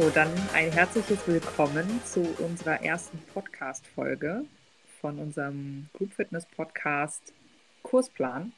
So, 0.00 0.08
dann 0.08 0.32
ein 0.54 0.72
herzliches 0.72 1.28
Willkommen 1.28 1.86
zu 2.06 2.22
unserer 2.38 2.82
ersten 2.82 3.18
Podcast-Folge 3.34 4.46
von 4.98 5.18
unserem 5.18 5.90
Group 5.92 6.14
Fitness 6.14 6.46
Podcast 6.46 7.34
Kursplan 7.82 8.54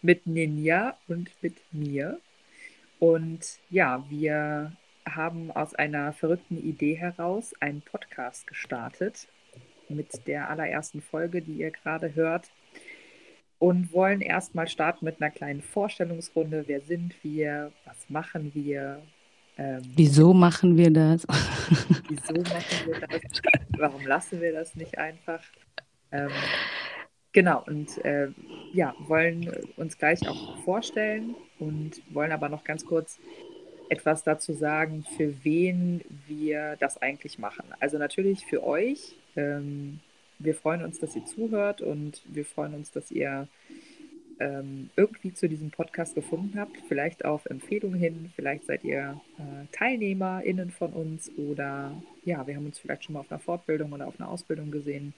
mit 0.00 0.26
Ninja 0.26 0.96
und 1.08 1.30
mit 1.42 1.56
mir. 1.72 2.20
Und 3.00 3.58
ja, 3.68 4.02
wir 4.08 4.72
haben 5.06 5.50
aus 5.50 5.74
einer 5.74 6.14
verrückten 6.14 6.56
Idee 6.56 6.94
heraus 6.94 7.52
einen 7.60 7.82
Podcast 7.82 8.46
gestartet 8.46 9.28
mit 9.90 10.26
der 10.26 10.48
allerersten 10.48 11.02
Folge, 11.02 11.42
die 11.42 11.58
ihr 11.58 11.70
gerade 11.70 12.14
hört. 12.14 12.50
Und 13.58 13.92
wollen 13.92 14.22
erstmal 14.22 14.68
starten 14.68 15.04
mit 15.04 15.20
einer 15.20 15.30
kleinen 15.30 15.60
Vorstellungsrunde. 15.60 16.64
Wer 16.66 16.80
sind 16.80 17.14
wir? 17.22 17.72
Was 17.84 18.08
machen 18.08 18.52
wir? 18.54 19.02
Ähm, 19.58 19.82
wieso 19.96 20.32
machen 20.32 20.76
wir 20.76 20.90
das? 20.90 21.26
wieso 22.08 22.40
machen 22.42 22.86
wir 22.86 23.00
das? 23.00 23.42
Warum 23.76 24.06
lassen 24.06 24.40
wir 24.40 24.52
das 24.52 24.74
nicht 24.74 24.96
einfach? 24.98 25.42
Ähm, 26.10 26.30
genau, 27.32 27.62
und 27.66 28.02
äh, 28.04 28.28
ja, 28.72 28.94
wollen 29.06 29.52
uns 29.76 29.98
gleich 29.98 30.26
auch 30.28 30.58
vorstellen 30.64 31.34
und 31.58 32.02
wollen 32.12 32.32
aber 32.32 32.48
noch 32.48 32.64
ganz 32.64 32.84
kurz 32.84 33.18
etwas 33.88 34.24
dazu 34.24 34.54
sagen, 34.54 35.04
für 35.16 35.44
wen 35.44 36.00
wir 36.26 36.76
das 36.80 37.00
eigentlich 37.02 37.38
machen. 37.38 37.66
Also 37.78 37.98
natürlich 37.98 38.46
für 38.46 38.64
euch. 38.64 39.16
Ähm, 39.36 40.00
wir 40.38 40.54
freuen 40.54 40.82
uns, 40.82 40.98
dass 40.98 41.14
ihr 41.14 41.24
zuhört 41.24 41.82
und 41.82 42.22
wir 42.24 42.44
freuen 42.44 42.74
uns, 42.74 42.90
dass 42.90 43.10
ihr 43.10 43.48
ähm, 44.42 44.90
irgendwie 44.96 45.32
zu 45.32 45.48
diesem 45.48 45.70
Podcast 45.70 46.16
gefunden 46.16 46.58
habt, 46.58 46.76
vielleicht 46.88 47.24
auf 47.24 47.46
Empfehlung 47.46 47.94
hin, 47.94 48.32
vielleicht 48.34 48.66
seid 48.66 48.82
ihr 48.82 49.20
äh, 49.38 49.66
TeilnehmerInnen 49.70 50.70
von 50.70 50.92
uns 50.92 51.30
oder 51.36 51.92
ja, 52.24 52.44
wir 52.46 52.56
haben 52.56 52.66
uns 52.66 52.78
vielleicht 52.78 53.04
schon 53.04 53.12
mal 53.12 53.20
auf 53.20 53.30
einer 53.30 53.38
Fortbildung 53.38 53.92
oder 53.92 54.08
auf 54.08 54.18
einer 54.18 54.28
Ausbildung 54.28 54.72
gesehen. 54.72 55.14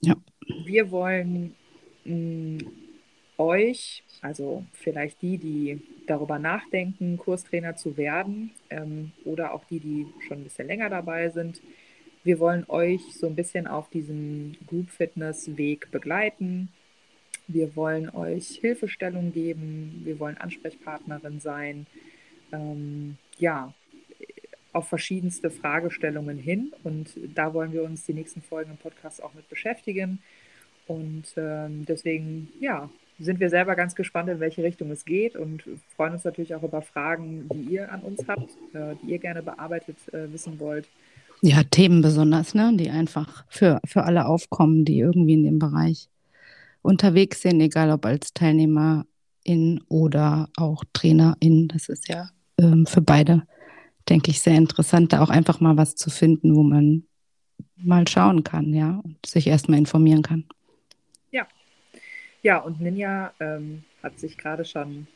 Ja. 0.00 0.14
Wir 0.64 0.90
wollen 0.90 1.54
mh, 2.04 2.14
mm, 2.14 2.58
euch, 3.38 4.02
also 4.20 4.64
vielleicht 4.72 5.22
die, 5.22 5.38
die 5.38 5.82
darüber 6.06 6.38
nachdenken, 6.38 7.16
Kurstrainer 7.18 7.76
zu 7.76 7.96
werden 7.96 8.50
ähm, 8.70 9.12
oder 9.24 9.54
auch 9.54 9.64
die, 9.64 9.78
die 9.78 10.06
schon 10.26 10.38
ein 10.38 10.44
bisschen 10.44 10.66
länger 10.66 10.90
dabei 10.90 11.30
sind, 11.30 11.60
wir 12.24 12.38
wollen 12.38 12.64
euch 12.68 13.02
so 13.12 13.26
ein 13.26 13.36
bisschen 13.36 13.66
auf 13.66 13.90
diesem 13.90 14.56
Group 14.66 14.90
Fitness 14.90 15.56
Weg 15.56 15.90
begleiten 15.90 16.70
wir 17.46 17.76
wollen 17.76 18.10
euch 18.10 18.58
Hilfestellung 18.60 19.32
geben. 19.32 20.02
Wir 20.04 20.18
wollen 20.18 20.38
Ansprechpartnerin 20.38 21.40
sein. 21.40 21.86
Ähm, 22.52 23.16
ja, 23.38 23.72
auf 24.72 24.88
verschiedenste 24.88 25.50
Fragestellungen 25.50 26.38
hin. 26.38 26.72
Und 26.82 27.10
da 27.34 27.54
wollen 27.54 27.72
wir 27.72 27.84
uns 27.84 28.04
die 28.04 28.14
nächsten 28.14 28.42
Folgen 28.42 28.72
im 28.72 28.76
Podcast 28.76 29.22
auch 29.22 29.34
mit 29.34 29.48
beschäftigen. 29.48 30.20
Und 30.86 31.24
ähm, 31.36 31.84
deswegen, 31.86 32.48
ja, 32.60 32.90
sind 33.18 33.40
wir 33.40 33.48
selber 33.48 33.76
ganz 33.76 33.94
gespannt, 33.94 34.28
in 34.28 34.40
welche 34.40 34.62
Richtung 34.62 34.90
es 34.90 35.04
geht 35.04 35.36
und 35.36 35.62
freuen 35.94 36.14
uns 36.14 36.24
natürlich 36.24 36.54
auch 36.54 36.62
über 36.62 36.82
Fragen, 36.82 37.48
die 37.52 37.74
ihr 37.74 37.92
an 37.92 38.00
uns 38.00 38.26
habt, 38.26 38.50
äh, 38.74 38.96
die 39.02 39.12
ihr 39.12 39.18
gerne 39.18 39.42
bearbeitet 39.42 39.96
äh, 40.12 40.32
wissen 40.32 40.58
wollt. 40.58 40.88
Ja, 41.40 41.62
Themen 41.62 42.02
besonders, 42.02 42.54
ne? 42.54 42.72
die 42.74 42.90
einfach 42.90 43.44
für, 43.48 43.80
für 43.86 44.02
alle 44.02 44.26
aufkommen, 44.26 44.84
die 44.84 44.98
irgendwie 44.98 45.34
in 45.34 45.44
dem 45.44 45.58
Bereich 45.58 46.08
unterwegs 46.84 47.40
sind, 47.40 47.60
egal 47.60 47.90
ob 47.90 48.04
als 48.04 48.34
Teilnehmerin 48.34 49.82
oder 49.88 50.50
auch 50.56 50.84
Trainerin. 50.92 51.68
Das 51.68 51.88
ist 51.88 52.08
ja 52.08 52.28
ähm, 52.58 52.86
für 52.86 53.00
beide, 53.00 53.46
denke 54.08 54.30
ich, 54.30 54.40
sehr 54.40 54.56
interessant, 54.56 55.12
da 55.12 55.22
auch 55.22 55.30
einfach 55.30 55.60
mal 55.60 55.76
was 55.76 55.96
zu 55.96 56.10
finden, 56.10 56.54
wo 56.54 56.62
man 56.62 57.04
mal 57.76 58.06
schauen 58.06 58.44
kann, 58.44 58.72
ja, 58.74 59.00
und 59.02 59.24
sich 59.26 59.46
erstmal 59.46 59.78
informieren 59.78 60.22
kann. 60.22 60.44
Ja. 61.30 61.46
Ja, 62.42 62.58
und 62.58 62.80
Ninja 62.80 63.32
ähm, 63.40 63.84
hat 64.02 64.18
sich 64.18 64.36
gerade 64.36 64.64
schon, 64.64 65.06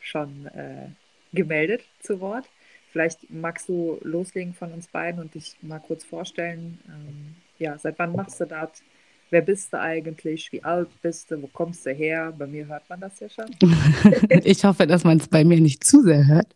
schon 0.00 0.46
äh, 0.46 0.88
gemeldet 1.32 1.82
zu 2.00 2.20
Wort. 2.20 2.48
Vielleicht 2.92 3.30
magst 3.30 3.68
du 3.68 3.98
loslegen 4.02 4.52
von 4.54 4.72
uns 4.72 4.88
beiden 4.88 5.20
und 5.20 5.34
dich 5.34 5.56
mal 5.62 5.80
kurz 5.80 6.04
vorstellen. 6.04 6.78
Ähm, 6.86 7.36
ja, 7.58 7.78
seit 7.78 7.98
wann 7.98 8.12
machst 8.12 8.40
du 8.40 8.44
das? 8.44 8.82
Wer 9.30 9.42
bist 9.42 9.72
du 9.72 9.80
eigentlich, 9.80 10.50
wie 10.52 10.62
alt 10.62 10.88
bist 11.02 11.30
du, 11.30 11.42
wo 11.42 11.46
kommst 11.48 11.86
du 11.86 11.90
her? 11.90 12.32
Bei 12.36 12.46
mir 12.46 12.66
hört 12.66 12.88
man 12.88 13.00
das 13.00 13.20
ja 13.20 13.28
schon. 13.28 13.46
ich 14.44 14.64
hoffe, 14.64 14.86
dass 14.86 15.04
man 15.04 15.18
es 15.18 15.28
bei 15.28 15.44
mir 15.44 15.60
nicht 15.60 15.84
zu 15.84 16.02
sehr 16.02 16.26
hört. 16.26 16.48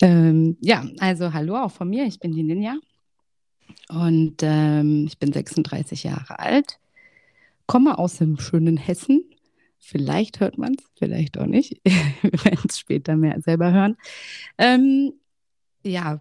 Ähm, 0.00 0.56
ja, 0.60 0.84
also 0.98 1.32
hallo 1.32 1.56
auch 1.56 1.70
von 1.70 1.88
mir, 1.88 2.04
ich 2.06 2.18
bin 2.18 2.32
die 2.32 2.42
Ninja 2.42 2.76
und 3.88 4.36
ähm, 4.42 5.06
ich 5.06 5.18
bin 5.18 5.32
36 5.32 6.02
Jahre 6.02 6.38
alt, 6.38 6.78
komme 7.66 7.98
aus 7.98 8.16
dem 8.16 8.38
schönen 8.38 8.76
Hessen. 8.76 9.24
Vielleicht 9.78 10.40
hört 10.40 10.58
man 10.58 10.74
es, 10.78 10.84
vielleicht 10.96 11.38
auch 11.38 11.46
nicht. 11.46 11.80
Wir 11.84 12.44
werden 12.44 12.66
es 12.68 12.78
später 12.78 13.16
mehr 13.16 13.40
selber 13.40 13.72
hören. 13.72 13.96
Ähm, 14.58 15.12
ja, 15.84 16.20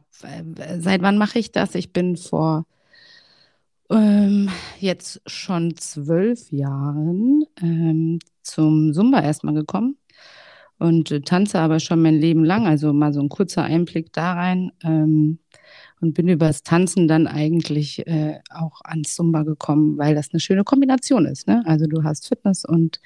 seit 0.79 1.01
wann 1.01 1.17
mache 1.17 1.40
ich 1.40 1.51
das? 1.51 1.75
Ich 1.75 1.94
bin 1.94 2.17
vor 2.17 2.66
ähm, 3.91 4.50
jetzt 4.79 5.22
schon 5.28 5.75
zwölf 5.78 6.52
Jahren 6.52 7.44
ähm, 7.62 8.19
zum 8.41 8.94
Zumba 8.94 9.22
erstmal 9.22 9.53
gekommen 9.53 9.97
und 10.79 11.12
äh, 11.12 11.22
tanze 11.22 11.59
aber 11.59 11.79
schon 11.79 12.02
mein 12.02 12.19
Leben 12.19 12.44
lang. 12.44 12.68
Also 12.68 12.94
mal 12.94 13.13
so 13.13 13.22
ein 13.22 13.29
kurzer 13.29 13.63
Einblick 13.63 14.13
da 14.13 14.34
rein. 14.34 14.72
Ähm, 14.84 15.40
und 16.02 16.13
bin 16.13 16.28
über 16.28 16.47
das 16.47 16.63
Tanzen 16.63 17.07
dann 17.07 17.28
eigentlich 17.28 18.06
äh, 18.07 18.40
auch 18.50 18.81
ans 18.84 19.16
Zumba 19.16 19.44
gekommen, 19.44 19.97
weil 19.97 20.16
das 20.16 20.31
eine 20.31 20.40
schöne 20.40 20.63
Kombination 20.63 21.25
ist. 21.25 21.47
Ne? 21.47 21.63
Also 21.66 21.85
du 21.85 22.03
hast 22.03 22.28
Fitness 22.28 22.66
und 22.66 23.00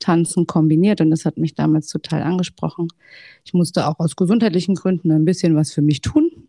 Tanzen 0.00 0.46
kombiniert 0.46 1.00
und 1.00 1.10
das 1.10 1.24
hat 1.24 1.38
mich 1.38 1.54
damals 1.54 1.86
total 1.86 2.22
angesprochen. 2.22 2.88
Ich 3.44 3.54
musste 3.54 3.86
auch 3.86 4.00
aus 4.00 4.16
gesundheitlichen 4.16 4.74
Gründen 4.74 5.12
ein 5.12 5.24
bisschen 5.24 5.54
was 5.54 5.72
für 5.72 5.82
mich 5.82 6.00
tun. 6.00 6.48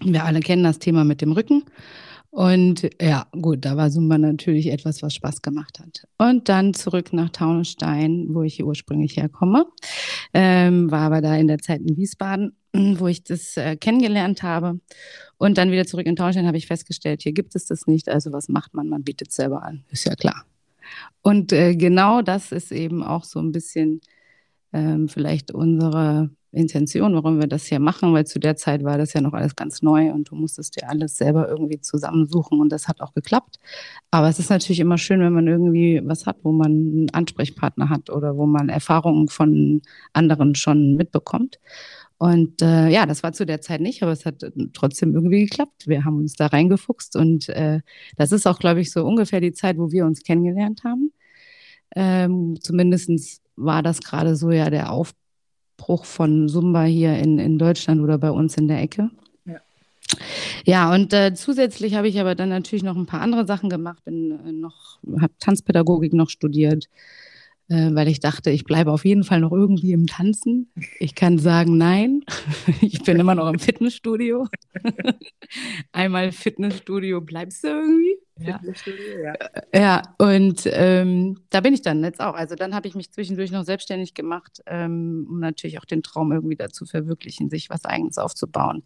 Wir 0.00 0.24
alle 0.24 0.40
kennen 0.40 0.64
das 0.64 0.78
Thema 0.78 1.04
mit 1.04 1.20
dem 1.20 1.32
Rücken. 1.32 1.64
Und 2.30 2.88
ja, 3.00 3.26
gut, 3.32 3.64
da 3.64 3.76
war 3.76 3.90
Zumba 3.90 4.18
natürlich 4.18 4.68
etwas, 4.68 5.02
was 5.02 5.14
Spaß 5.14 5.40
gemacht 5.42 5.80
hat. 5.80 6.06
Und 6.18 6.48
dann 6.48 6.74
zurück 6.74 7.12
nach 7.12 7.30
Taunusstein, 7.30 8.26
wo 8.30 8.42
ich 8.42 8.62
ursprünglich 8.62 9.16
herkomme. 9.16 9.66
Ähm, 10.34 10.90
war 10.90 11.00
aber 11.00 11.20
da 11.22 11.36
in 11.36 11.48
der 11.48 11.58
Zeit 11.58 11.80
in 11.80 11.96
Wiesbaden, 11.96 12.52
wo 12.72 13.06
ich 13.06 13.24
das 13.24 13.56
äh, 13.56 13.76
kennengelernt 13.76 14.42
habe. 14.42 14.78
Und 15.38 15.56
dann 15.56 15.70
wieder 15.70 15.86
zurück 15.86 16.06
in 16.06 16.16
Taunusstein 16.16 16.46
habe 16.46 16.58
ich 16.58 16.66
festgestellt, 16.66 17.22
hier 17.22 17.32
gibt 17.32 17.56
es 17.56 17.66
das 17.66 17.86
nicht. 17.86 18.08
Also 18.08 18.32
was 18.32 18.48
macht 18.48 18.74
man? 18.74 18.88
Man 18.88 19.04
bietet 19.04 19.30
es 19.30 19.36
selber 19.36 19.62
an. 19.62 19.84
Ist 19.90 20.04
ja 20.04 20.14
klar. 20.14 20.44
Und 21.22 21.52
äh, 21.52 21.76
genau 21.76 22.22
das 22.22 22.52
ist 22.52 22.72
eben 22.72 23.02
auch 23.02 23.24
so 23.24 23.40
ein 23.40 23.52
bisschen 23.52 24.00
ähm, 24.72 25.08
vielleicht 25.08 25.50
unsere 25.50 26.30
Intention, 26.52 27.14
warum 27.14 27.40
wir 27.40 27.46
das 27.46 27.66
hier 27.66 27.78
machen, 27.78 28.12
weil 28.12 28.26
zu 28.26 28.38
der 28.38 28.56
Zeit 28.56 28.82
war 28.82 28.96
das 28.96 29.12
ja 29.12 29.20
noch 29.20 29.34
alles 29.34 29.54
ganz 29.54 29.82
neu 29.82 30.10
und 30.12 30.30
du 30.30 30.34
musstest 30.34 30.76
dir 30.76 30.88
alles 30.88 31.16
selber 31.16 31.48
irgendwie 31.48 31.80
zusammensuchen 31.80 32.60
und 32.60 32.70
das 32.70 32.88
hat 32.88 33.00
auch 33.00 33.12
geklappt. 33.12 33.58
Aber 34.10 34.28
es 34.28 34.38
ist 34.38 34.50
natürlich 34.50 34.80
immer 34.80 34.98
schön, 34.98 35.20
wenn 35.20 35.32
man 35.32 35.46
irgendwie 35.46 36.00
was 36.04 36.26
hat, 36.26 36.38
wo 36.42 36.52
man 36.52 36.70
einen 36.70 37.10
Ansprechpartner 37.10 37.90
hat 37.90 38.10
oder 38.10 38.36
wo 38.36 38.46
man 38.46 38.68
Erfahrungen 38.70 39.28
von 39.28 39.82
anderen 40.12 40.54
schon 40.54 40.94
mitbekommt. 40.94 41.58
Und 42.18 42.62
äh, 42.62 42.88
ja, 42.88 43.06
das 43.06 43.22
war 43.22 43.32
zu 43.32 43.46
der 43.46 43.60
Zeit 43.60 43.80
nicht, 43.80 44.02
aber 44.02 44.12
es 44.12 44.26
hat 44.26 44.44
trotzdem 44.72 45.14
irgendwie 45.14 45.44
geklappt. 45.44 45.86
Wir 45.86 46.04
haben 46.04 46.18
uns 46.18 46.34
da 46.34 46.46
reingefuchst 46.46 47.14
und 47.16 47.48
äh, 47.50 47.80
das 48.16 48.32
ist 48.32 48.46
auch, 48.46 48.58
glaube 48.58 48.80
ich, 48.80 48.90
so 48.90 49.04
ungefähr 49.04 49.40
die 49.40 49.52
Zeit, 49.52 49.78
wo 49.78 49.92
wir 49.92 50.04
uns 50.06 50.22
kennengelernt 50.22 50.82
haben. 50.84 51.12
Ähm, 51.96 52.58
Zumindest 52.60 53.42
war 53.56 53.82
das 53.82 54.00
gerade 54.00 54.36
so 54.36 54.50
ja 54.50 54.70
der 54.70 54.92
Aufbau 54.92 55.18
Aufbruch 55.78 56.04
von 56.04 56.48
Zumba 56.48 56.84
hier 56.84 57.16
in, 57.18 57.38
in 57.38 57.56
Deutschland 57.56 58.00
oder 58.02 58.18
bei 58.18 58.30
uns 58.30 58.56
in 58.56 58.66
der 58.68 58.82
Ecke. 58.82 59.10
Ja, 59.44 59.60
ja 60.64 60.94
und 60.94 61.12
äh, 61.12 61.34
zusätzlich 61.34 61.94
habe 61.94 62.08
ich 62.08 62.20
aber 62.20 62.34
dann 62.34 62.48
natürlich 62.48 62.82
noch 62.82 62.96
ein 62.96 63.06
paar 63.06 63.20
andere 63.20 63.46
Sachen 63.46 63.70
gemacht, 63.70 64.04
bin 64.04 64.32
äh, 64.44 64.52
noch, 64.52 64.98
habe 65.20 65.32
Tanzpädagogik 65.38 66.12
noch 66.12 66.30
studiert, 66.30 66.88
weil 67.68 68.08
ich 68.08 68.20
dachte, 68.20 68.50
ich 68.50 68.64
bleibe 68.64 68.92
auf 68.92 69.04
jeden 69.04 69.24
Fall 69.24 69.40
noch 69.40 69.52
irgendwie 69.52 69.92
im 69.92 70.06
Tanzen. 70.06 70.72
Ich 70.98 71.14
kann 71.14 71.38
sagen, 71.38 71.76
nein, 71.76 72.24
ich 72.80 73.02
bin 73.02 73.18
immer 73.20 73.34
noch 73.34 73.48
im 73.48 73.58
Fitnessstudio. 73.58 74.46
Einmal 75.92 76.32
Fitnessstudio 76.32 77.20
bleibst 77.20 77.64
du 77.64 77.68
irgendwie. 77.68 78.18
Ja. 78.40 78.60
ja. 79.22 79.34
Äh, 79.72 79.80
ja, 79.80 80.02
und 80.18 80.62
ähm, 80.66 81.40
da 81.50 81.60
bin 81.60 81.74
ich 81.74 81.82
dann 81.82 82.04
jetzt 82.04 82.20
auch. 82.20 82.34
Also 82.34 82.54
dann 82.54 82.74
habe 82.74 82.86
ich 82.86 82.94
mich 82.94 83.10
zwischendurch 83.10 83.50
noch 83.50 83.64
selbstständig 83.64 84.14
gemacht, 84.14 84.62
ähm, 84.66 85.26
um 85.28 85.40
natürlich 85.40 85.78
auch 85.78 85.84
den 85.84 86.02
Traum 86.02 86.32
irgendwie 86.32 86.56
dazu 86.56 86.86
verwirklichen, 86.86 87.50
sich 87.50 87.68
was 87.68 87.84
eigenes 87.84 88.16
aufzubauen 88.18 88.84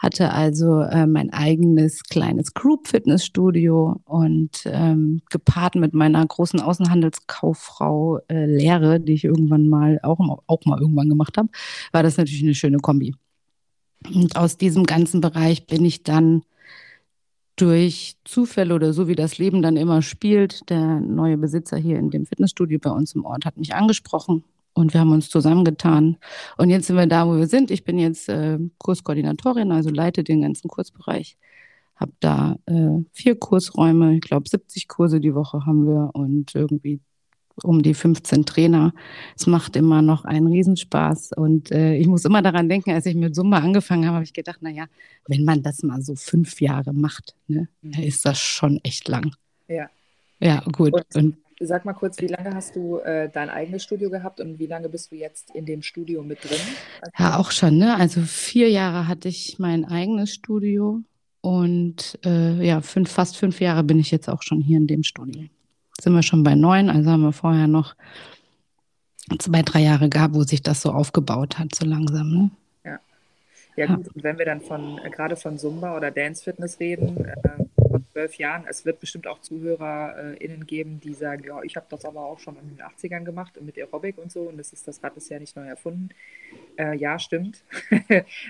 hatte 0.00 0.32
also 0.32 0.80
äh, 0.80 1.06
mein 1.06 1.30
eigenes 1.30 2.02
kleines 2.04 2.54
Group-Fitnessstudio 2.54 4.00
und 4.06 4.62
ähm, 4.64 5.20
gepaart 5.28 5.74
mit 5.74 5.92
meiner 5.92 6.26
großen 6.26 6.58
Außenhandelskauffrau 6.58 8.20
äh, 8.28 8.46
Lehre, 8.46 8.98
die 8.98 9.12
ich 9.12 9.24
irgendwann 9.24 9.68
mal 9.68 10.00
auch, 10.02 10.18
auch 10.46 10.64
mal 10.64 10.80
irgendwann 10.80 11.10
gemacht 11.10 11.36
habe, 11.36 11.50
war 11.92 12.02
das 12.02 12.16
natürlich 12.16 12.42
eine 12.42 12.54
schöne 12.54 12.78
Kombi. 12.78 13.14
Und 14.14 14.36
aus 14.36 14.56
diesem 14.56 14.84
ganzen 14.84 15.20
Bereich 15.20 15.66
bin 15.66 15.84
ich 15.84 16.02
dann 16.02 16.44
durch 17.56 18.16
Zufälle 18.24 18.74
oder 18.74 18.94
so 18.94 19.06
wie 19.06 19.16
das 19.16 19.36
Leben 19.36 19.60
dann 19.60 19.76
immer 19.76 20.00
spielt, 20.00 20.70
der 20.70 21.00
neue 21.00 21.36
Besitzer 21.36 21.76
hier 21.76 21.98
in 21.98 22.08
dem 22.08 22.24
Fitnessstudio 22.24 22.78
bei 22.78 22.90
uns 22.90 23.14
im 23.14 23.26
Ort 23.26 23.44
hat 23.44 23.58
mich 23.58 23.74
angesprochen 23.74 24.44
und 24.80 24.92
wir 24.94 25.00
haben 25.00 25.12
uns 25.12 25.28
zusammengetan. 25.28 26.16
Und 26.56 26.70
jetzt 26.70 26.86
sind 26.86 26.96
wir 26.96 27.06
da, 27.06 27.26
wo 27.26 27.36
wir 27.36 27.46
sind. 27.46 27.70
Ich 27.70 27.84
bin 27.84 27.98
jetzt 27.98 28.28
äh, 28.28 28.58
Kurskoordinatorin, 28.78 29.72
also 29.72 29.90
leite 29.90 30.24
den 30.24 30.42
ganzen 30.42 30.68
Kursbereich. 30.68 31.36
Habe 31.96 32.12
da 32.20 32.56
äh, 32.66 33.04
vier 33.12 33.38
Kursräume, 33.38 34.14
ich 34.14 34.22
glaube 34.22 34.48
70 34.48 34.88
Kurse 34.88 35.20
die 35.20 35.34
Woche 35.34 35.66
haben 35.66 35.86
wir 35.86 36.10
und 36.14 36.54
irgendwie 36.54 37.00
um 37.62 37.82
die 37.82 37.94
15 37.94 38.46
Trainer. 38.46 38.92
Es 39.36 39.46
macht 39.46 39.76
immer 39.76 40.02
noch 40.02 40.24
einen 40.24 40.46
Riesenspaß. 40.46 41.32
Und 41.36 41.70
äh, 41.70 41.94
ich 41.94 42.06
muss 42.06 42.24
immer 42.24 42.42
daran 42.42 42.68
denken, 42.68 42.90
als 42.90 43.06
ich 43.06 43.14
mit 43.14 43.34
Zumba 43.34 43.58
angefangen 43.58 44.06
habe, 44.06 44.14
habe 44.14 44.24
ich 44.24 44.32
gedacht, 44.32 44.62
naja, 44.62 44.86
wenn 45.26 45.44
man 45.44 45.62
das 45.62 45.82
mal 45.82 46.02
so 46.02 46.14
fünf 46.14 46.60
Jahre 46.60 46.92
macht, 46.92 47.34
ne, 47.48 47.68
mhm. 47.82 47.92
ist 48.02 48.24
das 48.24 48.38
schon 48.38 48.80
echt 48.82 49.08
lang. 49.08 49.34
Ja. 49.68 49.88
Ja, 50.40 50.60
gut. 50.72 50.94
Und, 50.94 51.16
und 51.16 51.36
sag 51.60 51.84
mal 51.84 51.92
kurz, 51.92 52.20
wie 52.20 52.26
lange 52.26 52.54
hast 52.54 52.74
du 52.74 52.98
äh, 52.98 53.28
dein 53.28 53.50
eigenes 53.50 53.82
Studio 53.82 54.10
gehabt 54.10 54.40
und 54.40 54.58
wie 54.58 54.66
lange 54.66 54.88
bist 54.88 55.12
du 55.12 55.16
jetzt 55.16 55.54
in 55.54 55.66
dem 55.66 55.82
Studio 55.82 56.22
mit 56.22 56.42
drin? 56.42 56.58
ja, 57.18 57.38
auch 57.38 57.50
schon, 57.50 57.76
ne? 57.78 57.96
Also 57.96 58.22
vier 58.22 58.70
Jahre 58.70 59.06
hatte 59.06 59.28
ich 59.28 59.58
mein 59.58 59.84
eigenes 59.84 60.32
Studio 60.32 61.00
und 61.40 62.18
äh, 62.24 62.64
ja, 62.64 62.80
fünf, 62.80 63.10
fast 63.10 63.36
fünf 63.36 63.60
Jahre 63.60 63.84
bin 63.84 63.98
ich 63.98 64.10
jetzt 64.10 64.28
auch 64.28 64.42
schon 64.42 64.60
hier 64.60 64.78
in 64.78 64.86
dem 64.86 65.02
Studio 65.02 65.48
sind 66.00 66.14
wir 66.14 66.22
schon 66.22 66.42
bei 66.42 66.54
neun, 66.54 66.90
also 66.90 67.10
haben 67.10 67.22
wir 67.22 67.32
vorher 67.32 67.66
noch 67.66 67.94
zwei, 69.38 69.62
drei 69.62 69.80
Jahre 69.80 70.08
gehabt, 70.08 70.34
wo 70.34 70.42
sich 70.42 70.62
das 70.62 70.82
so 70.82 70.90
aufgebaut 70.90 71.58
hat, 71.58 71.74
so 71.74 71.86
langsam. 71.86 72.30
Ne? 72.30 72.50
Ja. 72.84 73.00
Ja, 73.76 73.86
gut, 73.94 74.08
und 74.14 74.24
wenn 74.24 74.38
wir 74.38 74.46
dann 74.46 74.60
von 74.60 74.98
äh, 74.98 75.10
gerade 75.10 75.36
von 75.36 75.58
Zumba 75.58 75.96
oder 75.96 76.10
Dance 76.10 76.42
Fitness 76.42 76.80
reden, 76.80 77.24
äh, 77.24 77.36
zwölf 78.12 78.34
Jahren, 78.36 78.64
es 78.68 78.84
wird 78.84 79.00
bestimmt 79.00 79.26
auch 79.26 79.40
ZuhörerInnen 79.40 80.66
geben, 80.66 81.00
die 81.00 81.14
sagen, 81.14 81.44
ja, 81.44 81.62
ich 81.62 81.76
habe 81.76 81.86
das 81.88 82.04
aber 82.04 82.24
auch 82.24 82.38
schon 82.38 82.56
in 82.56 82.76
den 82.76 82.82
80ern 82.82 83.24
gemacht 83.24 83.60
mit 83.60 83.78
Aerobic 83.78 84.18
und 84.18 84.30
so 84.32 84.42
und 84.42 84.58
das 84.58 84.72
ist 84.72 84.86
das 84.86 85.02
Rad 85.02 85.16
ist 85.16 85.30
ja 85.30 85.38
nicht 85.38 85.56
neu 85.56 85.66
erfunden. 85.66 86.10
Äh, 86.76 86.96
ja, 86.96 87.18
stimmt. 87.18 87.64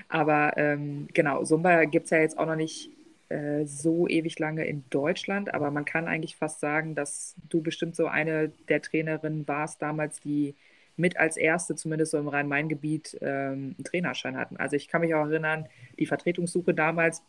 aber 0.09 0.53
ähm, 0.57 1.07
genau, 1.13 1.43
Zumba 1.43 1.85
gibt 1.85 2.05
es 2.05 2.11
ja 2.11 2.19
jetzt 2.19 2.37
auch 2.37 2.45
noch 2.45 2.55
nicht 2.55 2.89
äh, 3.29 3.65
so 3.65 4.07
ewig 4.07 4.39
lange 4.39 4.65
in 4.65 4.83
Deutschland, 4.89 5.53
aber 5.53 5.71
man 5.71 5.85
kann 5.85 6.07
eigentlich 6.07 6.35
fast 6.35 6.59
sagen, 6.59 6.95
dass 6.95 7.35
du 7.49 7.61
bestimmt 7.61 7.95
so 7.95 8.07
eine 8.07 8.49
der 8.67 8.81
Trainerinnen 8.81 9.47
warst 9.47 9.81
damals, 9.81 10.19
die 10.19 10.55
mit 10.97 11.17
als 11.17 11.37
erste, 11.37 11.75
zumindest 11.75 12.11
so 12.11 12.17
im 12.17 12.27
Rhein-Main-Gebiet, 12.27 13.17
ähm, 13.21 13.75
einen 13.77 13.83
Trainerschein 13.83 14.37
hatten. 14.37 14.57
Also 14.57 14.75
ich 14.75 14.87
kann 14.87 15.01
mich 15.01 15.13
auch 15.15 15.25
erinnern, 15.25 15.65
die 15.99 16.05
Vertretungssuche 16.05 16.73
damals, 16.73 17.23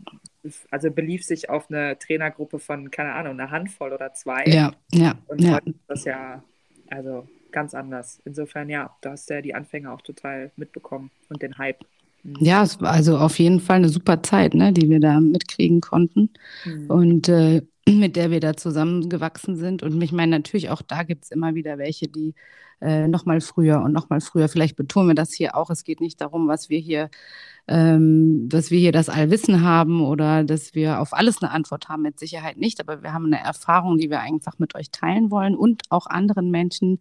also 0.71 0.91
belief 0.91 1.25
sich 1.25 1.49
auf 1.49 1.71
eine 1.71 1.99
Trainergruppe 1.99 2.59
von, 2.59 2.91
keine 2.91 3.13
Ahnung, 3.13 3.39
eine 3.39 3.51
Handvoll 3.51 3.93
oder 3.93 4.13
zwei. 4.15 4.45
Ja, 4.45 4.73
ja. 4.93 5.15
Und 5.27 5.41
ja. 5.41 5.55
heute 5.55 5.71
ist 5.71 5.81
das 5.87 6.05
ja, 6.05 6.43
also 6.91 7.27
ganz 7.51 7.75
anders. 7.75 8.21
Insofern, 8.25 8.69
ja, 8.69 8.97
du 9.01 9.11
hast 9.11 9.31
ja 9.31 9.41
die 9.41 9.55
Anfänger 9.55 9.93
auch 9.93 10.03
total 10.03 10.51
mitbekommen 10.57 11.11
und 11.29 11.43
den 11.43 11.59
Hype. 11.59 11.85
Mhm. 12.23 12.37
Ja, 12.41 12.63
es 12.63 12.81
war 12.81 12.93
also 12.93 13.19
auf 13.19 13.39
jeden 13.39 13.61
Fall 13.61 13.77
eine 13.77 13.89
super 13.89 14.23
Zeit, 14.23 14.55
ne, 14.55 14.73
die 14.73 14.89
wir 14.89 15.01
da 15.01 15.21
mitkriegen 15.21 15.81
konnten 15.81 16.31
mhm. 16.65 16.91
und 16.91 17.29
äh, 17.29 17.63
mit 17.89 18.17
der 18.17 18.31
wir 18.31 18.41
da 18.41 18.57
zusammengewachsen 18.57 19.57
sind. 19.57 19.83
Und 19.83 20.01
ich 20.03 20.13
meine, 20.13 20.31
natürlich 20.31 20.71
auch 20.71 20.83
da 20.83 21.03
gibt 21.03 21.25
es 21.25 21.31
immer 21.31 21.55
wieder 21.55 21.79
welche, 21.79 22.09
die 22.09 22.35
äh, 22.83 23.09
noch 23.09 23.25
mal 23.25 23.41
früher 23.41 23.81
und 23.81 23.93
noch 23.93 24.11
mal 24.11 24.21
früher, 24.21 24.49
vielleicht 24.49 24.77
betonen 24.77 25.09
wir 25.09 25.15
das 25.15 25.33
hier 25.33 25.57
auch, 25.57 25.71
es 25.71 25.85
geht 25.85 26.01
nicht 26.01 26.21
darum, 26.21 26.49
was 26.49 26.69
wir 26.69 26.79
hier 26.79 27.09
ähm, 27.69 28.49
dass 28.49 28.71
wir 28.71 28.79
hier 28.79 28.93
das 28.93 29.09
Allwissen 29.09 29.63
haben 29.63 30.05
oder 30.05 30.43
dass 30.43 30.75
wir 30.75 31.01
auf 31.01 31.13
alles 31.13 31.41
eine 31.43 31.53
Antwort 31.53 31.89
haben, 31.89 32.03
mit 32.03 32.19
Sicherheit 32.19 32.57
nicht. 32.57 32.81
Aber 32.81 33.03
wir 33.03 33.13
haben 33.13 33.27
eine 33.27 33.41
Erfahrung, 33.41 33.99
die 33.99 34.11
wir 34.11 34.21
einfach 34.21 34.59
mit 34.59 34.75
euch 34.75 34.91
teilen 34.91 35.31
wollen 35.31 35.55
und 35.55 35.83
auch 35.91 36.07
anderen 36.07 36.51
Menschen 36.51 36.99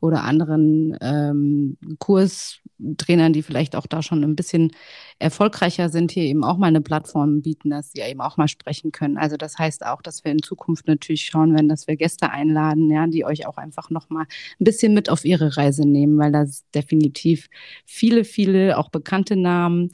oder 0.00 0.24
anderen 0.24 0.96
ähm, 1.00 1.76
Kurstrainern, 2.00 3.32
die 3.32 3.42
vielleicht 3.42 3.76
auch 3.76 3.86
da 3.86 4.02
schon 4.02 4.24
ein 4.24 4.34
bisschen 4.34 4.72
erfolgreicher 5.20 5.88
sind, 5.90 6.10
hier 6.10 6.24
eben 6.24 6.42
auch 6.42 6.56
mal 6.56 6.66
eine 6.66 6.80
Plattform 6.80 7.42
bieten, 7.42 7.70
dass 7.70 7.92
sie 7.92 8.00
eben 8.00 8.20
auch 8.20 8.36
mal 8.36 8.48
sprechen 8.48 8.90
können. 8.90 9.16
Also 9.16 9.36
das 9.36 9.58
heißt 9.58 9.86
auch, 9.86 10.02
dass 10.02 10.24
wir 10.24 10.32
in 10.32 10.42
Zukunft 10.42 10.88
natürlich 10.88 11.26
schauen 11.26 11.54
werden, 11.54 11.68
dass 11.68 11.86
wir 11.86 11.96
Gäste 11.96 12.30
einladen, 12.30 12.90
ja, 12.90 13.06
die 13.06 13.24
euch 13.24 13.46
auch 13.46 13.58
einfach 13.58 13.90
noch 13.90 14.10
mal 14.10 14.24
ein 14.58 14.64
bisschen 14.64 14.92
mit 14.92 15.08
auf 15.08 15.19
ihre 15.24 15.56
Reise 15.56 15.86
nehmen, 15.86 16.18
weil 16.18 16.32
da 16.32 16.46
definitiv 16.74 17.48
viele, 17.86 18.24
viele 18.24 18.78
auch 18.78 18.88
bekannte 18.88 19.36
Namen 19.36 19.90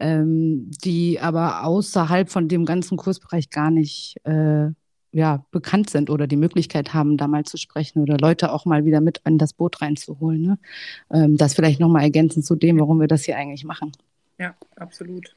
ähm, 0.00 0.70
die 0.82 1.20
aber 1.20 1.64
außerhalb 1.64 2.30
von 2.30 2.48
dem 2.48 2.64
ganzen 2.64 2.96
Kursbereich 2.96 3.50
gar 3.50 3.70
nicht 3.70 4.16
äh, 4.24 4.68
ja, 5.12 5.44
bekannt 5.50 5.90
sind 5.90 6.08
oder 6.08 6.26
die 6.26 6.36
Möglichkeit 6.36 6.94
haben, 6.94 7.16
da 7.16 7.28
mal 7.28 7.44
zu 7.44 7.56
sprechen 7.56 8.00
oder 8.00 8.16
Leute 8.16 8.52
auch 8.52 8.64
mal 8.64 8.84
wieder 8.84 9.00
mit 9.00 9.20
an 9.24 9.38
das 9.38 9.52
Boot 9.52 9.82
reinzuholen. 9.82 10.42
Ne? 10.42 10.58
Ähm, 11.12 11.36
das 11.36 11.54
vielleicht 11.54 11.80
nochmal 11.80 12.02
ergänzend 12.02 12.46
zu 12.46 12.56
dem, 12.56 12.80
warum 12.80 12.98
wir 13.00 13.08
das 13.08 13.24
hier 13.24 13.36
eigentlich 13.36 13.64
machen. 13.64 13.92
Ja, 14.38 14.54
absolut. 14.76 15.36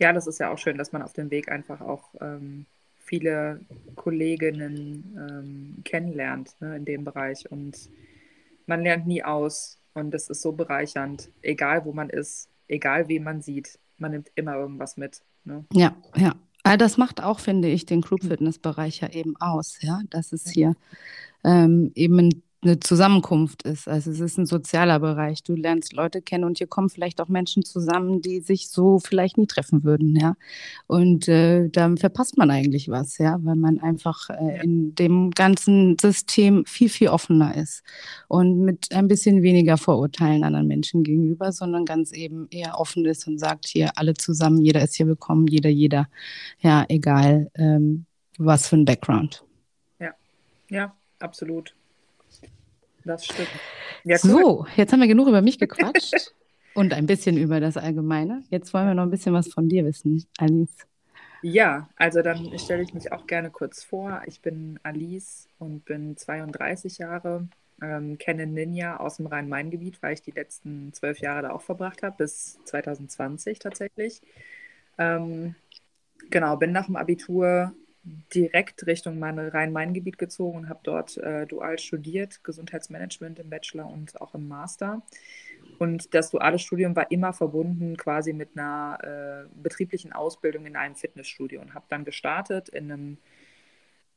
Ja, 0.00 0.12
das 0.12 0.26
ist 0.26 0.40
ja 0.40 0.50
auch 0.50 0.58
schön, 0.58 0.78
dass 0.78 0.92
man 0.92 1.02
auf 1.02 1.12
dem 1.12 1.30
Weg 1.30 1.50
einfach 1.50 1.80
auch 1.80 2.14
ähm, 2.20 2.66
viele 2.96 3.60
Kolleginnen 3.94 5.16
ähm, 5.16 5.84
kennenlernt 5.84 6.54
ne, 6.60 6.76
in 6.76 6.84
dem 6.84 7.04
Bereich 7.04 7.50
und 7.50 7.76
man 8.68 8.82
lernt 8.82 9.06
nie 9.06 9.24
aus 9.24 9.78
und 9.94 10.12
das 10.12 10.28
ist 10.28 10.42
so 10.42 10.52
bereichernd, 10.52 11.30
egal 11.42 11.84
wo 11.84 11.92
man 11.92 12.10
ist 12.10 12.48
egal 12.68 13.08
wen 13.08 13.24
man 13.24 13.40
sieht, 13.40 13.78
man 13.96 14.12
nimmt 14.12 14.30
immer 14.34 14.54
irgendwas 14.54 14.96
mit. 14.96 15.22
Ne? 15.44 15.64
Ja, 15.72 15.96
ja. 16.16 16.34
Das 16.76 16.98
macht 16.98 17.22
auch, 17.22 17.40
finde 17.40 17.68
ich, 17.68 17.86
den 17.86 18.02
Group 18.02 18.24
Fitness 18.24 18.58
Bereich 18.58 19.00
ja 19.00 19.08
eben 19.08 19.36
aus, 19.38 19.78
ja, 19.80 20.02
dass 20.10 20.32
es 20.32 20.50
hier 20.50 20.74
ähm, 21.42 21.92
eben 21.94 22.42
eine 22.60 22.80
Zusammenkunft 22.80 23.62
ist. 23.62 23.86
Also 23.86 24.10
es 24.10 24.18
ist 24.18 24.36
ein 24.36 24.46
sozialer 24.46 24.98
Bereich. 24.98 25.44
Du 25.44 25.54
lernst 25.54 25.92
Leute 25.92 26.20
kennen 26.20 26.44
und 26.44 26.58
hier 26.58 26.66
kommen 26.66 26.88
vielleicht 26.88 27.20
auch 27.20 27.28
Menschen 27.28 27.64
zusammen, 27.64 28.20
die 28.20 28.40
sich 28.40 28.68
so 28.68 28.98
vielleicht 28.98 29.38
nie 29.38 29.46
treffen 29.46 29.84
würden, 29.84 30.16
ja. 30.16 30.34
Und 30.88 31.28
äh, 31.28 31.68
dann 31.68 31.96
verpasst 31.96 32.36
man 32.36 32.50
eigentlich 32.50 32.88
was, 32.88 33.18
ja, 33.18 33.38
weil 33.42 33.54
man 33.54 33.78
einfach 33.78 34.28
äh, 34.30 34.62
in 34.64 34.94
dem 34.96 35.30
ganzen 35.30 35.96
System 36.00 36.64
viel, 36.66 36.88
viel 36.88 37.08
offener 37.08 37.56
ist 37.56 37.82
und 38.26 38.60
mit 38.60 38.92
ein 38.92 39.06
bisschen 39.06 39.42
weniger 39.42 39.76
Vorurteilen 39.78 40.42
anderen 40.42 40.66
Menschen 40.66 41.04
gegenüber, 41.04 41.52
sondern 41.52 41.84
ganz 41.84 42.12
eben 42.12 42.48
eher 42.50 42.80
offen 42.80 43.04
ist 43.04 43.28
und 43.28 43.38
sagt, 43.38 43.66
hier 43.68 43.92
alle 43.96 44.14
zusammen, 44.14 44.60
jeder 44.62 44.82
ist 44.82 44.96
hier 44.96 45.06
willkommen, 45.06 45.46
jeder, 45.46 45.70
jeder, 45.70 46.08
ja, 46.58 46.84
egal 46.88 47.50
ähm, 47.54 48.06
was 48.36 48.68
für 48.68 48.76
ein 48.76 48.84
Background. 48.84 49.44
Ja, 50.00 50.12
ja, 50.70 50.94
absolut. 51.20 51.74
Das 53.04 53.24
stimmt. 53.24 53.48
Ja, 54.04 54.16
cool. 54.24 54.30
So, 54.30 54.66
jetzt 54.76 54.92
haben 54.92 55.00
wir 55.00 55.08
genug 55.08 55.28
über 55.28 55.42
mich 55.42 55.58
gequatscht 55.58 56.34
und 56.74 56.92
ein 56.92 57.06
bisschen 57.06 57.36
über 57.36 57.60
das 57.60 57.76
Allgemeine. 57.76 58.42
Jetzt 58.50 58.72
wollen 58.74 58.86
wir 58.86 58.94
noch 58.94 59.04
ein 59.04 59.10
bisschen 59.10 59.32
was 59.32 59.48
von 59.48 59.68
dir 59.68 59.84
wissen, 59.84 60.26
Alice. 60.38 60.86
Ja, 61.42 61.88
also 61.96 62.22
dann 62.22 62.58
stelle 62.58 62.82
ich 62.82 62.94
mich 62.94 63.12
auch 63.12 63.26
gerne 63.26 63.50
kurz 63.50 63.84
vor. 63.84 64.22
Ich 64.26 64.40
bin 64.40 64.80
Alice 64.82 65.48
und 65.58 65.84
bin 65.84 66.16
32 66.16 66.98
Jahre, 66.98 67.46
ähm, 67.80 68.18
kenne 68.18 68.46
Ninja 68.46 68.96
aus 68.96 69.16
dem 69.16 69.26
Rhein-Main-Gebiet, 69.26 70.02
weil 70.02 70.14
ich 70.14 70.22
die 70.22 70.32
letzten 70.32 70.92
zwölf 70.92 71.20
Jahre 71.20 71.42
da 71.42 71.50
auch 71.52 71.62
verbracht 71.62 72.02
habe, 72.02 72.16
bis 72.18 72.58
2020 72.64 73.60
tatsächlich. 73.60 74.20
Ähm, 74.98 75.54
genau, 76.30 76.56
bin 76.56 76.72
nach 76.72 76.86
dem 76.86 76.96
Abitur 76.96 77.72
direkt 78.34 78.86
Richtung 78.86 79.18
mein 79.18 79.38
Rhein-Main-Gebiet 79.38 80.18
gezogen 80.18 80.58
und 80.58 80.68
habe 80.68 80.80
dort 80.82 81.16
äh, 81.18 81.46
dual 81.46 81.78
studiert, 81.78 82.42
Gesundheitsmanagement 82.44 83.38
im 83.38 83.50
Bachelor 83.50 83.86
und 83.90 84.20
auch 84.20 84.34
im 84.34 84.48
Master. 84.48 85.02
Und 85.78 86.14
das 86.14 86.30
duale 86.30 86.58
Studium 86.58 86.96
war 86.96 87.10
immer 87.10 87.32
verbunden 87.32 87.96
quasi 87.96 88.32
mit 88.32 88.50
einer 88.56 89.46
äh, 89.46 89.62
betrieblichen 89.62 90.12
Ausbildung 90.12 90.66
in 90.66 90.76
einem 90.76 90.94
Fitnessstudio 90.94 91.60
und 91.60 91.74
habe 91.74 91.86
dann 91.88 92.04
gestartet 92.04 92.68
in 92.68 92.90
einem 92.90 93.18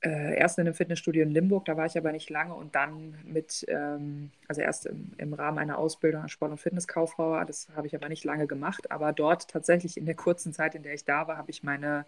äh, 0.03 0.35
erst 0.35 0.57
in 0.57 0.65
einem 0.65 0.73
Fitnessstudio 0.73 1.21
in 1.21 1.29
Limburg, 1.29 1.65
da 1.65 1.77
war 1.77 1.85
ich 1.85 1.95
aber 1.95 2.11
nicht 2.11 2.29
lange 2.29 2.55
und 2.55 2.73
dann 2.73 3.19
mit, 3.23 3.63
ähm, 3.67 4.31
also 4.47 4.61
erst 4.61 4.87
im, 4.87 5.11
im, 5.17 5.33
Rahmen 5.33 5.59
einer 5.59 5.77
Ausbildung 5.77 6.23
als 6.23 6.31
Sport- 6.31 6.51
und 6.51 6.59
Fitnesskauffrau, 6.59 7.43
das 7.45 7.69
habe 7.75 7.85
ich 7.85 7.95
aber 7.95 8.09
nicht 8.09 8.23
lange 8.23 8.47
gemacht, 8.47 8.89
aber 8.89 9.13
dort 9.13 9.47
tatsächlich 9.47 9.97
in 9.97 10.07
der 10.07 10.15
kurzen 10.15 10.53
Zeit, 10.53 10.73
in 10.73 10.81
der 10.81 10.95
ich 10.95 11.05
da 11.05 11.27
war, 11.27 11.37
habe 11.37 11.51
ich 11.51 11.61
meine 11.61 12.05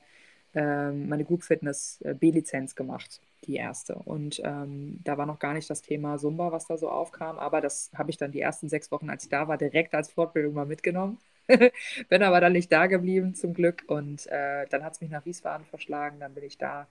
meine 0.62 1.26
Group 1.26 1.44
Fitness 1.44 2.00
äh, 2.02 2.14
B-Lizenz 2.14 2.76
gemacht, 2.76 3.22
die 3.46 3.56
erste. 3.56 3.96
Und 3.96 4.42
ähm, 4.44 5.00
da 5.04 5.18
war 5.18 5.26
noch 5.26 5.40
gar 5.40 5.54
nicht 5.54 5.70
das 5.70 5.82
Thema 5.82 6.18
Zumba, 6.18 6.52
was 6.52 6.68
da 6.68 6.78
so 6.78 6.90
aufkam, 6.90 7.40
aber 7.40 7.62
das 7.62 7.92
habe 7.96 8.12
ich 8.12 8.18
dann 8.18 8.32
die 8.32 8.42
ersten 8.42 8.70
sechs 8.70 8.92
Wochen, 8.92 9.10
als 9.10 9.24
ich 9.24 9.30
da 9.30 9.48
war, 9.48 9.58
direkt 9.58 9.94
als 9.96 10.12
Fortbildung 10.12 10.54
mal 10.54 10.66
mitgenommen. 10.66 11.18
bin 12.10 12.24
aber 12.24 12.40
dann 12.40 12.54
nicht 12.54 12.72
da 12.72 12.88
geblieben, 12.88 13.36
zum 13.36 13.54
Glück. 13.54 13.84
Und 13.88 14.28
äh, 14.28 14.66
dann 14.70 14.84
hat 14.84 14.94
es 14.94 15.02
mich 15.02 15.10
nach 15.10 15.26
Wiesbaden 15.26 15.66
verschlagen. 15.66 16.20
Dann 16.20 16.34
bin 16.34 16.44
ich 16.46 16.58
da 16.58 16.88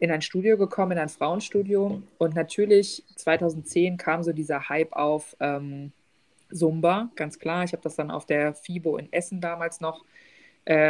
in 0.00 0.10
ein 0.10 0.22
Studio 0.22 0.56
gekommen, 0.56 0.92
in 0.92 0.98
ein 0.98 1.08
Frauenstudio. 1.08 2.02
Und 2.18 2.34
natürlich 2.34 3.04
2010 3.16 3.96
kam 3.96 4.22
so 4.22 4.32
dieser 4.32 4.68
Hype 4.68 4.92
auf, 4.94 5.36
ähm, 5.40 5.92
Zumba, 6.52 7.10
ganz 7.14 7.38
klar. 7.38 7.64
Ich 7.64 7.72
habe 7.72 7.82
das 7.82 7.96
dann 7.96 8.10
auf 8.10 8.24
der 8.26 8.54
FIBO 8.54 8.96
in 8.96 9.12
Essen 9.12 9.40
damals 9.40 9.80
noch 9.80 10.04
äh, 10.04 10.27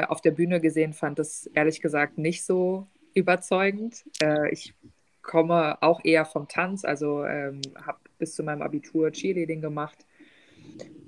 auf 0.07 0.21
der 0.21 0.33
Bühne 0.33 0.61
gesehen, 0.61 0.93
fand 0.93 1.19
das 1.19 1.47
ehrlich 1.55 1.81
gesagt 1.81 2.19
nicht 2.19 2.45
so 2.45 2.87
überzeugend. 3.15 4.05
Äh, 4.21 4.51
ich 4.51 4.75
komme 5.23 5.81
auch 5.83 6.05
eher 6.05 6.25
vom 6.25 6.49
Tanz, 6.49 6.85
also 6.85 7.25
ähm, 7.25 7.61
habe 7.85 7.99
bis 8.19 8.35
zu 8.35 8.43
meinem 8.43 8.63
Abitur 8.63 9.13
Cheerleading 9.13 9.61
gemacht 9.61 10.07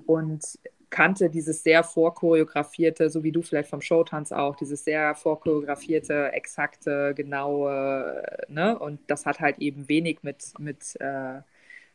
und 0.05 0.59
kannte 0.91 1.29
dieses 1.29 1.63
sehr 1.63 1.83
vorchoreografierte, 1.83 3.09
so 3.09 3.23
wie 3.23 3.31
du 3.31 3.41
vielleicht 3.41 3.69
vom 3.69 3.81
Showtanz 3.81 4.31
auch, 4.31 4.55
dieses 4.55 4.83
sehr 4.83 5.15
vorchoreografierte, 5.15 6.33
exakte, 6.33 7.13
genaue, 7.15 8.21
ne? 8.49 8.77
Und 8.77 8.99
das 9.07 9.25
hat 9.25 9.39
halt 9.39 9.59
eben 9.59 9.87
wenig 9.87 10.19
mit, 10.21 10.53
mit 10.59 10.99
äh, 10.99 11.41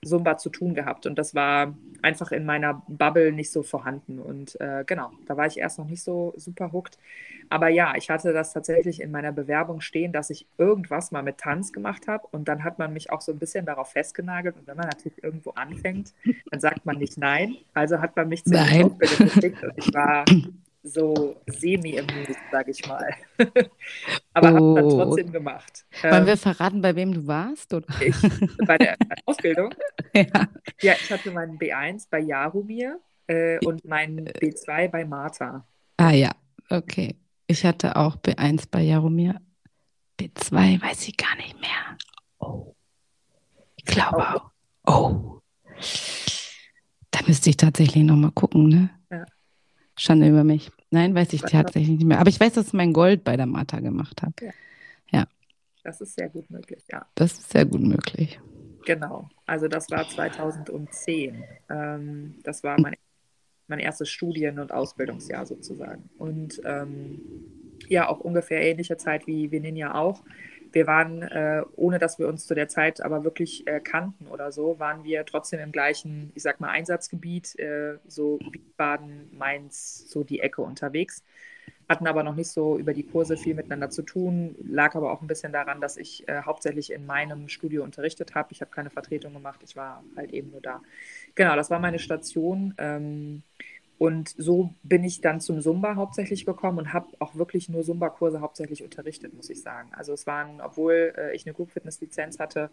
Zumba 0.05 0.39
zu 0.39 0.51
tun 0.51 0.75
gehabt. 0.75 1.07
Und 1.07 1.19
das 1.19 1.35
war 1.35 1.75
einfach 2.03 2.33
in 2.33 2.45
meiner 2.45 2.83
Bubble 2.89 3.33
nicht 3.33 3.51
so 3.51 3.63
vorhanden. 3.63 4.19
Und 4.19 4.61
äh, 4.61 4.85
genau, 4.87 5.11
da 5.27 5.37
war 5.37 5.47
ich 5.47 5.59
erst 5.59 5.79
noch 5.79 5.87
nicht 5.87 6.03
so 6.03 6.35
super 6.37 6.73
hooked. 6.73 6.99
Aber 7.49 7.69
ja, 7.69 7.95
ich 7.97 8.11
hatte 8.11 8.33
das 8.33 8.53
tatsächlich 8.53 9.01
in 9.01 9.11
meiner 9.11 9.33
Bewerbung 9.33 9.81
stehen, 9.81 10.13
dass 10.13 10.31
ich 10.31 10.47
irgendwas 10.59 11.13
mal 11.13 11.23
mit 11.23 11.39
Tanz 11.39 11.73
gemacht 11.73 12.09
habe. 12.09 12.27
Und 12.31 12.49
dann 12.49 12.65
hat 12.65 12.79
man 12.79 12.93
mich 12.93 13.11
auch 13.11 13.21
so 13.21 13.33
ein 13.33 13.39
bisschen 13.39 13.67
darauf 13.67 13.93
festgenagelt. 13.93 14.57
Und 14.57 14.67
wenn 14.67 14.77
man 14.77 14.89
natürlich 14.89 15.23
irgendwo 15.23 15.51
anfängt, 15.51 16.13
dann 16.51 16.61
sagt 16.61 16.87
man 16.87 16.99
nicht 16.99 17.19
nein. 17.19 17.57
Also 17.75 18.01
hat 18.01 18.17
man 18.17 18.29
mich 18.29 18.45
zu 18.45 18.53
geschickt. 18.99 19.63
Und 19.63 19.73
ich 19.77 19.93
war 19.95 20.25
so 20.87 21.37
semi-amused, 21.47 22.39
sage 22.51 22.71
ich 22.71 22.87
mal. 22.87 23.11
Aber 24.35 24.49
habe 24.49 24.61
dann 24.75 24.85
Oh, 24.85 24.89
trotzdem 24.97 25.33
gemacht. 25.33 25.85
wollen 26.03 26.23
Ähm, 26.23 26.27
wir 26.27 26.37
verraten, 26.37 26.81
bei 26.81 26.95
wem 26.95 27.13
du 27.13 27.27
warst? 27.27 27.73
Oder? 27.75 27.87
ich, 28.01 28.15
bei 28.67 28.79
der 28.79 28.97
Ausbildung, 29.27 29.75
Ja. 30.15 30.49
ja, 30.81 30.95
ich 31.01 31.11
hatte 31.11 31.31
meinen 31.31 31.59
B1 31.59 32.09
bei 32.11 32.21
Jaromir 32.21 33.01
äh, 33.27 33.59
und 33.65 33.85
meinen 33.85 34.27
B2 34.29 34.89
bei 34.89 35.05
Martha. 35.05 35.67
Ah 35.97 36.13
ja, 36.13 36.31
okay. 36.71 37.17
Ich 37.47 37.65
hatte 37.65 37.97
auch 37.97 38.17
B1 38.17 38.67
bei 38.71 38.83
Jaromir. 38.83 39.41
B2 40.21 40.81
weiß 40.83 41.09
ich 41.09 41.17
gar 41.17 41.35
nicht 41.37 41.61
mehr. 41.61 41.97
Oh, 42.39 42.75
ich 43.77 43.85
glaube 43.85 44.19
auch. 44.29 44.51
Oh. 44.87 45.41
Da 47.11 47.21
müsste 47.27 47.51
ich 47.51 47.57
tatsächlich 47.57 48.05
nochmal 48.05 48.33
gucken, 48.33 48.69
ne? 48.69 48.91
Ja. 49.11 49.25
Schande 49.99 50.29
über 50.29 50.45
mich. 50.45 50.71
Nein, 50.97 51.15
weiß 51.15 51.35
ich 51.35 51.43
tatsächlich 51.43 51.99
nicht 51.99 52.07
mehr. 52.07 52.19
Aber 52.21 52.31
ich 52.31 52.41
weiß, 52.41 52.55
dass 52.55 52.69
ich 52.69 52.73
mein 52.73 52.95
Gold 52.95 53.23
bei 53.23 53.37
der 53.37 53.45
Martha 53.45 53.81
gemacht 53.81 54.23
habe. 54.23 54.33
Das 55.85 56.01
ist 56.01 56.15
sehr 56.15 56.31
gut 56.31 56.49
möglich, 56.51 56.83
ja. 56.91 57.05
Das 57.15 57.33
ist 57.33 57.51
sehr 57.51 57.67
gut 57.67 57.83
möglich. 57.83 58.41
Genau. 58.87 59.29
Also 59.45 59.69
das 59.69 59.91
war 59.91 60.09
2010. 60.09 61.45
Ähm, 61.69 62.37
das 62.45 62.65
war 62.65 62.81
mein, 62.81 62.95
mein 63.69 63.79
erstes 63.79 64.09
Studien- 64.09 64.59
und 64.59 64.73
Ausbildungsjahr 64.73 65.45
sozusagen. 65.45 66.09
Und 66.17 66.63
ähm, 66.65 67.21
ja, 67.89 68.09
auch 68.09 68.21
ungefähr 68.21 68.63
ähnliche 68.63 68.97
Zeit 68.97 69.27
wie, 69.27 69.51
wie 69.51 69.61
Ninja 69.61 69.95
auch. 69.95 70.25
Wir 70.77 70.87
waren, 70.87 71.23
äh, 71.23 71.63
ohne 71.77 71.99
dass 71.99 72.19
wir 72.19 72.29
uns 72.29 72.47
zu 72.47 72.55
der 72.55 72.69
Zeit 72.69 73.01
aber 73.01 73.25
wirklich 73.25 73.67
äh, 73.67 73.81
kannten 73.81 74.27
oder 74.27 74.53
so, 74.53 74.79
waren 74.79 75.05
wir 75.05 75.25
trotzdem 75.25 75.59
im 75.59 75.73
gleichen, 75.73 76.33
ich 76.35 76.43
sag 76.43 76.61
mal, 76.61 76.69
Einsatzgebiet, 76.69 77.59
äh, 77.59 77.97
so 78.07 78.39
Wiesbaden, 78.51 79.31
Mainz, 79.33 80.05
so 80.07 80.23
die 80.23 80.41
Ecke 80.41 80.61
unterwegs. 80.61 81.25
Hatten 81.89 82.07
aber 82.07 82.23
noch 82.23 82.35
nicht 82.35 82.51
so 82.51 82.77
über 82.77 82.93
die 82.93 83.05
Kurse 83.05 83.39
viel 83.39 83.55
miteinander 83.55 83.89
zu 83.89 84.03
tun, 84.03 84.55
lag 84.63 84.95
aber 84.97 85.13
auch 85.13 85.23
ein 85.23 85.29
bisschen 85.29 85.51
daran, 85.51 85.81
dass 85.81 85.97
ich 85.97 86.29
äh, 86.29 86.43
hauptsächlich 86.43 86.93
in 86.93 87.07
meinem 87.07 87.49
Studio 87.49 87.83
unterrichtet 87.83 88.35
habe. 88.35 88.53
Ich 88.53 88.61
habe 88.61 88.71
keine 88.71 88.91
Vertretung 88.91 89.33
gemacht, 89.33 89.61
ich 89.65 89.77
war 89.77 90.05
halt 90.15 90.35
eben 90.35 90.51
nur 90.51 90.61
da. 90.61 90.83
Genau, 91.37 91.57
das 91.57 91.71
war 91.71 91.79
meine 91.79 91.99
Station. 91.99 92.75
Ähm, 92.77 93.43
und 93.99 94.35
so 94.37 94.75
bin 94.83 95.05
ich 95.05 95.21
dann 95.21 95.41
zum 95.41 95.61
Zumba 95.61 95.97
hauptsächlich 95.97 96.45
gekommen 96.45 96.79
und 96.79 96.93
habe 96.93 97.09
auch 97.19 97.35
wirklich 97.35 97.69
nur 97.69 97.83
Zumba-Kurse 97.83 98.41
hauptsächlich 98.41 98.83
unterrichtet, 98.83 99.33
muss 99.35 99.49
ich 99.49 99.63
sagen. 99.63 99.91
Also 99.95 100.13
es 100.13 100.27
waren, 100.27 100.61
obwohl 100.61 101.15
äh, 101.17 101.35
ich 101.35 101.47
eine 101.47 101.55
Group 101.55 101.71
Fitness-Lizenz 101.71 102.39
hatte, 102.39 102.71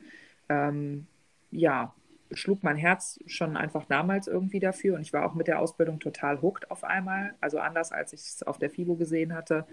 ähm, 0.50 1.08
ja, 1.52 1.94
schlug 2.32 2.64
mein 2.64 2.78
Herz 2.78 3.20
schon 3.26 3.56
einfach 3.56 3.86
damals 3.86 4.28
irgendwie 4.28 4.60
dafür 4.60 4.96
und 4.96 5.02
ich 5.02 5.14
war 5.14 5.26
auch 5.26 5.36
mit 5.36 5.48
der 5.48 5.60
Ausbildung 5.60 6.00
total 6.00 6.42
hooked 6.42 6.70
auf 6.72 6.84
einmal. 6.84 7.36
Also 7.42 7.60
anders 7.60 7.92
als 7.92 8.12
ich 8.12 8.22
es 8.22 8.44
auf 8.44 8.58
der 8.58 8.70
FIBO 8.70 8.96
gesehen 8.96 9.34
hatte, 9.34 9.66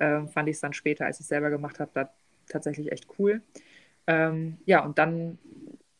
ähm, 0.00 0.28
fand 0.28 0.48
ich 0.48 0.56
es 0.56 0.60
dann 0.60 0.72
später, 0.72 1.06
als 1.06 1.18
ich 1.18 1.24
es 1.24 1.28
selber 1.28 1.50
gemacht 1.50 1.80
habe, 1.80 2.10
tatsächlich 2.48 2.92
echt 2.92 3.06
cool. 3.18 3.42
Ähm, 4.06 4.58
ja, 4.66 4.84
und 4.84 4.98
dann 4.98 5.38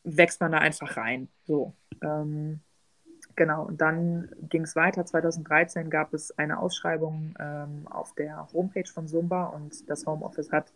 wächst 0.04 0.40
man 0.40 0.52
da 0.52 0.58
einfach 0.58 0.96
rein. 0.96 1.28
So. 1.44 1.74
Ähm, 2.02 2.60
genau, 3.38 3.64
und 3.64 3.80
dann 3.80 4.28
ging 4.50 4.64
es 4.64 4.76
weiter. 4.76 5.06
2013 5.06 5.88
gab 5.88 6.12
es 6.12 6.36
eine 6.36 6.58
Ausschreibung 6.58 7.34
ähm, 7.38 7.86
auf 7.88 8.14
der 8.14 8.48
Homepage 8.52 8.88
von 8.92 9.08
Zumba 9.08 9.44
und 9.46 9.88
das 9.88 10.04
Homeoffice 10.04 10.52
hat 10.52 10.70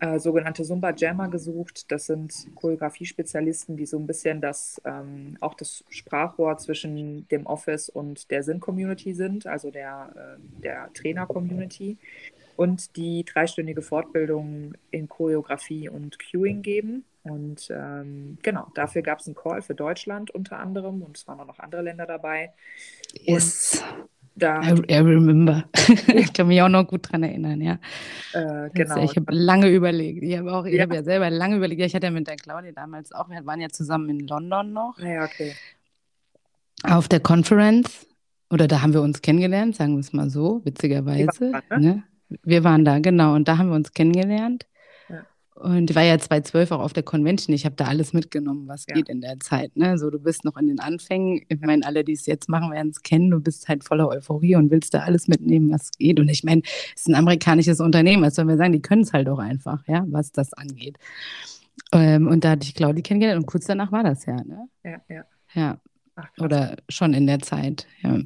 äh, 0.00 0.18
sogenannte 0.18 0.62
Zumba 0.62 0.92
Jammer 0.94 1.28
gesucht. 1.28 1.90
Das 1.90 2.06
sind 2.06 2.46
Choreografiespezialisten, 2.54 3.76
die 3.76 3.86
so 3.86 3.98
ein 3.98 4.06
bisschen 4.06 4.40
das 4.40 4.80
ähm, 4.84 5.36
auch 5.40 5.54
das 5.54 5.84
Sprachrohr 5.88 6.58
zwischen 6.58 7.26
dem 7.28 7.46
Office 7.46 7.88
und 7.88 8.30
der 8.30 8.42
Sinn-Community 8.42 9.14
sind, 9.14 9.46
also 9.46 9.70
der, 9.70 10.12
äh, 10.14 10.62
der 10.62 10.92
Trainer-Community. 10.92 11.96
Und 12.54 12.96
die 12.96 13.24
dreistündige 13.24 13.80
Fortbildung 13.80 14.74
in 14.90 15.08
Choreografie 15.08 15.88
und 15.88 16.18
Cueing 16.18 16.60
geben. 16.60 17.04
Und 17.24 17.68
ähm, 17.70 18.38
genau, 18.42 18.66
dafür 18.74 19.02
gab 19.02 19.20
es 19.20 19.26
einen 19.26 19.36
Call 19.36 19.62
für 19.62 19.74
Deutschland 19.74 20.30
unter 20.32 20.58
anderem 20.58 21.02
und 21.02 21.16
es 21.16 21.26
waren 21.28 21.38
auch 21.40 21.46
noch 21.46 21.58
andere 21.60 21.82
Länder 21.82 22.06
dabei. 22.06 22.52
Yes. 23.14 23.82
Da 24.34 24.62
I, 24.62 24.82
I 24.90 24.96
remember. 24.96 25.64
ich 26.14 26.32
kann 26.32 26.48
mich 26.48 26.62
auch 26.62 26.68
noch 26.70 26.86
gut 26.86 27.12
dran 27.12 27.22
erinnern, 27.22 27.60
ja. 27.60 27.74
äh, 28.32 28.70
Das- 28.70 28.72
genau. 28.74 29.04
Ich 29.04 29.14
habe 29.14 29.32
lange 29.32 29.68
überlegt. 29.68 30.22
Ich 30.24 30.36
habe 30.38 30.52
auch, 30.52 30.64
ich 30.64 30.74
Ja. 30.74 30.82
habe 30.82 30.94
ja 30.96 31.02
selber 31.04 31.28
lange 31.30 31.56
überlegt. 31.56 31.80
Ja, 31.80 31.86
ich 31.86 31.94
hatte 31.94 32.06
ja 32.06 32.10
mit 32.12 32.26
der 32.26 32.36
Claudia 32.36 32.72
damals 32.72 33.12
auch, 33.12 33.28
wir 33.28 33.44
waren 33.46 33.60
ja 33.60 33.68
zusammen 33.68 34.08
in 34.08 34.26
London 34.26 34.72
noch 34.72 34.98
Naja, 34.98 35.24
okay. 35.24 35.52
auf 36.82 37.08
der 37.08 37.20
Conference. 37.20 38.06
Oder 38.50 38.66
da 38.68 38.82
haben 38.82 38.92
wir 38.94 39.02
uns 39.02 39.22
kennengelernt, 39.22 39.76
sagen 39.76 39.94
wir 39.94 40.00
es 40.00 40.12
mal 40.12 40.28
so, 40.28 40.60
witzigerweise. 40.64 41.52
Waren 41.52 41.62
da, 41.68 41.78
ne? 41.78 42.02
Wir 42.42 42.64
waren 42.64 42.84
da, 42.84 42.98
genau. 42.98 43.34
Und 43.34 43.48
da 43.48 43.58
haben 43.58 43.68
wir 43.68 43.76
uns 43.76 43.92
kennengelernt. 43.92 44.66
Ja. 45.62 45.68
Und 45.70 45.90
ich 45.90 45.96
war 45.96 46.02
ja 46.02 46.18
2012 46.18 46.72
auch 46.72 46.80
auf 46.80 46.92
der 46.92 47.02
Convention. 47.02 47.54
Ich 47.54 47.64
habe 47.64 47.76
da 47.76 47.84
alles 47.86 48.12
mitgenommen, 48.12 48.66
was 48.68 48.84
Ja. 48.88 48.94
geht 48.94 49.08
in 49.08 49.20
der 49.20 49.38
Zeit. 49.40 49.76
Ne? 49.76 49.96
So, 49.98 50.10
du 50.10 50.18
bist 50.18 50.44
noch 50.44 50.56
in 50.56 50.68
den 50.68 50.80
Anfängen. 50.80 51.42
Ich 51.48 51.60
meine, 51.60 51.86
alle, 51.86 52.04
die 52.04 52.12
es 52.12 52.26
jetzt 52.26 52.48
machen, 52.48 52.72
werden 52.72 52.90
es 52.90 53.02
kennen. 53.02 53.30
Du 53.30 53.40
bist 53.40 53.68
halt 53.68 53.84
voller 53.84 54.08
Euphorie 54.08 54.56
und 54.56 54.70
willst 54.70 54.94
da 54.94 55.00
alles 55.00 55.28
mitnehmen, 55.28 55.70
was 55.70 55.90
geht. 55.92 56.18
Und 56.18 56.28
ich 56.28 56.44
meine, 56.44 56.62
es 56.94 57.02
ist 57.02 57.08
ein 57.08 57.14
amerikanisches 57.14 57.80
Unternehmen. 57.80 58.22
Was 58.22 58.34
sollen 58.34 58.48
wir 58.48 58.56
sagen? 58.56 58.72
Die 58.72 58.82
können 58.82 59.02
es 59.02 59.12
halt 59.12 59.28
auch 59.28 59.38
einfach, 59.38 59.86
ja, 59.86 60.04
was 60.08 60.32
das 60.32 60.52
angeht. 60.52 60.98
Ähm, 61.92 62.26
und 62.28 62.44
da 62.44 62.50
hatte 62.50 62.66
ich 62.66 62.74
Claudi 62.74 63.02
kennengelernt 63.02 63.40
und 63.40 63.46
kurz 63.46 63.66
danach 63.66 63.92
war 63.92 64.02
das 64.02 64.26
ja, 64.26 64.36
ne? 64.36 64.68
Ja, 64.84 65.00
ja. 65.08 65.24
Ja, 65.54 65.80
Ach, 66.16 66.28
oder 66.40 66.76
schon 66.88 67.12
in 67.14 67.26
der 67.26 67.40
Zeit. 67.40 67.86
Ja. 68.02 68.18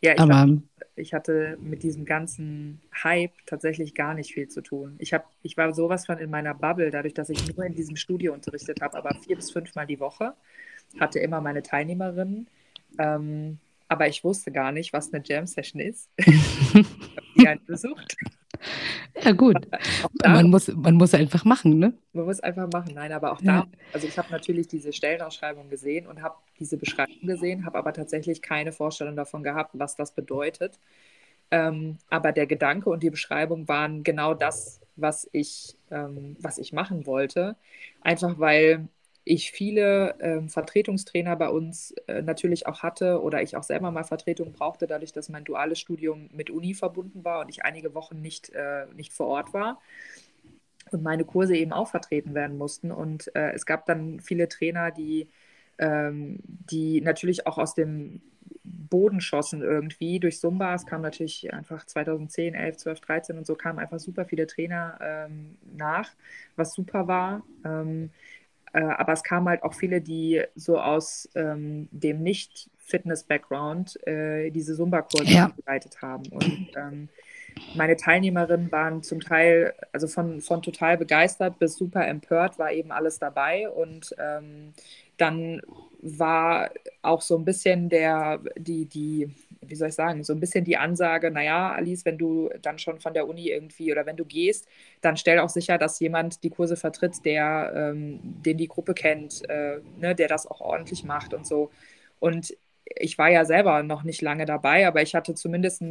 ja, 0.00 0.12
ich 0.14 0.20
Aber 0.20 0.48
ich 0.94 1.14
hatte 1.14 1.56
mit 1.60 1.82
diesem 1.82 2.04
ganzen 2.04 2.80
Hype 3.02 3.32
tatsächlich 3.46 3.94
gar 3.94 4.14
nicht 4.14 4.32
viel 4.32 4.48
zu 4.48 4.60
tun. 4.60 4.96
Ich, 4.98 5.12
hab, 5.12 5.30
ich 5.42 5.56
war 5.56 5.72
sowas 5.72 6.06
von 6.06 6.18
in 6.18 6.30
meiner 6.30 6.54
Bubble, 6.54 6.90
dadurch, 6.90 7.14
dass 7.14 7.30
ich 7.30 7.54
nur 7.54 7.64
in 7.64 7.74
diesem 7.74 7.96
Studio 7.96 8.32
unterrichtet 8.34 8.80
habe, 8.82 8.96
aber 8.96 9.14
vier 9.14 9.36
bis 9.36 9.50
fünfmal 9.50 9.86
die 9.86 10.00
Woche, 10.00 10.34
hatte 11.00 11.18
immer 11.18 11.40
meine 11.40 11.62
Teilnehmerinnen. 11.62 12.46
Ähm, 12.98 13.58
aber 13.88 14.08
ich 14.08 14.24
wusste 14.24 14.52
gar 14.52 14.72
nicht, 14.72 14.92
was 14.92 15.12
eine 15.12 15.22
Jam-Session 15.24 15.80
ist. 15.80 16.10
ich 16.16 16.26
habe 16.74 16.86
die 17.36 17.48
halt 17.48 17.66
besucht. 17.66 18.16
Ja, 19.22 19.32
gut. 19.32 19.66
Da, 20.22 20.28
Man 20.28 20.50
muss, 20.50 20.68
man 20.68 20.94
muss 20.96 21.14
einfach 21.14 21.44
machen, 21.44 21.78
ne? 21.78 21.94
man 22.12 22.26
muss 22.26 22.40
einfach 22.40 22.68
machen. 22.68 22.94
Nein, 22.94 23.12
aber 23.12 23.32
auch 23.32 23.40
Ja. 23.40 23.62
da, 23.62 23.66
also 23.92 24.06
ich 24.06 24.18
habe 24.18 24.30
natürlich 24.30 24.68
diese 24.68 24.92
Stellenausschreibung 24.92 25.68
gesehen 25.70 26.06
und 26.06 26.22
habe 26.22 26.36
diese 26.58 26.76
Beschreibung 26.76 27.26
gesehen, 27.26 27.64
habe 27.64 27.78
aber 27.78 27.92
tatsächlich 27.92 28.42
keine 28.42 28.72
Vorstellung 28.72 29.16
davon 29.16 29.42
gehabt, 29.42 29.70
was 29.74 29.96
das 29.96 30.14
bedeutet. 30.14 30.78
Ähm, 31.50 31.98
aber 32.10 32.32
der 32.32 32.46
Gedanke 32.46 32.90
und 32.90 33.02
die 33.02 33.10
Beschreibung 33.10 33.68
waren 33.68 34.04
genau 34.04 34.34
das, 34.34 34.80
was 34.96 35.28
ich, 35.32 35.76
ähm, 35.90 36.36
was 36.40 36.58
ich 36.58 36.72
machen 36.72 37.06
wollte. 37.06 37.56
Einfach 38.02 38.38
weil 38.38 38.88
ich 39.24 39.52
viele 39.52 40.16
ähm, 40.20 40.48
Vertretungstrainer 40.48 41.36
bei 41.36 41.48
uns 41.48 41.92
äh, 42.08 42.22
natürlich 42.22 42.66
auch 42.66 42.82
hatte 42.82 43.22
oder 43.22 43.42
ich 43.42 43.56
auch 43.56 43.62
selber 43.62 43.90
mal 43.90 44.04
Vertretung 44.04 44.52
brauchte, 44.52 44.86
dadurch, 44.86 45.12
dass 45.12 45.28
mein 45.28 45.44
duales 45.44 45.78
Studium 45.78 46.28
mit 46.32 46.50
Uni 46.50 46.74
verbunden 46.74 47.24
war 47.24 47.40
und 47.40 47.48
ich 47.48 47.64
einige 47.64 47.94
Wochen 47.94 48.20
nicht, 48.20 48.50
äh, 48.50 48.86
nicht 48.94 49.12
vor 49.12 49.28
Ort 49.28 49.54
war 49.54 49.78
und 50.90 51.02
meine 51.02 51.24
Kurse 51.24 51.56
eben 51.56 51.72
auch 51.72 51.88
vertreten 51.88 52.34
werden 52.34 52.58
mussten. 52.58 52.90
Und 52.90 53.34
äh, 53.34 53.52
es 53.52 53.66
gab 53.66 53.86
dann 53.86 54.20
viele 54.20 54.48
Trainer, 54.48 54.90
die, 54.90 55.28
ähm, 55.78 56.38
die 56.42 57.00
natürlich 57.00 57.46
auch 57.46 57.58
aus 57.58 57.74
dem 57.74 58.20
Boden 58.64 59.20
schossen 59.20 59.62
irgendwie 59.62 60.20
durch 60.20 60.38
Zumba. 60.38 60.74
Es 60.74 60.86
kam 60.86 61.02
natürlich 61.02 61.52
einfach 61.52 61.84
2010, 61.86 62.54
11, 62.54 62.76
12, 62.76 63.00
13 63.00 63.38
und 63.38 63.46
so 63.46 63.54
kamen 63.54 63.78
einfach 63.78 63.98
super 63.98 64.24
viele 64.24 64.46
Trainer 64.46 64.98
ähm, 65.00 65.56
nach, 65.76 66.10
was 66.56 66.74
super 66.74 67.08
war. 67.08 67.42
Ähm, 67.64 68.10
äh, 68.72 68.82
aber 68.82 69.12
es 69.12 69.22
kamen 69.22 69.48
halt 69.48 69.62
auch 69.62 69.74
viele, 69.74 70.00
die 70.00 70.42
so 70.54 70.78
aus 70.80 71.28
ähm, 71.34 71.88
dem 71.90 72.22
Fitness-Background 72.78 73.98
äh, 74.06 74.50
diese 74.50 74.76
Zumba-Kurse 74.76 75.34
Ja. 75.34 75.48
begleitet 75.56 76.02
haben. 76.02 76.28
Und 76.30 76.70
ähm, 76.76 77.08
meine 77.74 77.96
Teilnehmerinnen 77.96 78.70
waren 78.72 79.02
zum 79.02 79.20
Teil, 79.20 79.74
also 79.92 80.06
von, 80.06 80.40
von 80.40 80.62
total 80.62 80.98
begeistert 80.98 81.58
bis 81.58 81.76
super 81.76 82.06
empört, 82.06 82.58
war 82.58 82.72
eben 82.72 82.92
alles 82.92 83.18
dabei. 83.18 83.68
Und 83.70 84.14
ähm, 84.18 84.74
dann 85.16 85.62
war 86.02 86.70
auch 87.02 87.22
so 87.22 87.36
ein 87.38 87.44
bisschen 87.44 87.88
der, 87.88 88.40
die, 88.56 88.86
die, 88.86 89.34
wie 89.66 89.74
soll 89.76 89.88
ich 89.88 89.94
sagen, 89.94 90.24
so 90.24 90.32
ein 90.32 90.40
bisschen 90.40 90.64
die 90.64 90.76
Ansage, 90.76 91.30
naja, 91.30 91.72
Alice, 91.72 92.04
wenn 92.04 92.18
du 92.18 92.50
dann 92.62 92.78
schon 92.78 93.00
von 93.00 93.14
der 93.14 93.28
Uni 93.28 93.48
irgendwie 93.48 93.92
oder 93.92 94.06
wenn 94.06 94.16
du 94.16 94.24
gehst, 94.24 94.68
dann 95.00 95.16
stell 95.16 95.38
auch 95.40 95.48
sicher, 95.48 95.78
dass 95.78 96.00
jemand 96.00 96.42
die 96.44 96.50
Kurse 96.50 96.76
vertritt, 96.76 97.24
der 97.24 97.72
ähm, 97.74 98.20
den 98.22 98.58
die 98.58 98.68
Gruppe 98.68 98.94
kennt, 98.94 99.42
äh, 99.48 99.80
ne, 99.96 100.14
der 100.14 100.28
das 100.28 100.46
auch 100.46 100.60
ordentlich 100.60 101.04
macht 101.04 101.34
und 101.34 101.46
so. 101.46 101.70
Und 102.20 102.56
ich 102.84 103.16
war 103.18 103.30
ja 103.30 103.44
selber 103.44 103.82
noch 103.82 104.02
nicht 104.02 104.20
lange 104.22 104.44
dabei, 104.46 104.86
aber 104.86 105.02
ich 105.02 105.14
hatte 105.14 105.34
zumindest, 105.34 105.82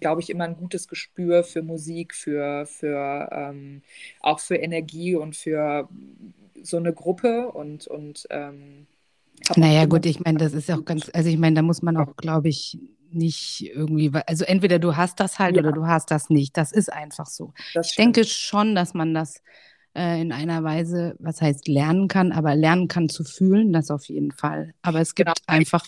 glaube 0.00 0.20
ich, 0.20 0.30
immer 0.30 0.44
ein 0.44 0.56
gutes 0.56 0.88
Gespür 0.88 1.44
für 1.44 1.62
Musik, 1.62 2.14
für, 2.14 2.66
für 2.66 3.28
ähm, 3.32 3.82
auch 4.20 4.40
für 4.40 4.56
Energie 4.56 5.14
und 5.16 5.36
für 5.36 5.88
so 6.62 6.76
eine 6.76 6.92
Gruppe 6.92 7.50
und, 7.52 7.86
und 7.86 8.26
ähm, 8.30 8.86
Naja, 9.56 9.86
gut, 9.86 10.06
ich 10.06 10.20
meine, 10.20 10.38
das 10.38 10.52
ist 10.52 10.68
ja 10.68 10.76
auch 10.76 10.84
ganz, 10.84 11.10
also 11.12 11.28
ich 11.28 11.38
meine, 11.38 11.56
da 11.56 11.62
muss 11.62 11.82
man 11.82 11.96
auch, 11.96 12.16
glaube 12.16 12.48
ich, 12.48 12.78
nicht 13.12 13.62
irgendwie, 13.74 14.10
also 14.26 14.44
entweder 14.44 14.78
du 14.78 14.96
hast 14.96 15.20
das 15.20 15.38
halt 15.38 15.56
Ja. 15.56 15.62
oder 15.62 15.72
du 15.72 15.86
hast 15.86 16.10
das 16.10 16.30
nicht. 16.30 16.56
Das 16.56 16.72
ist 16.72 16.92
einfach 16.92 17.26
so. 17.26 17.54
das 17.72 17.88
Ich 17.88 17.92
stimmt. 17.92 18.16
denke 18.16 18.24
schon, 18.24 18.74
dass 18.74 18.94
man 18.94 19.14
das 19.14 19.42
äh, 19.96 20.20
in 20.22 20.32
einer 20.32 20.64
Weise, 20.64 21.16
was 21.20 21.42
heißt 21.42 21.68
lernen 21.68 22.08
kann, 22.08 22.32
aber 22.32 22.54
lernen 22.56 22.88
kann 22.88 23.08
zu 23.08 23.24
fühlen, 23.24 23.72
das 23.72 23.90
auf 23.90 24.06
jeden 24.06 24.32
Fall. 24.32 24.74
Aber 24.82 25.00
es 25.00 25.14
gibt 25.14 25.26
Genau. 25.26 25.34
einfach, 25.46 25.86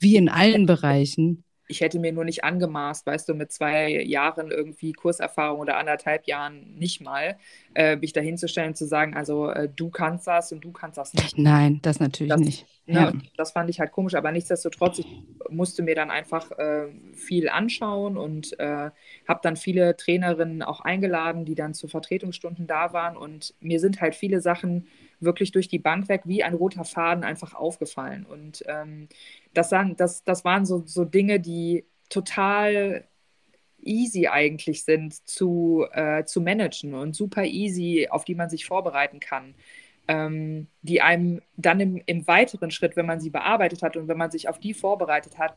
wie 0.00 0.16
in 0.16 0.28
allen 0.28 0.66
Bereichen, 0.66 1.44
ich 1.68 1.80
hätte 1.80 1.98
mir 1.98 2.12
nur 2.12 2.24
nicht 2.24 2.44
angemaßt, 2.44 3.06
weißt 3.06 3.28
du, 3.28 3.34
mit 3.34 3.52
zwei 3.52 3.88
Jahren 4.02 4.50
irgendwie 4.50 4.92
Kurserfahrung 4.92 5.60
oder 5.60 5.76
anderthalb 5.78 6.26
Jahren 6.26 6.74
nicht 6.78 7.00
mal, 7.00 7.36
äh, 7.74 7.96
mich 7.96 8.12
dahinzustellen 8.12 8.70
und 8.70 8.76
zu 8.76 8.86
sagen, 8.86 9.14
also 9.14 9.50
äh, 9.50 9.68
du 9.74 9.90
kannst 9.90 10.26
das 10.26 10.52
und 10.52 10.64
du 10.64 10.72
kannst 10.72 10.98
das 10.98 11.12
nicht. 11.14 11.36
nein, 11.38 11.80
das 11.82 12.00
natürlich 12.00 12.30
Das- 12.32 12.40
nicht. 12.40 12.66
Ne? 12.88 12.94
Ja. 13.00 13.08
Und 13.08 13.30
Das 13.36 13.50
fand 13.50 13.68
ich 13.68 13.80
halt 13.80 13.90
komisch, 13.90 14.14
aber 14.14 14.30
nichtsdestotrotz, 14.30 15.00
ich 15.00 15.06
musste 15.50 15.82
mir 15.82 15.96
dann 15.96 16.12
einfach 16.12 16.52
äh, 16.52 16.86
viel 17.14 17.48
anschauen 17.48 18.16
und 18.16 18.56
äh, 18.60 18.90
habe 19.26 19.40
dann 19.42 19.56
viele 19.56 19.96
Trainerinnen 19.96 20.62
auch 20.62 20.80
eingeladen, 20.82 21.44
die 21.44 21.56
dann 21.56 21.74
zu 21.74 21.88
Vertretungsstunden 21.88 22.68
da 22.68 22.92
waren. 22.92 23.16
Und 23.16 23.54
mir 23.58 23.80
sind 23.80 24.00
halt 24.00 24.14
viele 24.14 24.40
Sachen 24.40 24.86
wirklich 25.20 25.52
durch 25.52 25.68
die 25.68 25.78
Bank 25.78 26.08
weg 26.08 26.22
wie 26.24 26.42
ein 26.42 26.54
roter 26.54 26.84
Faden 26.84 27.24
einfach 27.24 27.54
aufgefallen. 27.54 28.26
Und 28.26 28.64
ähm, 28.66 29.08
das, 29.54 29.72
waren, 29.72 29.96
das, 29.96 30.24
das 30.24 30.44
waren 30.44 30.66
so, 30.66 30.82
so 30.86 31.04
Dinge, 31.04 31.40
die 31.40 31.84
total 32.08 33.04
easy 33.82 34.26
eigentlich 34.26 34.84
sind 34.84 35.14
zu, 35.28 35.86
äh, 35.92 36.24
zu 36.24 36.40
managen 36.40 36.94
und 36.94 37.14
super 37.14 37.44
easy, 37.44 38.08
auf 38.10 38.24
die 38.24 38.34
man 38.34 38.50
sich 38.50 38.66
vorbereiten 38.66 39.20
kann 39.20 39.54
ähm, 40.08 40.68
die 40.82 41.02
einem 41.02 41.40
dann 41.56 41.80
im, 41.80 42.02
im 42.06 42.26
weiteren 42.26 42.70
Schritt, 42.70 42.96
wenn 42.96 43.06
man 43.06 43.20
sie 43.20 43.30
bearbeitet 43.30 43.82
hat 43.82 43.96
und 43.96 44.08
wenn 44.08 44.18
man 44.18 44.30
sich 44.30 44.48
auf 44.48 44.58
die 44.58 44.74
vorbereitet 44.74 45.38
hat, 45.38 45.56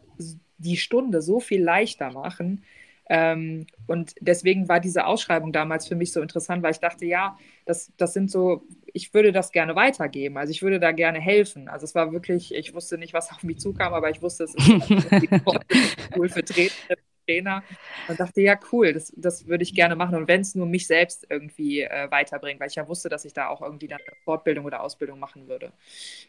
die 0.58 0.78
Stunde 0.78 1.22
so 1.22 1.40
viel 1.40 1.62
leichter 1.64 2.12
machen. 2.12 2.64
Ähm, 3.10 3.66
und 3.88 4.14
deswegen 4.22 4.70
war 4.70 4.80
diese 4.80 5.06
Ausschreibung 5.08 5.52
damals 5.52 5.88
für 5.88 5.96
mich 5.96 6.14
so 6.14 6.22
interessant, 6.22 6.62
weil 6.62 6.72
ich 6.72 6.80
dachte, 6.80 7.06
ja, 7.06 7.38
das, 7.66 7.92
das 7.98 8.14
sind 8.14 8.30
so, 8.30 8.64
ich 8.94 9.14
würde 9.16 9.32
das 9.32 9.52
gerne 9.52 9.76
weitergeben. 9.76 10.38
Also 10.38 10.52
ich 10.52 10.62
würde 10.62 10.80
da 10.80 10.92
gerne 10.92 11.20
helfen. 11.20 11.68
Also 11.68 11.86
es 11.86 11.96
war 11.96 12.12
wirklich, 12.12 12.54
ich 12.54 12.74
wusste 12.76 13.00
nicht, 13.00 13.14
was 13.14 13.32
auf 13.32 13.44
mich 13.44 13.60
zukam, 13.60 13.94
aber 13.94 14.12
ich 14.12 14.22
wusste, 14.22 14.44
es 14.44 14.54
ist 14.54 14.70
cool 16.16 16.30
für 16.30 16.46
Trainer. 16.46 17.64
Und 18.08 18.20
dachte, 18.20 18.42
ja, 18.42 18.60
cool, 18.72 18.94
das, 18.94 19.14
das 19.16 19.48
würde 19.48 19.64
ich 19.64 19.74
gerne 19.74 19.96
machen. 19.96 20.16
Und 20.16 20.28
wenn 20.28 20.42
es 20.42 20.56
nur 20.56 20.66
mich 20.66 20.88
selbst 20.88 21.26
irgendwie 21.30 21.82
äh, 21.82 22.10
weiterbringt, 22.12 22.60
weil 22.60 22.70
ich 22.70 22.76
ja 22.76 22.88
wusste, 22.88 23.10
dass 23.10 23.26
ich 23.26 23.34
da 23.34 23.50
auch 23.50 23.62
irgendwie 23.62 23.88
dann 23.88 24.00
eine 24.06 24.16
Fortbildung 24.24 24.66
oder 24.66 24.82
Ausbildung 24.82 25.20
machen 25.20 25.48
würde. 25.48 25.72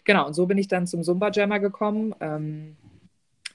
Genau, 0.04 0.26
und 0.26 0.34
so 0.34 0.46
bin 0.46 0.58
ich 0.58 0.68
dann 0.68 0.86
zum 0.86 1.02
Zumba 1.02 1.30
Jammer 1.30 1.58
gekommen. 1.58 2.14
Ähm, 2.20 2.76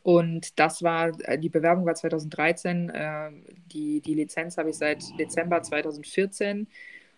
und 0.06 0.60
das 0.60 0.84
war, 0.84 1.20
äh, 1.24 1.40
die 1.40 1.50
Bewerbung 1.50 1.88
war 1.88 1.96
2013, 1.96 2.92
äh, 2.92 3.32
die, 3.74 4.02
die 4.02 4.14
Lizenz 4.14 4.56
habe 4.56 4.70
ich 4.70 4.78
seit 4.78 5.04
Dezember 5.18 5.64
2014 5.64 6.68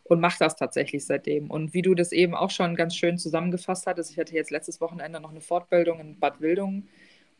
und 0.05 0.21
mache 0.21 0.37
das 0.39 0.55
tatsächlich 0.55 1.05
seitdem. 1.05 1.51
Und 1.51 1.73
wie 1.73 1.81
du 1.81 1.95
das 1.95 2.13
eben 2.13 2.33
auch 2.33 2.49
schon 2.49 2.77
ganz 2.77 2.95
schön 2.95 3.17
zusammengefasst 3.17 3.87
hattest, 3.87 4.11
ich 4.11 4.17
hatte 4.17 4.33
jetzt 4.35 4.51
letztes 4.51 4.79
Wochenende 4.79 5.19
noch 5.19 5.31
eine 5.31 5.41
Fortbildung 5.41 5.99
in 5.99 6.17
Bad 6.17 6.39
Wildungen 6.39 6.87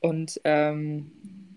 und 0.02 0.42
ähm, 0.44 1.14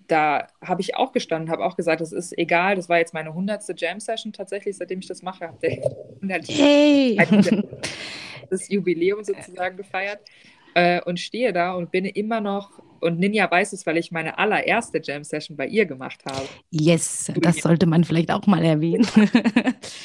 da 0.06 0.46
habe 0.62 0.82
ich 0.82 0.94
auch 0.94 1.10
gestanden, 1.10 1.50
habe 1.50 1.64
auch 1.64 1.74
gesagt, 1.74 2.00
das 2.00 2.12
ist 2.12 2.38
egal, 2.38 2.76
das 2.76 2.88
war 2.88 2.98
jetzt 2.98 3.12
meine 3.12 3.30
100. 3.30 3.74
Jam-Session 3.76 4.32
tatsächlich, 4.32 4.76
seitdem 4.76 5.00
ich 5.00 5.08
das 5.08 5.22
mache, 5.22 5.48
habe 5.48 5.66
ich 5.66 5.84
100 6.22 6.46
Hey! 6.48 7.16
das 8.50 8.68
Jubiläum 8.68 9.24
sozusagen 9.24 9.76
gefeiert 9.76 10.20
äh, 10.74 11.02
und 11.02 11.18
stehe 11.18 11.52
da 11.52 11.72
und 11.72 11.90
bin 11.90 12.04
immer 12.04 12.40
noch, 12.40 12.80
und 13.00 13.18
Ninja 13.18 13.50
weiß 13.50 13.72
es, 13.72 13.86
weil 13.86 13.96
ich 13.96 14.10
meine 14.10 14.38
allererste 14.38 15.00
Jam-Session 15.02 15.56
bei 15.56 15.66
ihr 15.66 15.86
gemacht 15.86 16.22
habe. 16.26 16.46
Yes, 16.70 17.32
das 17.36 17.56
sollte 17.56 17.86
man 17.86 18.04
vielleicht 18.04 18.30
auch 18.30 18.46
mal 18.46 18.64
erwähnen. 18.64 19.06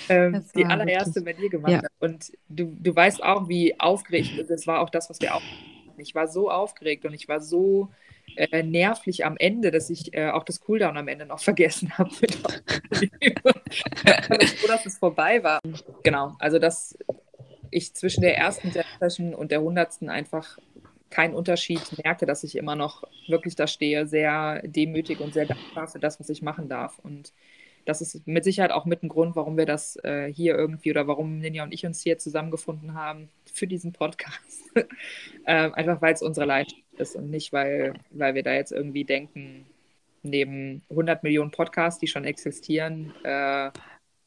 Ähm, 0.08 0.44
die 0.56 0.64
allererste 0.66 1.22
bei 1.22 1.34
dir 1.34 1.50
gemacht 1.50 1.72
ja. 1.72 1.78
habe. 1.78 1.88
Und 2.00 2.32
du, 2.48 2.76
du 2.80 2.96
weißt 2.96 3.24
auch, 3.24 3.50
wie 3.50 3.80
aufgeregt, 3.80 4.32
das 4.48 4.68
war 4.68 4.82
auch 4.82 4.92
das, 4.92 5.10
was 5.10 5.20
wir 5.20 5.34
auch 5.34 5.42
ich 5.98 6.16
war 6.16 6.28
so 6.28 6.50
aufgeregt 6.52 7.06
und 7.06 7.14
ich 7.14 7.28
war 7.28 7.40
so 7.40 7.90
äh, 8.36 8.64
nervlich 8.64 9.26
am 9.26 9.38
Ende, 9.38 9.72
dass 9.72 9.90
ich 9.90 10.14
äh, 10.14 10.30
auch 10.30 10.44
das 10.44 10.60
Cooldown 10.62 10.98
am 10.98 11.08
Ende 11.08 11.26
noch 11.26 11.40
vergessen 11.44 11.98
habe. 11.98 12.12
froh, 12.12 12.28
dass 14.68 14.86
es 14.86 14.98
vorbei 14.98 15.44
war. 15.44 15.60
Genau, 16.04 16.36
also 16.40 16.60
dass 16.60 16.98
ich 17.72 17.94
zwischen 17.94 18.22
der 18.22 18.38
ersten 18.38 18.72
Session 19.00 19.34
und 19.34 19.52
der 19.52 19.62
hundertsten 19.62 20.10
einfach 20.10 20.58
keinen 21.16 21.34
Unterschied 21.34 21.82
merke, 22.04 22.26
dass 22.26 22.44
ich 22.44 22.58
immer 22.58 22.76
noch 22.76 23.06
wirklich 23.28 23.56
da 23.56 23.68
stehe, 23.68 24.06
sehr 24.06 24.62
demütig 24.66 25.22
und 25.22 25.34
sehr 25.34 25.46
dankbar 25.46 25.88
für 25.88 25.98
das, 25.98 26.20
was 26.20 26.28
ich 26.28 26.42
machen 26.42 26.68
darf. 26.68 27.00
Und 27.00 27.32
das 27.86 28.02
ist 28.02 28.28
mit 28.28 28.44
Sicherheit 28.44 28.72
auch 28.72 28.84
mit 28.84 29.02
ein 29.02 29.08
Grund, 29.08 29.38
warum 29.38 29.56
wir 29.56 29.66
das 29.66 29.96
äh, 30.04 30.28
hier 30.28 30.56
irgendwie 30.56 30.92
oder 30.92 31.08
warum 31.08 31.40
Ninja 31.40 31.64
und 31.64 31.74
ich 31.74 31.86
uns 31.86 32.02
hier 32.02 32.18
zusammengefunden 32.18 32.96
haben 32.96 33.30
für 33.46 33.66
diesen 33.66 33.94
Podcast. 33.94 34.62
ähm, 35.46 35.74
einfach 35.74 36.02
weil 36.02 36.14
es 36.14 36.22
unsere 36.22 36.46
Leidenschaft 36.46 36.84
ist 36.98 37.16
und 37.16 37.30
nicht, 37.30 37.54
weil, 37.54 37.94
weil 38.10 38.36
wir 38.36 38.44
da 38.44 38.54
jetzt 38.54 38.74
irgendwie 38.74 39.06
denken, 39.06 39.66
neben 40.22 40.82
100 40.90 41.24
Millionen 41.24 41.52
Podcasts, 41.52 42.00
die 42.00 42.08
schon 42.08 42.26
existieren, 42.26 43.14
äh, 43.24 43.72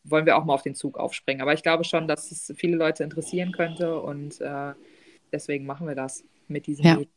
wollen 0.04 0.24
wir 0.24 0.38
auch 0.38 0.44
mal 0.46 0.54
auf 0.54 0.62
den 0.62 0.74
Zug 0.74 0.96
aufspringen. 0.96 1.42
Aber 1.42 1.52
ich 1.52 1.62
glaube 1.62 1.84
schon, 1.84 2.08
dass 2.08 2.30
es 2.30 2.50
viele 2.56 2.76
Leute 2.78 3.04
interessieren 3.04 3.52
könnte 3.52 4.00
und 4.00 4.40
äh, 4.40 4.72
deswegen 5.32 5.66
machen 5.66 5.86
wir 5.86 5.94
das 5.94 6.24
mit 6.48 6.66
diesem 6.66 6.84
Ja. 6.84 6.94
Medium. 6.96 7.12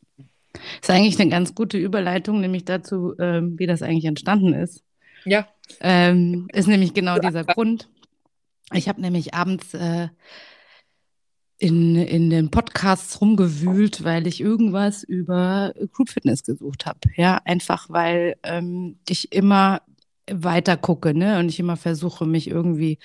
ist 0.80 0.90
eigentlich 0.90 1.18
eine 1.20 1.30
ganz 1.30 1.54
gute 1.54 1.78
Überleitung, 1.78 2.40
nämlich 2.40 2.64
dazu, 2.64 3.14
ähm, 3.18 3.58
wie 3.58 3.66
das 3.66 3.82
eigentlich 3.82 4.04
entstanden 4.04 4.52
ist. 4.52 4.84
Ja, 5.24 5.46
Ähm, 5.80 6.48
ist 6.52 6.66
nämlich 6.68 6.94
genau 6.94 7.18
dieser 7.18 7.44
Grund. 7.44 7.88
Ich 8.74 8.88
habe 8.88 9.00
nämlich 9.00 9.34
abends 9.34 9.72
äh, 9.74 10.08
in, 11.58 11.94
in 11.96 12.28
den 12.30 12.50
Podcasts 12.50 13.20
rumgewühlt, 13.20 14.02
weil 14.02 14.26
ich 14.26 14.40
irgendwas 14.40 15.04
über 15.04 15.72
Group 15.92 16.08
Fitness 16.10 16.42
gesucht 16.42 16.86
habe. 16.86 16.98
Ja, 17.16 17.40
einfach 17.44 17.88
weil 17.88 18.36
ähm, 18.42 18.96
ich 19.08 19.32
immer 19.32 19.82
weiter 20.30 20.76
gucke, 20.76 21.14
ne? 21.14 21.38
Und 21.38 21.48
ich 21.48 21.60
immer 21.60 21.76
versuche, 21.76 22.26
mich 22.26 22.48
irgendwie 22.48 22.98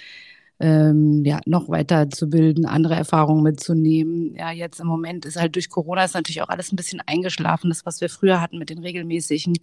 ähm, 0.59 1.23
ja, 1.23 1.39
noch 1.45 1.69
weiter 1.69 2.09
zu 2.09 2.29
bilden, 2.29 2.65
andere 2.65 2.95
Erfahrungen 2.95 3.43
mitzunehmen. 3.43 4.33
Ja, 4.35 4.51
jetzt 4.51 4.79
im 4.79 4.87
Moment 4.87 5.25
ist 5.25 5.39
halt 5.39 5.55
durch 5.55 5.69
Corona 5.69 6.03
ist 6.03 6.15
natürlich 6.15 6.41
auch 6.41 6.49
alles 6.49 6.71
ein 6.71 6.75
bisschen 6.75 7.01
eingeschlafen, 7.05 7.69
das, 7.69 7.85
was 7.85 8.01
wir 8.01 8.09
früher 8.09 8.41
hatten 8.41 8.57
mit 8.57 8.69
den 8.69 8.79
regelmäßigen 8.79 9.57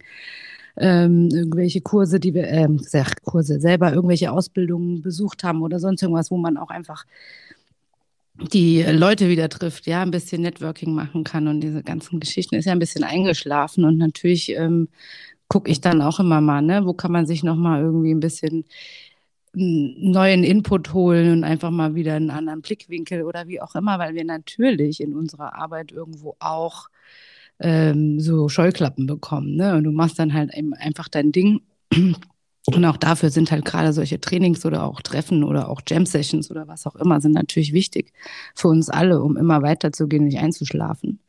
ähm, 0.77 1.29
irgendwelche 1.33 1.81
Kurse, 1.81 2.19
die 2.19 2.33
wir, 2.33 2.69
sag, 2.81 3.21
Kurse 3.23 3.59
selber, 3.59 3.93
irgendwelche 3.93 4.31
Ausbildungen 4.31 5.01
besucht 5.01 5.43
haben 5.43 5.61
oder 5.61 5.79
sonst 5.79 6.01
irgendwas, 6.01 6.31
wo 6.31 6.37
man 6.37 6.57
auch 6.57 6.69
einfach 6.69 7.05
die 8.51 8.83
Leute 8.83 9.29
wieder 9.29 9.47
trifft, 9.47 9.87
ja, 9.87 10.01
ein 10.01 10.11
bisschen 10.11 10.41
Networking 10.41 10.93
machen 10.93 11.23
kann 11.23 11.47
und 11.47 11.61
diese 11.61 11.83
ganzen 11.83 12.19
Geschichten 12.19 12.55
ist 12.55 12.65
ja 12.65 12.73
ein 12.73 12.79
bisschen 12.79 13.05
eingeschlafen 13.05 13.85
und 13.85 13.97
natürlich 13.97 14.49
ähm, 14.51 14.89
gucke 15.47 15.71
ich 15.71 15.79
dann 15.79 16.01
auch 16.01 16.19
immer 16.19 16.41
mal, 16.41 16.61
ne, 16.61 16.85
wo 16.85 16.93
kann 16.93 17.11
man 17.11 17.25
sich 17.25 17.43
nochmal 17.43 17.81
irgendwie 17.81 18.13
ein 18.13 18.19
bisschen 18.19 18.65
neuen 19.55 20.43
Input 20.43 20.93
holen 20.93 21.31
und 21.31 21.43
einfach 21.43 21.71
mal 21.71 21.95
wieder 21.95 22.15
einen 22.15 22.29
anderen 22.29 22.61
Blickwinkel 22.61 23.23
oder 23.23 23.47
wie 23.47 23.61
auch 23.61 23.75
immer, 23.75 23.99
weil 23.99 24.13
wir 24.13 24.25
natürlich 24.25 25.01
in 25.01 25.13
unserer 25.13 25.55
Arbeit 25.55 25.91
irgendwo 25.91 26.35
auch 26.39 26.89
ähm, 27.59 28.19
so 28.19 28.49
Scheuklappen 28.49 29.07
bekommen. 29.07 29.55
Ne? 29.55 29.75
Und 29.75 29.83
du 29.83 29.91
machst 29.91 30.19
dann 30.19 30.33
halt 30.33 30.53
eben 30.55 30.73
einfach 30.73 31.07
dein 31.07 31.31
Ding. 31.31 31.61
Und 32.67 32.83
auch 32.85 32.97
dafür 32.97 33.29
sind 33.29 33.51
halt 33.51 33.63
gerade 33.63 33.93
solche 33.93 34.19
Trainings 34.19 34.65
oder 34.65 34.83
auch 34.83 35.01
Treffen 35.01 35.43
oder 35.43 35.69
auch 35.69 35.81
Jam-Sessions 35.85 36.49
oder 36.49 36.67
was 36.67 36.87
auch 36.87 36.95
immer, 36.95 37.21
sind 37.21 37.33
natürlich 37.33 37.73
wichtig 37.73 38.11
für 38.55 38.69
uns 38.69 38.89
alle, 38.89 39.21
um 39.21 39.37
immer 39.37 39.61
weiterzugehen, 39.61 40.25
nicht 40.25 40.39
einzuschlafen. 40.39 41.19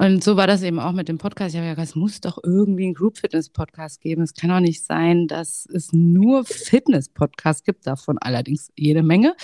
Und 0.00 0.24
so 0.24 0.38
war 0.38 0.46
das 0.46 0.62
eben 0.62 0.80
auch 0.80 0.92
mit 0.92 1.08
dem 1.08 1.18
Podcast. 1.18 1.50
Ich 1.50 1.58
habe 1.58 1.66
ja 1.66 1.74
gesagt, 1.74 1.90
es 1.90 1.94
muss 1.94 2.22
doch 2.22 2.38
irgendwie 2.42 2.84
einen 2.84 2.94
Group 2.94 3.18
Fitness 3.18 3.50
Podcast 3.50 4.00
geben. 4.00 4.22
Es 4.22 4.32
kann 4.32 4.48
doch 4.48 4.60
nicht 4.60 4.82
sein, 4.82 5.28
dass 5.28 5.66
es 5.66 5.92
nur 5.92 6.46
Fitness 6.46 7.10
Podcasts 7.10 7.64
gibt, 7.64 7.86
davon 7.86 8.16
allerdings 8.16 8.72
jede 8.78 9.02
Menge. 9.02 9.36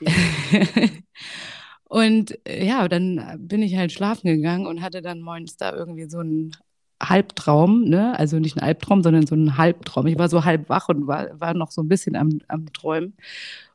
und 1.84 2.36
äh, 2.44 2.66
ja, 2.66 2.88
dann 2.88 3.36
bin 3.38 3.62
ich 3.62 3.76
halt 3.76 3.92
schlafen 3.92 4.26
gegangen 4.26 4.66
und 4.66 4.82
hatte 4.82 5.00
dann 5.00 5.20
morgens 5.20 5.56
da 5.56 5.72
irgendwie 5.72 6.10
so 6.10 6.18
einen 6.18 6.56
Halbtraum, 7.00 7.84
ne? 7.84 8.18
also 8.18 8.40
nicht 8.40 8.56
ein 8.56 8.64
Albtraum, 8.64 9.04
sondern 9.04 9.28
so 9.28 9.36
ein 9.36 9.58
Halbtraum. 9.58 10.08
Ich 10.08 10.18
war 10.18 10.28
so 10.28 10.44
halb 10.44 10.68
wach 10.68 10.88
und 10.88 11.06
war, 11.06 11.38
war 11.38 11.54
noch 11.54 11.70
so 11.70 11.82
ein 11.82 11.88
bisschen 11.88 12.16
am, 12.16 12.40
am 12.48 12.72
Träumen 12.72 13.14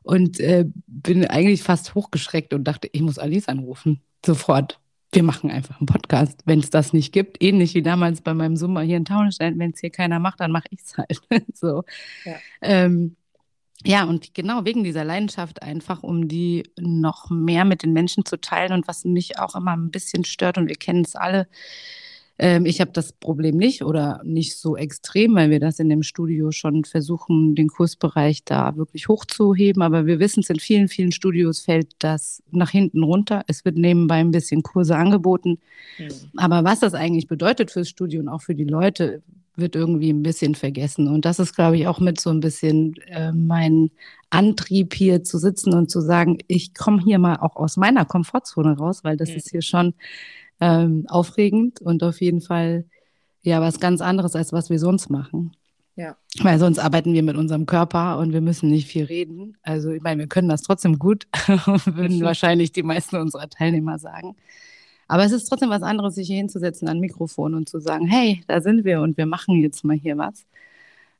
und 0.02 0.38
äh, 0.40 0.66
bin 0.86 1.24
eigentlich 1.24 1.62
fast 1.62 1.94
hochgeschreckt 1.94 2.52
und 2.52 2.64
dachte, 2.64 2.90
ich 2.92 3.00
muss 3.00 3.18
Alice 3.18 3.48
anrufen, 3.48 4.02
sofort. 4.22 4.78
Wir 5.16 5.22
machen 5.22 5.50
einfach 5.50 5.80
einen 5.80 5.86
Podcast, 5.86 6.42
wenn 6.44 6.58
es 6.58 6.68
das 6.68 6.92
nicht 6.92 7.10
gibt. 7.10 7.42
Ähnlich 7.42 7.72
wie 7.72 7.80
damals 7.80 8.20
bei 8.20 8.34
meinem 8.34 8.54
Summer 8.54 8.82
hier 8.82 8.98
in 8.98 9.06
Taunusstein. 9.06 9.58
Wenn 9.58 9.70
es 9.70 9.80
hier 9.80 9.88
keiner 9.88 10.18
macht, 10.18 10.40
dann 10.40 10.52
mache 10.52 10.66
ich 10.68 10.80
es 10.82 10.98
halt. 10.98 11.22
so. 11.54 11.84
Ja. 12.26 12.34
Ähm, 12.60 13.16
ja, 13.82 14.04
und 14.04 14.34
genau 14.34 14.66
wegen 14.66 14.84
dieser 14.84 15.04
Leidenschaft 15.04 15.62
einfach, 15.62 16.02
um 16.02 16.28
die 16.28 16.70
noch 16.78 17.30
mehr 17.30 17.64
mit 17.64 17.82
den 17.82 17.94
Menschen 17.94 18.26
zu 18.26 18.38
teilen 18.38 18.72
und 18.72 18.88
was 18.88 19.06
mich 19.06 19.38
auch 19.38 19.54
immer 19.54 19.74
ein 19.74 19.90
bisschen 19.90 20.26
stört 20.26 20.58
und 20.58 20.68
wir 20.68 20.76
kennen 20.76 21.02
es 21.02 21.16
alle, 21.16 21.48
ähm, 22.38 22.66
ich 22.66 22.80
habe 22.80 22.90
das 22.92 23.12
Problem 23.12 23.56
nicht 23.56 23.82
oder 23.82 24.20
nicht 24.24 24.58
so 24.58 24.76
extrem, 24.76 25.34
weil 25.34 25.50
wir 25.50 25.60
das 25.60 25.78
in 25.78 25.88
dem 25.88 26.02
Studio 26.02 26.50
schon 26.50 26.84
versuchen, 26.84 27.54
den 27.54 27.68
Kursbereich 27.68 28.44
da 28.44 28.76
wirklich 28.76 29.08
hochzuheben. 29.08 29.82
Aber 29.82 30.06
wir 30.06 30.18
wissen 30.18 30.40
es, 30.40 30.50
in 30.50 30.60
vielen, 30.60 30.88
vielen 30.88 31.12
Studios 31.12 31.60
fällt 31.60 31.92
das 31.98 32.42
nach 32.50 32.70
hinten 32.70 33.02
runter. 33.02 33.42
Es 33.46 33.64
wird 33.64 33.76
nebenbei 33.76 34.16
ein 34.16 34.32
bisschen 34.32 34.62
Kurse 34.62 34.96
angeboten. 34.96 35.58
Mhm. 35.98 36.08
Aber 36.36 36.64
was 36.64 36.80
das 36.80 36.94
eigentlich 36.94 37.26
bedeutet 37.26 37.70
fürs 37.70 37.88
Studio 37.88 38.20
und 38.20 38.28
auch 38.28 38.42
für 38.42 38.54
die 38.54 38.64
Leute, 38.64 39.22
wird 39.56 39.74
irgendwie 39.74 40.10
ein 40.10 40.22
bisschen 40.22 40.54
vergessen. 40.54 41.08
Und 41.08 41.24
das 41.24 41.38
ist, 41.38 41.54
glaube 41.54 41.78
ich, 41.78 41.86
auch 41.86 41.98
mit 41.98 42.20
so 42.20 42.28
ein 42.28 42.40
bisschen 42.40 42.94
äh, 43.06 43.32
mein 43.32 43.90
Antrieb 44.28 44.92
hier 44.92 45.24
zu 45.24 45.38
sitzen 45.38 45.72
und 45.72 45.90
zu 45.90 46.00
sagen, 46.00 46.38
ich 46.46 46.74
komme 46.74 47.02
hier 47.02 47.18
mal 47.18 47.36
auch 47.36 47.56
aus 47.56 47.78
meiner 47.78 48.04
Komfortzone 48.04 48.76
raus, 48.76 49.02
weil 49.02 49.16
das 49.16 49.30
mhm. 49.30 49.36
ist 49.36 49.50
hier 49.50 49.62
schon 49.62 49.94
ähm, 50.60 51.04
aufregend 51.08 51.80
und 51.80 52.02
auf 52.02 52.20
jeden 52.20 52.40
Fall 52.40 52.84
ja 53.42 53.60
was 53.60 53.80
ganz 53.80 54.00
anderes, 54.00 54.34
als 54.34 54.52
was 54.52 54.70
wir 54.70 54.78
sonst 54.78 55.10
machen. 55.10 55.52
Ja. 55.96 56.16
Weil 56.40 56.58
sonst 56.58 56.78
arbeiten 56.78 57.14
wir 57.14 57.22
mit 57.22 57.36
unserem 57.36 57.64
Körper 57.64 58.18
und 58.18 58.32
wir 58.32 58.42
müssen 58.42 58.68
nicht 58.68 58.86
viel 58.86 59.04
reden. 59.04 59.56
Also 59.62 59.90
ich 59.90 60.02
meine, 60.02 60.20
wir 60.20 60.28
können 60.28 60.48
das 60.48 60.62
trotzdem 60.62 60.98
gut, 60.98 61.26
würden 61.86 62.20
wahrscheinlich 62.20 62.72
die 62.72 62.82
meisten 62.82 63.16
unserer 63.16 63.48
Teilnehmer 63.48 63.98
sagen. 63.98 64.36
Aber 65.08 65.24
es 65.24 65.32
ist 65.32 65.46
trotzdem 65.46 65.70
was 65.70 65.82
anderes, 65.82 66.16
sich 66.16 66.26
hier 66.26 66.36
hinzusetzen 66.36 66.88
an 66.88 67.00
Mikrofon 67.00 67.54
und 67.54 67.68
zu 67.68 67.80
sagen, 67.80 68.06
hey, 68.06 68.42
da 68.48 68.60
sind 68.60 68.84
wir 68.84 69.00
und 69.00 69.16
wir 69.16 69.26
machen 69.26 69.60
jetzt 69.62 69.84
mal 69.84 69.96
hier 69.96 70.18
was. 70.18 70.44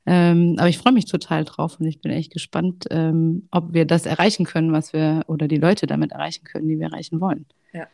Ähm, 0.05 0.55
aber 0.59 0.68
ich 0.68 0.79
freue 0.79 0.92
mich 0.92 1.07
total 1.07 1.44
drauf 1.44 1.81
und 1.81 1.87
ich 1.87 2.01
bin 2.01 2.12
echt 2.12 2.33
gespannt, 2.33 2.87
ähm, 2.90 3.49
ob 3.51 3.72
wir 3.72 3.87
das 3.87 4.07
erreichen 4.07 4.44
können, 4.44 4.72
was 4.72 4.92
wir 4.92 5.25
oder 5.27 5.49
die 5.49 5.57
Leute 5.57 5.87
damit 5.87 6.12
erreichen 6.12 6.44
können, 6.44 6.68
die 6.68 6.79
wir 6.79 6.87
erreichen 6.87 7.20
wollen. 7.20 7.46
Ja. 7.72 7.87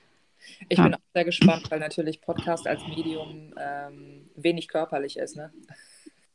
Ich 0.69 0.79
ja. 0.79 0.85
bin 0.85 0.95
auch 0.95 1.01
sehr 1.15 1.25
gespannt, 1.25 1.71
weil 1.71 1.81
natürlich 1.81 2.21
Podcast 2.21 2.67
als 2.67 2.83
Medium 2.87 3.55
ähm, 3.59 4.31
wenig 4.37 4.69
körperlich 4.69 5.17
ist. 5.17 5.37
Ne? 5.37 5.53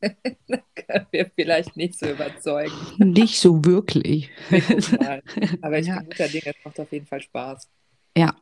da 0.00 0.58
können 0.74 1.06
wir 1.10 1.30
vielleicht 1.34 1.76
nicht 1.76 1.98
so 1.98 2.06
überzeugen. 2.06 2.72
Nicht 2.98 3.38
so 3.38 3.64
wirklich. 3.64 4.30
Aber 5.62 5.78
ich 5.78 5.86
ja. 5.86 5.98
bin 5.98 6.10
guter 6.10 6.28
Dinge, 6.28 6.46
es 6.46 6.64
macht 6.64 6.80
auf 6.80 6.92
jeden 6.92 7.06
Fall 7.06 7.20
Spaß. 7.20 7.68
Ja. 8.16 8.36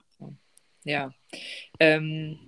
Ja. 0.85 1.13
Ähm, 1.81 2.39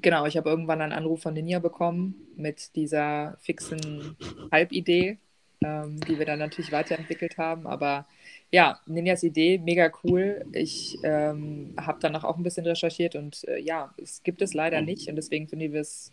genau, 0.00 0.26
ich 0.26 0.36
habe 0.36 0.48
irgendwann 0.48 0.80
einen 0.80 0.92
Anruf 0.92 1.22
von 1.22 1.34
Ninja 1.34 1.58
bekommen 1.58 2.14
mit 2.36 2.74
dieser 2.76 3.36
fixen 3.40 4.16
Halbidee, 4.50 5.18
ähm, 5.62 6.00
die 6.00 6.18
wir 6.18 6.24
dann 6.24 6.38
natürlich 6.38 6.72
weiterentwickelt 6.72 7.36
haben. 7.36 7.66
Aber 7.66 8.06
ja, 8.52 8.78
Ninjas 8.86 9.22
Idee, 9.22 9.58
mega 9.58 9.90
cool. 10.04 10.44
Ich 10.52 10.98
ähm, 11.02 11.74
habe 11.80 11.98
danach 12.00 12.22
auch 12.22 12.36
ein 12.36 12.42
bisschen 12.42 12.66
recherchiert 12.66 13.16
und 13.16 13.42
äh, 13.48 13.58
ja, 13.58 13.94
es 13.96 14.22
gibt 14.22 14.42
es 14.42 14.52
leider 14.52 14.82
nicht 14.82 15.08
und 15.08 15.16
deswegen 15.16 15.48
finden 15.48 15.72
wir 15.72 15.80
es. 15.80 16.12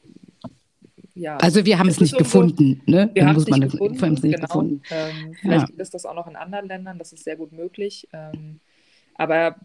Ja, 1.16 1.36
also 1.38 1.66
wir 1.66 1.78
haben 1.78 1.90
es 1.90 2.00
nicht 2.00 2.18
gefunden, 2.18 2.82
ne? 2.86 3.10
Wir 3.14 3.28
haben 3.28 3.36
es 3.36 3.46
nicht, 3.46 3.72
gefunden, 3.72 4.14
nicht 4.14 4.22
genau. 4.22 4.48
gefunden. 4.48 4.82
Ähm, 4.90 5.34
vielleicht 5.42 5.62
ja. 5.62 5.66
gibt 5.66 5.82
es 5.82 5.90
das 5.90 6.06
auch 6.06 6.14
noch 6.16 6.28
in 6.28 6.38
anderen 6.38 6.68
Ländern, 6.70 6.98
das 6.98 7.12
ist 7.12 7.26
sehr 7.26 7.36
gut 7.36 7.52
möglich. 7.52 8.08
Ähm, 8.14 8.62
aber 9.16 9.58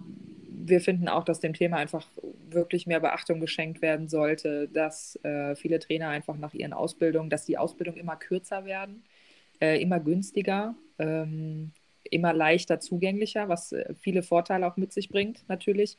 wir 0.48 0.80
finden 0.80 1.08
auch, 1.08 1.22
dass 1.22 1.38
dem 1.38 1.54
Thema 1.54 1.76
einfach 1.76 2.04
wirklich 2.50 2.88
mehr 2.88 2.98
Beachtung 2.98 3.38
geschenkt 3.38 3.82
werden 3.82 4.08
sollte, 4.08 4.66
dass 4.66 5.16
äh, 5.22 5.54
viele 5.54 5.78
Trainer 5.78 6.08
einfach 6.08 6.36
nach 6.36 6.54
ihren 6.54 6.72
Ausbildungen, 6.72 7.30
dass 7.30 7.44
die 7.44 7.56
Ausbildungen 7.56 7.98
immer 7.98 8.16
kürzer 8.16 8.64
werden, 8.64 9.04
äh, 9.60 9.80
immer 9.80 10.00
günstiger. 10.00 10.74
Ähm, 10.98 11.70
immer 12.14 12.32
leichter 12.32 12.80
zugänglicher, 12.80 13.48
was 13.48 13.72
äh, 13.72 13.94
viele 14.00 14.22
Vorteile 14.22 14.66
auch 14.66 14.76
mit 14.76 14.92
sich 14.92 15.08
bringt, 15.08 15.44
natürlich. 15.48 15.98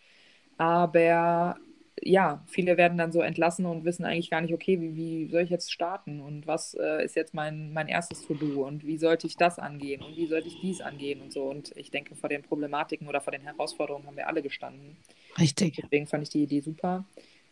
Aber 0.57 1.57
ja, 2.01 2.43
viele 2.47 2.77
werden 2.77 2.97
dann 2.97 3.11
so 3.11 3.21
entlassen 3.21 3.65
und 3.65 3.85
wissen 3.85 4.05
eigentlich 4.05 4.29
gar 4.29 4.41
nicht, 4.41 4.53
okay, 4.53 4.79
wie, 4.81 4.95
wie 4.95 5.29
soll 5.29 5.41
ich 5.41 5.49
jetzt 5.49 5.71
starten 5.71 6.19
und 6.19 6.45
was 6.45 6.73
äh, 6.73 7.03
ist 7.05 7.15
jetzt 7.15 7.33
mein, 7.33 7.71
mein 7.71 7.87
erstes 7.87 8.25
To-Do 8.25 8.65
und 8.65 8.85
wie 8.85 8.97
sollte 8.97 9.27
ich 9.27 9.37
das 9.37 9.59
angehen 9.59 10.01
und 10.01 10.17
wie 10.17 10.27
sollte 10.27 10.47
ich 10.47 10.59
dies 10.59 10.81
angehen 10.81 11.21
und 11.21 11.31
so. 11.31 11.43
Und 11.43 11.71
ich 11.77 11.91
denke, 11.91 12.15
vor 12.15 12.29
den 12.29 12.41
Problematiken 12.41 13.07
oder 13.07 13.21
vor 13.21 13.31
den 13.31 13.41
Herausforderungen 13.41 14.05
haben 14.07 14.17
wir 14.17 14.27
alle 14.27 14.41
gestanden. 14.41 14.97
Richtig. 15.39 15.79
Deswegen 15.81 16.07
fand 16.07 16.23
ich 16.23 16.29
die 16.29 16.43
Idee 16.43 16.59
super. 16.59 17.05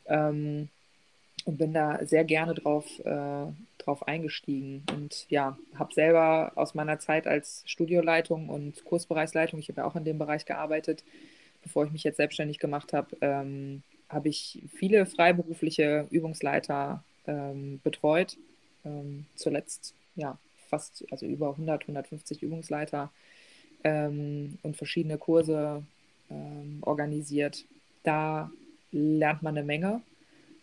Ähm, 0.08 0.70
und 1.46 1.58
bin 1.58 1.74
da 1.74 2.06
sehr 2.06 2.24
gerne 2.24 2.54
drauf, 2.54 2.86
äh, 3.06 3.46
drauf 3.78 4.08
eingestiegen. 4.08 4.84
Und 4.92 5.26
ja, 5.30 5.58
habe 5.76 5.94
selber 5.94 6.52
aus 6.56 6.74
meiner 6.74 7.00
Zeit 7.00 7.28
als 7.28 7.64
Studioleitung 7.66 8.50
und 8.50 8.84
Kursbereichsleitung, 8.86 9.60
ich 9.60 9.70
habe 9.70 9.82
ja 9.82 9.88
auch 9.88 9.96
in 9.96 10.06
dem 10.06 10.18
Bereich 10.18 10.46
gearbeitet, 10.46 11.04
bevor 11.62 11.86
ich 11.86 11.92
mich 11.92 12.04
jetzt 12.04 12.18
selbstständig 12.18 12.60
gemacht 12.60 12.94
habe, 12.94 13.16
ähm, 13.22 13.84
habe 14.10 14.30
ich 14.30 14.62
viele 14.74 15.06
freiberufliche 15.06 16.08
Übungsleiter 16.12 17.04
ähm, 17.28 17.80
betreut. 17.84 18.38
Ähm, 18.86 19.26
zuletzt 19.36 19.96
ja 20.16 20.38
fast, 20.70 21.06
also 21.12 21.26
über 21.26 21.52
100, 21.52 21.84
150 21.84 22.42
Übungsleiter 22.42 23.12
ähm, 23.84 24.58
und 24.62 24.78
verschiedene 24.78 25.18
Kurse 25.18 25.84
ähm, 26.30 26.80
organisiert. 26.82 27.66
Da 28.04 28.52
lernt 28.92 29.42
man 29.42 29.58
eine 29.58 29.66
Menge 29.66 30.02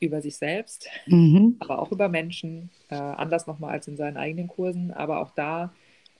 über 0.00 0.20
sich 0.22 0.36
selbst, 0.36 0.88
mhm. 1.06 1.56
aber 1.60 1.78
auch 1.78 1.92
über 1.92 2.08
Menschen, 2.08 2.70
äh, 2.88 2.94
anders 2.94 3.46
nochmal 3.46 3.72
als 3.72 3.86
in 3.86 3.96
seinen 3.96 4.16
eigenen 4.16 4.48
Kursen. 4.48 4.92
Aber 4.92 5.20
auch 5.20 5.30
da 5.30 5.72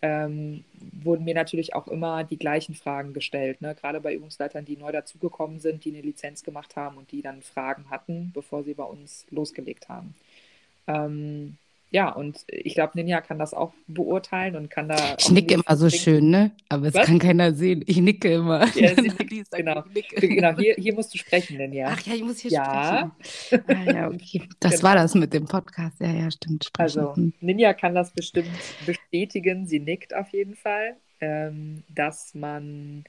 ähm, 0.02 0.64
wurden 1.02 1.24
mir 1.24 1.34
natürlich 1.34 1.74
auch 1.74 1.88
immer 1.88 2.24
die 2.24 2.38
gleichen 2.38 2.74
Fragen 2.74 3.12
gestellt, 3.12 3.60
ne? 3.60 3.74
gerade 3.74 4.00
bei 4.00 4.14
Übungsleitern, 4.14 4.64
die 4.64 4.76
neu 4.76 4.92
dazugekommen 4.92 5.60
sind, 5.60 5.84
die 5.84 5.90
eine 5.90 6.00
Lizenz 6.00 6.42
gemacht 6.42 6.76
haben 6.76 6.96
und 6.96 7.10
die 7.12 7.22
dann 7.22 7.42
Fragen 7.42 7.90
hatten, 7.90 8.30
bevor 8.32 8.62
sie 8.62 8.74
bei 8.74 8.84
uns 8.84 9.26
losgelegt 9.30 9.88
haben. 9.88 10.14
Ähm, 10.86 11.56
ja, 11.92 12.11
und 12.11 12.44
ich 12.46 12.74
glaube, 12.74 12.92
Ninja 12.94 13.20
kann 13.20 13.38
das 13.38 13.53
auch 13.53 13.72
beurteilen 13.88 14.55
und 14.55 14.70
kann 14.70 14.88
da. 14.88 15.16
Ich 15.18 15.31
nicke 15.31 15.55
immer 15.55 15.76
so 15.76 15.88
denken. 15.88 16.05
schön, 16.05 16.31
ne? 16.31 16.53
Aber 16.68 16.87
es 16.87 16.94
Was? 16.94 17.07
kann 17.07 17.18
keiner 17.18 17.53
sehen. 17.53 17.83
Ich 17.87 17.96
nicke 17.96 18.33
immer. 18.33 18.64
Ja, 18.76 18.92
nickt, 19.00 19.50
genau. 19.50 19.83
genau. 20.20 20.57
Hier, 20.57 20.74
hier 20.76 20.94
musst 20.94 21.12
du 21.12 21.18
sprechen, 21.18 21.57
Ninja. 21.57 21.88
Ach 21.90 22.00
ja, 22.03 22.14
ich 22.14 22.22
muss 22.22 22.38
hier 22.38 22.53
ja. 22.53 23.12
sprechen. 23.46 23.64
Ah, 23.70 23.92
ja, 23.92 24.09
okay. 24.09 24.48
Das 24.61 24.76
genau. 24.76 24.83
war 24.85 24.94
das 24.94 25.14
mit 25.14 25.33
dem 25.33 25.46
Podcast. 25.46 26.00
Ja, 26.00 26.12
ja, 26.12 26.31
stimmt. 26.31 26.64
Sprechen. 26.64 27.00
Also, 27.00 27.16
hm. 27.16 27.33
Ninja 27.40 27.74
kann 27.74 27.94
das 27.94 28.12
bestimmt 28.12 28.48
bestätigen. 28.87 29.66
Sie 29.66 29.81
nickt 29.81 30.14
auf 30.14 30.29
jeden 30.31 30.55
Fall, 30.55 30.96
ähm, 31.20 31.83
dass 31.88 32.35
man 32.35 33.05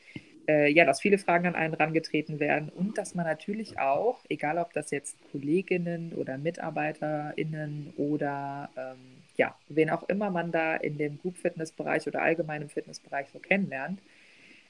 äh, 0.52 0.70
ja, 0.70 0.84
dass 0.86 1.00
viele 1.00 1.18
Fragen 1.18 1.48
an 1.48 1.56
einen 1.56 1.74
rangetreten 1.74 2.40
werden 2.40 2.70
und 2.70 2.98
dass 2.98 3.16
man 3.16 3.26
natürlich 3.26 3.80
auch, 3.80 4.20
egal 4.28 4.58
ob 4.58 4.74
das 4.74 4.92
jetzt 4.92 5.16
Kolleginnen 5.32 6.12
oder 6.14 6.38
MitarbeiterInnen 6.38 7.94
oder 7.96 8.70
ähm, 8.76 8.98
ja, 9.38 9.56
wen 9.70 9.90
auch 9.90 10.08
immer 10.10 10.30
man 10.30 10.52
da 10.52 10.76
in 10.76 10.98
dem 10.98 11.20
Group 11.20 11.38
Fitness 11.38 11.72
Bereich 11.72 12.06
oder 12.06 12.22
allgemeinen 12.22 12.68
Fitnessbereich 12.68 13.28
so 13.32 13.40
kennenlernt, 13.40 14.00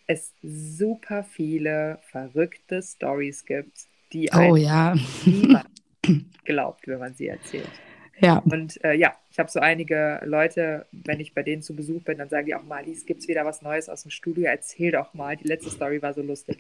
es 0.06 0.34
super 0.44 1.24
viele 1.24 2.00
verrückte 2.12 2.84
Stories 2.84 3.46
gibt, 3.46 3.88
die 4.14 4.30
oh, 4.34 4.56
ja. 4.56 4.96
niemand 5.26 5.68
glaubt, 6.44 6.88
wenn 6.88 7.00
man 7.00 7.16
sie 7.16 7.28
erzählt. 7.28 7.70
Ja. 8.22 8.38
Und 8.40 8.84
äh, 8.84 8.94
ja, 8.94 9.14
ich 9.32 9.40
habe 9.40 9.50
so 9.50 9.60
einige 9.60 10.22
Leute, 10.26 10.86
wenn 10.92 11.20
ich 11.20 11.34
bei 11.34 11.42
denen 11.44 11.62
zu 11.62 11.76
Besuch 11.76 12.04
bin, 12.04 12.18
dann 12.20 12.30
sagen 12.30 12.46
die 12.46 12.56
auch 12.56 12.64
mal, 12.64 12.84
Lies, 12.86 13.06
gibt 13.06 13.22
es 13.22 13.28
wieder 13.28 13.46
was 13.46 13.62
Neues 13.62 13.90
aus 13.90 14.04
dem 14.04 14.12
Studio? 14.12 14.44
Erzähl 14.46 14.92
doch 14.92 15.14
mal. 15.14 15.36
Die 15.38 15.48
letzte 15.48 15.70
Story 15.72 16.02
war 16.02 16.14
so 16.14 16.22
lustig. 16.22 16.60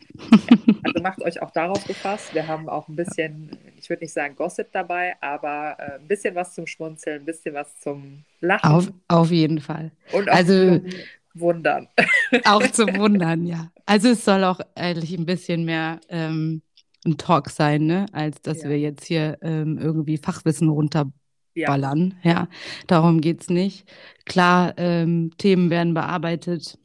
also 0.84 1.02
macht 1.04 1.22
euch 1.22 1.42
auch 1.42 1.52
darauf 1.52 1.86
gefasst. 1.86 2.34
Wir 2.34 2.48
haben 2.48 2.68
auch 2.68 2.88
ein 2.88 2.96
bisschen, 2.96 3.52
ich 3.78 3.90
würde 3.90 4.04
nicht 4.04 4.14
sagen 4.14 4.36
Gossip 4.36 4.68
dabei, 4.72 5.16
aber 5.22 5.76
äh, 5.80 6.00
ein 6.00 6.08
bisschen 6.08 6.34
was 6.36 6.56
zum 6.56 6.66
Schmunzeln, 6.68 7.22
ein 7.22 7.26
bisschen 7.26 7.54
was 7.54 7.80
zum 7.80 8.24
Lachen. 8.40 8.70
Auf, 8.72 8.92
auf 9.08 9.32
jeden 9.32 9.60
Fall. 9.60 9.92
Und 10.12 10.30
auch 10.30 10.36
also, 10.36 10.80
zum 10.80 10.86
Wundern. 11.34 11.88
Auch 12.46 12.68
zum 12.72 12.98
Wundern, 12.98 13.46
ja. 13.46 13.72
Also 13.86 14.10
es 14.10 14.26
soll 14.26 14.44
auch 14.44 14.60
eigentlich 14.76 15.14
ein 15.18 15.26
bisschen 15.26 15.64
mehr. 15.66 16.00
Ähm, 16.10 16.62
ein 17.06 17.18
Talk 17.18 17.50
sein, 17.50 17.86
ne? 17.86 18.06
als 18.12 18.42
dass 18.42 18.62
Ja. 18.62 18.70
wir 18.70 18.80
jetzt 18.80 19.06
hier 19.06 19.38
ähm, 19.42 19.78
irgendwie 19.78 20.18
Fachwissen 20.18 20.70
Ja. 21.54 21.70
runterballern. 21.70 22.16
Ja, 22.24 22.48
darum 22.88 23.22
geht 23.22 23.42
es 23.42 23.50
nicht. 23.50 23.86
Klar, 24.26 24.74
ähm, 24.78 25.32
Themen 25.38 25.70
werden 25.70 25.94
bearbeitet, 25.94 26.78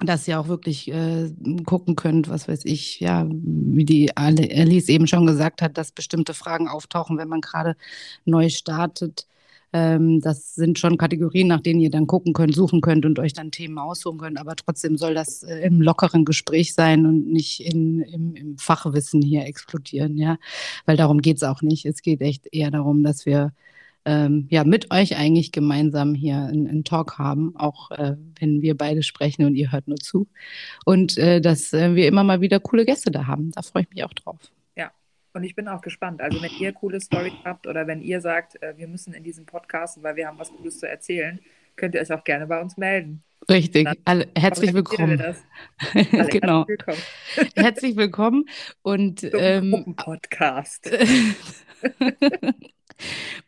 dass 0.00 0.26
ihr 0.26 0.40
auch 0.40 0.48
wirklich 0.48 0.90
äh, 0.90 1.30
gucken 1.64 1.96
könnt, 1.96 2.28
was 2.28 2.48
weiß 2.48 2.64
ich, 2.64 3.00
ja, 3.00 3.26
wie 3.28 3.84
die 3.84 4.16
Alice 4.16 4.88
eben 4.88 5.06
schon 5.06 5.26
gesagt 5.26 5.62
hat, 5.62 5.78
dass 5.78 5.92
bestimmte 5.92 6.34
Fragen 6.34 6.68
auftauchen, 6.68 7.18
wenn 7.18 7.28
man 7.28 7.40
gerade 7.40 7.76
neu 8.24 8.48
startet. 8.48 9.26
Ähm, 9.74 10.20
das 10.20 10.54
sind 10.54 10.78
schon 10.78 10.98
Kategorien, 10.98 11.48
nach 11.48 11.60
denen 11.60 11.80
ihr 11.80 11.90
dann 11.90 12.06
gucken 12.06 12.32
könnt, 12.34 12.54
suchen 12.54 12.80
könnt 12.82 13.06
und 13.06 13.18
euch 13.18 13.32
dann 13.32 13.50
Themen 13.50 13.78
aussuchen 13.78 14.18
könnt. 14.18 14.38
Aber 14.38 14.54
trotzdem 14.56 14.96
soll 14.98 15.14
das 15.14 15.42
äh, 15.44 15.60
im 15.60 15.80
lockeren 15.80 16.24
Gespräch 16.24 16.74
sein 16.74 17.06
und 17.06 17.30
nicht 17.32 17.60
in, 17.60 18.00
im, 18.02 18.34
im 18.34 18.58
Fachwissen 18.58 19.22
hier 19.22 19.46
explodieren, 19.46 20.18
ja. 20.18 20.36
Weil 20.84 20.96
darum 20.96 21.20
geht 21.22 21.38
es 21.38 21.42
auch 21.42 21.62
nicht. 21.62 21.86
Es 21.86 22.02
geht 22.02 22.20
echt 22.20 22.46
eher 22.52 22.70
darum, 22.70 23.02
dass 23.02 23.24
wir 23.24 23.52
ähm, 24.04 24.46
ja, 24.50 24.64
mit 24.64 24.90
euch 24.90 25.16
eigentlich 25.16 25.52
gemeinsam 25.52 26.14
hier 26.14 26.36
einen, 26.36 26.84
Talk 26.84 27.18
haben, 27.18 27.54
auch 27.56 27.90
äh, 27.92 28.16
wenn 28.40 28.62
wir 28.62 28.76
beide 28.76 29.02
sprechen 29.02 29.44
und 29.44 29.54
ihr 29.54 29.70
hört 29.70 29.86
nur 29.86 29.98
zu. 29.98 30.28
Und 30.84 31.16
äh, 31.18 31.40
dass 31.40 31.72
äh, 31.72 31.94
wir 31.94 32.08
immer 32.08 32.24
mal 32.24 32.40
wieder 32.40 32.58
coole 32.60 32.84
Gäste 32.84 33.10
da 33.10 33.26
haben. 33.26 33.52
Da 33.52 33.62
freue 33.62 33.82
ich 33.82 33.90
mich 33.90 34.04
auch 34.04 34.12
drauf. 34.12 34.38
Ja, 34.76 34.90
und 35.34 35.44
ich 35.44 35.54
bin 35.54 35.68
auch 35.68 35.80
gespannt. 35.80 36.20
Also 36.20 36.42
wenn 36.42 36.50
ihr 36.58 36.72
coole 36.72 37.00
Storys 37.00 37.32
habt 37.44 37.66
oder 37.66 37.86
wenn 37.86 38.00
ihr 38.00 38.20
sagt, 38.20 38.60
äh, 38.62 38.74
wir 38.76 38.88
müssen 38.88 39.14
in 39.14 39.22
diesem 39.22 39.46
Podcast, 39.46 40.02
weil 40.02 40.16
wir 40.16 40.26
haben 40.26 40.38
was 40.38 40.50
Cooles 40.50 40.78
zu 40.80 40.88
erzählen, 40.88 41.38
könnt 41.76 41.94
ihr 41.94 42.00
euch 42.00 42.12
auch 42.12 42.24
gerne 42.24 42.46
bei 42.46 42.60
uns 42.60 42.76
melden. 42.76 43.22
Richtig. 43.50 43.88
Alle, 44.04 44.28
herzlich 44.36 44.72
willkommen. 44.72 45.20
Alle 45.94 46.28
genau. 46.28 46.66
herzlich 46.66 46.68
willkommen 46.68 47.02
Herzlich 47.56 47.96
willkommen. 47.96 48.44
Und, 48.82 49.28
ähm, 49.34 49.70
Gruppenpodcast. 49.70 50.90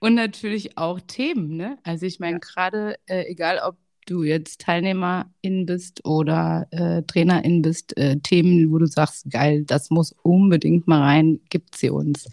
und 0.01 0.15
natürlich 0.15 0.77
auch 0.79 1.01
Themen, 1.01 1.57
ne? 1.57 1.79
Also 1.83 2.07
ich 2.07 2.21
meine, 2.21 2.35
Ja. 2.37 2.39
gerade 2.41 2.97
äh, 3.07 3.25
egal, 3.31 3.61
ob 3.65 3.77
du 4.07 4.23
jetzt 4.23 4.61
Teilnehmerin 4.61 5.65
bist 5.65 6.05
oder 6.05 6.67
äh, 6.73 7.03
Trainerin 7.05 7.63
bist, 7.63 7.97
äh, 7.97 8.19
Themen, 8.19 8.71
wo 8.71 8.77
du 8.79 8.87
sagst, 8.87 9.31
geil, 9.31 9.65
das 9.65 9.89
muss 9.89 10.15
unbedingt 10.23 10.87
mal 10.87 11.01
rein, 11.01 11.41
gibt 11.49 11.75
sie 11.77 11.89
uns. 11.89 12.29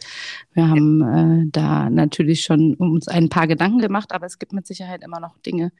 Wir 0.54 0.68
haben 0.68 1.02
äh, 1.02 1.46
da 1.50 1.90
natürlich 1.90 2.44
schon 2.44 2.74
uns 2.76 3.08
ein 3.08 3.30
paar 3.30 3.48
Gedanken 3.48 3.80
gemacht, 3.80 4.12
aber 4.12 4.26
es 4.26 4.38
gibt 4.38 4.52
mit 4.52 4.68
Sicherheit 4.68 5.02
immer 5.02 5.22
noch 5.22 5.38
Dinge, 5.40 5.72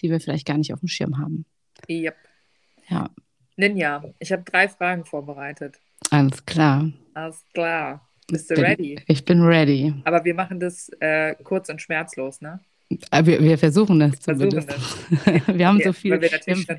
die 0.00 0.10
wir 0.10 0.20
vielleicht 0.20 0.46
gar 0.46 0.56
nicht 0.56 0.72
auf 0.72 0.80
dem 0.80 0.88
Schirm 0.88 1.18
haben. 1.18 1.44
Yep. 1.88 2.14
Ja, 2.88 3.10
Ninja, 3.56 4.04
ich 4.20 4.30
habe 4.32 4.42
drei 4.44 4.68
Fragen 4.68 5.04
vorbereitet. 5.04 5.80
alles 6.10 6.46
klar. 6.46 6.90
Alles 7.14 7.44
klar. 7.52 8.08
Bist 8.30 8.50
du 8.50 8.54
Bin- 8.54 8.64
ready? 8.64 9.00
Ich 9.06 9.24
bin 9.24 9.42
ready. 9.42 9.94
Aber 10.04 10.24
wir 10.24 10.34
machen 10.34 10.60
das 10.60 10.88
äh, 11.00 11.34
kurz 11.42 11.68
und 11.68 11.80
schmerzlos, 11.80 12.40
ne? 12.40 12.60
Aber 13.10 13.26
wir, 13.26 13.40
wir 13.40 13.56
versuchen 13.56 14.00
das 14.00 14.18
Versuchen 14.18 14.50
zumindest. 14.50 15.46
wir 15.46 15.66
haben 15.68 15.76
Okay, 15.76 15.84
so 15.84 15.92
viel. 15.92 16.20
Wir 16.20 16.30
wir 16.30 16.78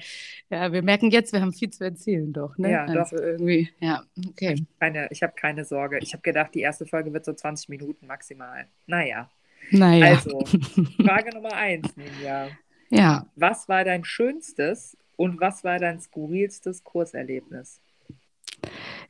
ja, 0.49 0.73
wir 0.73 0.81
merken 0.81 1.09
jetzt, 1.09 1.31
wir 1.31 1.39
haben 1.39 1.53
viel 1.53 1.69
zu 1.69 1.85
erzählen, 1.85 2.33
doch. 2.33 2.57
Ne? 2.57 2.71
Ja, 2.71 2.83
also 2.85 3.15
irgendwie, 3.15 3.69
ja, 3.79 4.03
okay. 4.27 4.55
keine, 4.79 5.07
ich 5.11 5.23
habe 5.23 5.33
keine 5.37 5.63
Sorge. 5.63 5.99
Ich 6.01 6.11
habe 6.11 6.21
gedacht, 6.21 6.53
die 6.53 6.59
erste 6.59 6.85
Folge 6.85 7.13
wird 7.13 7.23
so 7.23 7.33
20 7.33 7.69
Minuten 7.69 8.07
maximal. 8.07 8.65
Naja. 8.87 9.29
Naja. 9.69 10.07
Also, 10.15 10.43
Frage 11.05 11.33
Nummer 11.33 11.53
eins, 11.53 11.95
Ninja. 11.95 12.49
ja, 12.89 13.25
Was 13.37 13.69
war 13.69 13.85
dein 13.85 14.03
schönstes 14.03 14.97
und 15.15 15.39
was 15.39 15.63
war 15.63 15.79
dein 15.79 16.01
skurrilstes 16.01 16.83
Kurserlebnis? 16.83 17.79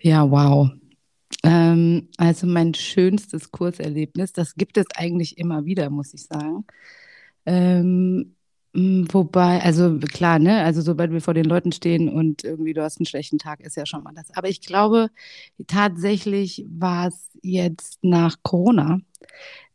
ja, 0.01 0.29
wow. 0.29 0.69
Ähm, 1.43 2.09
also 2.17 2.47
mein 2.47 2.73
schönstes 2.73 3.51
Kurserlebnis, 3.51 4.33
das 4.33 4.55
gibt 4.55 4.77
es 4.77 4.85
eigentlich 4.95 5.37
immer 5.37 5.65
wieder, 5.65 5.89
muss 5.89 6.13
ich 6.13 6.23
sagen. 6.25 6.65
Ähm, 7.45 8.35
wobei, 8.73 9.61
also 9.61 9.97
klar, 9.99 10.39
ne, 10.39 10.63
also 10.63 10.81
sobald 10.81 11.11
wir 11.11 11.21
vor 11.21 11.33
den 11.33 11.45
Leuten 11.45 11.71
stehen 11.71 12.09
und 12.09 12.43
irgendwie 12.43 12.73
du 12.73 12.83
hast 12.83 12.99
einen 12.99 13.05
schlechten 13.07 13.39
Tag, 13.39 13.59
ist 13.61 13.75
ja 13.77 13.85
schon 13.85 14.03
mal 14.03 14.13
das. 14.15 14.31
Aber 14.35 14.49
ich 14.49 14.61
glaube, 14.61 15.09
tatsächlich 15.67 16.65
war 16.69 17.07
es 17.07 17.31
jetzt 17.41 17.99
nach 18.03 18.37
Corona, 18.43 18.99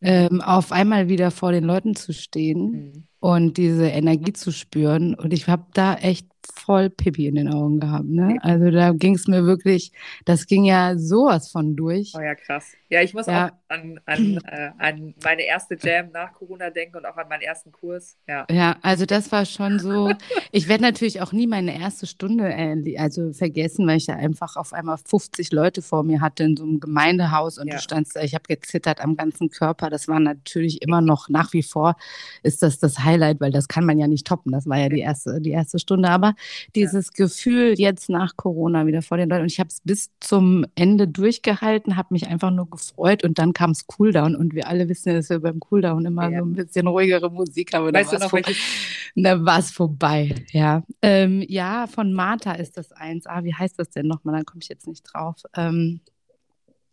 ähm, 0.00 0.40
auf 0.40 0.72
einmal 0.72 1.08
wieder 1.08 1.30
vor 1.30 1.52
den 1.52 1.64
Leuten 1.64 1.96
zu 1.96 2.12
stehen 2.12 2.70
Mhm. 2.70 3.04
und 3.20 3.56
diese 3.58 3.88
Energie 3.88 4.32
zu 4.32 4.52
spüren. 4.52 5.14
Und 5.14 5.32
ich 5.32 5.48
habe 5.48 5.66
da 5.74 5.94
echt 5.96 6.28
voll 6.54 6.90
Pipi 6.90 7.26
in 7.26 7.34
den 7.36 7.48
Augen 7.48 7.80
gehabt. 7.80 8.06
Ne? 8.08 8.38
Also 8.42 8.70
da 8.70 8.92
ging 8.92 9.14
es 9.14 9.26
mir 9.26 9.44
wirklich, 9.44 9.92
das 10.24 10.46
ging 10.46 10.64
ja 10.64 10.96
sowas 10.96 11.50
von 11.50 11.76
durch. 11.76 12.12
Oh 12.16 12.20
ja, 12.20 12.34
krass. 12.34 12.72
Ja, 12.88 13.02
ich 13.02 13.14
muss 13.14 13.26
Ja. 13.26 13.46
auch 13.46 13.50
an, 13.68 14.00
an, 14.06 14.38
äh, 14.46 14.70
an 14.78 15.14
meine 15.24 15.42
erste 15.42 15.76
Jam 15.80 16.10
nach 16.12 16.32
Corona 16.32 16.70
denken 16.70 16.96
und 16.98 17.06
auch 17.06 17.16
an 17.16 17.28
meinen 17.28 17.42
ersten 17.42 17.72
Kurs. 17.72 18.16
Ja. 18.28 18.46
Ja, 18.50 18.76
also 18.82 19.06
das 19.06 19.32
war 19.32 19.44
schon 19.44 19.78
so. 19.78 20.12
Ich 20.52 20.68
werde 20.68 20.82
natürlich 20.82 21.20
auch 21.20 21.32
nie 21.32 21.46
meine 21.46 21.78
erste 21.78 22.06
Stunde 22.06 22.48
äh, 22.52 22.98
also 22.98 23.32
vergessen, 23.32 23.86
weil 23.86 23.96
ich 23.96 24.06
ja 24.06 24.14
einfach 24.16 24.56
auf 24.56 24.72
einmal 24.72 24.98
50 24.98 25.52
Leute 25.52 25.82
vor 25.82 26.02
mir 26.04 26.20
hatte 26.20 26.44
in 26.44 26.56
so 26.56 26.64
einem 26.64 26.80
Gemeindehaus 26.80 27.58
und 27.58 27.68
Ja. 27.68 27.74
du 27.76 27.80
standst 27.82 28.16
da, 28.16 28.20
ich 28.22 28.34
habe 28.34 28.44
gezittert 28.46 29.00
am 29.00 29.16
ganzen 29.16 29.50
Körper. 29.50 29.90
Das 29.90 30.06
war 30.08 30.20
natürlich 30.20 30.82
immer 30.82 31.00
noch 31.00 31.28
nach 31.28 31.52
wie 31.52 31.62
vor 31.62 31.96
ist 32.42 32.62
das 32.62 32.78
das 32.78 33.00
Highlight, 33.00 33.40
weil 33.40 33.50
das 33.50 33.68
kann 33.68 33.84
man 33.84 33.98
ja 33.98 34.06
nicht 34.06 34.26
toppen. 34.26 34.52
Das 34.52 34.66
war 34.68 34.78
ja 34.78 34.88
die 34.88 35.00
erste, 35.00 35.40
die 35.40 35.50
erste 35.50 35.78
Stunde. 35.78 36.08
Aber 36.10 36.34
dieses 36.74 37.12
Gefühl 37.12 37.74
jetzt 37.78 38.08
nach 38.08 38.36
Corona 38.36 38.86
wieder 38.86 39.02
vor 39.02 39.16
den 39.16 39.28
Leuten 39.28 39.42
und 39.42 39.52
ich 39.52 39.58
habe 39.60 39.68
es 39.68 39.80
bis 39.82 40.10
zum 40.20 40.64
Ende 40.74 41.08
durchgehalten, 41.08 41.96
habe 41.96 42.08
mich 42.12 42.28
einfach 42.28 42.50
nur 42.50 42.70
gefreut 42.70 43.24
und 43.24 43.38
dann 43.38 43.52
kam 43.56 43.70
es 43.70 43.86
Cooldown 43.86 44.36
und 44.36 44.54
wir 44.54 44.68
alle 44.68 44.86
wissen, 44.86 45.08
ja, 45.08 45.14
dass 45.14 45.30
wir 45.30 45.40
beim 45.40 45.60
Cooldown 45.60 46.04
immer 46.04 46.28
Ja. 46.30 46.40
so 46.40 46.44
ein 46.44 46.52
bisschen 46.52 46.86
ruhigere 46.86 47.30
Musik 47.30 47.72
haben. 47.72 47.90
Weißt 47.90 48.12
du 48.12 48.18
noch, 48.18 48.28
vor- 48.28 48.40
war 48.44 49.58
es 49.58 49.70
vorbei, 49.70 50.34
ja. 50.52 50.82
Ähm, 51.00 51.42
ja, 51.48 51.86
von 51.86 52.12
Martha 52.12 52.52
ist 52.52 52.76
das 52.76 52.92
eins. 52.92 53.26
Ah, 53.26 53.44
wie 53.44 53.54
heißt 53.54 53.78
das 53.78 53.88
denn 53.88 54.06
nochmal? 54.06 54.34
Dann 54.36 54.44
komme 54.44 54.60
ich 54.62 54.68
jetzt 54.68 54.86
nicht 54.86 55.04
drauf. 55.10 55.36
Ähm, 55.56 56.00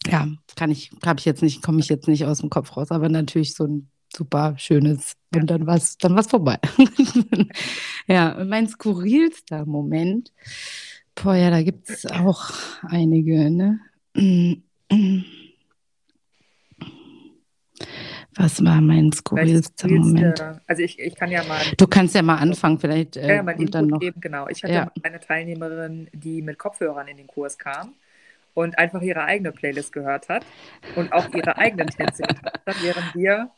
ja, 0.08 0.30
kann 0.56 0.72
ich, 0.72 0.90
habe 1.06 1.20
ich 1.20 1.26
jetzt 1.26 1.42
nicht, 1.42 1.62
komme 1.62 1.82
ich 1.82 1.90
jetzt 1.90 2.08
nicht 2.08 2.24
aus 2.24 2.40
dem 2.40 2.50
Kopf 2.50 2.78
raus, 2.78 2.92
aber 2.92 3.10
natürlich 3.10 3.56
so 3.56 3.66
ein 3.66 3.90
super 4.16 4.54
schönes. 4.58 5.16
Ja. 5.36 5.42
Und 5.42 5.50
dann 5.50 5.68
war 5.68 5.76
es 5.76 5.98
dann 5.98 6.16
war's 6.16 6.28
vorbei. 6.28 6.60
ja, 8.08 8.42
mein 8.46 8.70
skurrilster 8.70 9.66
Moment, 9.66 10.32
boah, 11.16 11.36
ja, 11.36 11.50
da 11.50 11.62
gibt 11.62 11.90
es 11.90 12.06
auch 12.06 12.52
einige, 12.84 13.50
ne? 13.52 13.80
Was 18.36 18.64
war 18.64 18.82
mein 18.82 19.12
skurrilster 19.12 19.88
Moment? 19.88 20.40
skurrilste- 20.40 20.60
Also 20.68 20.82
ich, 20.82 21.00
ich 21.00 21.16
kann 21.16 21.30
ja 21.32 21.44
mal 21.44 21.62
Du 21.78 21.86
kannst 21.88 22.16
ja 22.16 22.22
mal 22.22 22.38
anfangen, 22.38 22.80
vielleicht. 22.80 23.18
Äh, 23.18 23.36
ja, 23.36 23.44
mein 23.44 23.58
und 23.58 23.74
dann 23.76 23.88
noch. 23.88 24.00
geben, 24.00 24.20
genau. 24.22 24.48
Ich 24.48 24.64
hatte 24.64 24.74
Ja. 24.74 24.86
mal 24.86 24.92
eine 25.04 25.20
Teilnehmerin, 25.20 26.08
die 26.14 26.42
mit 26.42 26.58
Kopfhörern 26.58 27.08
in 27.08 27.18
den 27.18 27.28
Kurs 27.28 27.58
kam 27.58 27.94
und 28.54 28.78
einfach 28.80 29.02
ihre 29.02 29.24
eigene 29.24 29.52
Playlist 29.52 29.92
gehört 29.94 30.30
hat 30.30 30.46
und 30.96 31.12
auch 31.14 31.28
ihre 31.34 31.58
eigenen 31.58 31.88
Tänze 31.88 32.24
getanzt 32.24 32.62
hat, 32.66 32.84
während 32.84 33.16
wir 33.16 33.50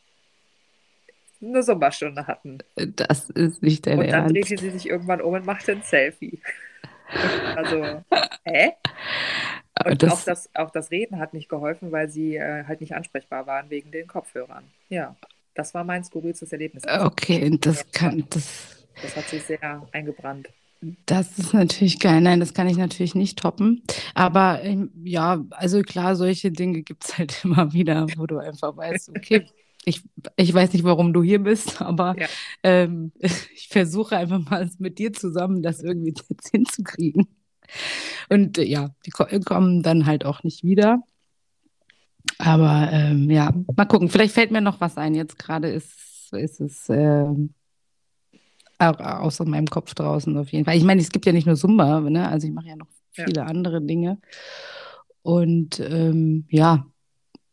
eine 1.42 1.62
Sommerstunde 1.62 2.26
hatten. 2.26 2.58
Das 2.76 3.28
ist 3.30 3.62
nicht 3.62 3.86
dein 3.86 3.98
Und 3.98 4.06
dann 4.10 4.22
Ernst. 4.24 4.34
drehte 4.34 4.58
sie 4.58 4.70
sich 4.70 4.88
irgendwann 4.88 5.20
um 5.20 5.34
und 5.34 5.44
machte 5.44 5.72
ein 5.72 5.82
Selfie. 5.82 6.38
Also, 7.54 8.02
hä? 8.44 8.72
Und 9.84 10.02
das, 10.02 10.12
auch, 10.12 10.24
das, 10.24 10.50
auch 10.54 10.70
das 10.70 10.90
Reden 10.90 11.18
hat 11.18 11.34
nicht 11.34 11.48
geholfen, 11.48 11.92
weil 11.92 12.08
sie 12.08 12.36
äh, 12.36 12.64
halt 12.64 12.80
nicht 12.80 12.94
ansprechbar 12.94 13.46
waren 13.46 13.70
wegen 13.70 13.90
den 13.92 14.06
Kopfhörern. 14.06 14.72
Ja, 14.88 15.16
das 15.54 15.74
war 15.74 15.84
mein 15.84 16.04
skurrilstes 16.04 16.52
Erlebnis. 16.52 16.82
okay, 16.86 17.56
das 17.60 17.90
kann, 17.92 18.24
das, 18.30 18.86
Das 19.00 19.16
hat 19.16 19.28
sich 19.28 19.46
sehr 19.46 19.88
eingebrannt. 19.92 20.50
das 21.06 21.38
ist 21.38 21.54
natürlich 21.54 21.98
geil. 22.00 22.20
Nein, 22.20 22.40
das 22.40 22.54
kann 22.54 22.68
ich 22.68 22.76
natürlich 22.76 23.14
nicht 23.14 23.38
toppen. 23.38 23.82
Aber 24.14 24.62
ähm, 24.62 24.90
ja, 25.04 25.44
also 25.50 25.82
klar, 25.82 26.16
solche 26.16 26.52
Dinge 26.52 26.82
gibt 26.82 27.04
es 27.04 27.18
halt 27.18 27.40
immer 27.44 27.72
wieder, 27.72 28.06
wo 28.16 28.26
du 28.26 28.38
einfach 28.38 28.76
weißt, 28.76 29.10
okay, 29.10 29.46
ich, 29.84 30.02
ich 30.36 30.52
weiß 30.52 30.72
nicht, 30.72 30.84
warum 30.84 31.12
du 31.12 31.22
hier 31.22 31.38
bist, 31.42 31.80
aber 31.82 32.16
Ja. 32.16 32.28
ähm, 32.62 33.12
ich 33.18 33.68
versuche 33.68 34.16
einfach 34.16 34.38
mal 34.50 34.68
mit 34.78 34.98
dir 34.98 35.12
zusammen 35.12 35.62
das 35.62 35.80
irgendwie 35.82 36.14
jetzt 36.28 36.50
hinzukriegen. 36.50 37.26
Und 38.28 38.58
äh, 38.58 38.64
ja, 38.64 38.90
die 39.04 39.10
ko- 39.10 39.26
kommen 39.44 39.82
dann 39.82 40.06
halt 40.06 40.24
auch 40.24 40.42
nicht 40.42 40.64
wieder. 40.64 41.02
Aber 42.38 42.88
ähm, 42.92 43.30
ja, 43.30 43.52
mal 43.76 43.84
gucken. 43.86 44.08
Vielleicht 44.08 44.34
fällt 44.34 44.50
mir 44.50 44.60
noch 44.60 44.80
was 44.80 44.96
ein. 44.96 45.14
Jetzt 45.14 45.38
gerade 45.38 45.68
ist, 45.68 46.32
ist 46.32 46.60
es 46.60 46.88
ähm, 46.88 47.54
au- 48.78 48.90
außer 48.90 49.44
meinem 49.44 49.66
Kopf 49.66 49.94
draußen 49.94 50.36
auf 50.36 50.48
jeden 50.50 50.64
Fall. 50.64 50.76
Ich 50.76 50.84
meine, 50.84 51.00
es 51.00 51.10
gibt 51.10 51.24
ja 51.26 51.32
nicht 51.32 51.46
nur 51.46 51.56
Zumba, 51.56 52.00
ne? 52.00 52.28
Also 52.28 52.46
ich 52.48 52.52
mache 52.52 52.66
ja 52.68 52.76
noch 52.76 52.88
Ja. 53.16 53.24
viele 53.26 53.44
andere 53.46 53.80
Dinge. 53.80 54.18
Und 55.22 55.80
ähm, 55.80 56.46
ja, 56.50 56.86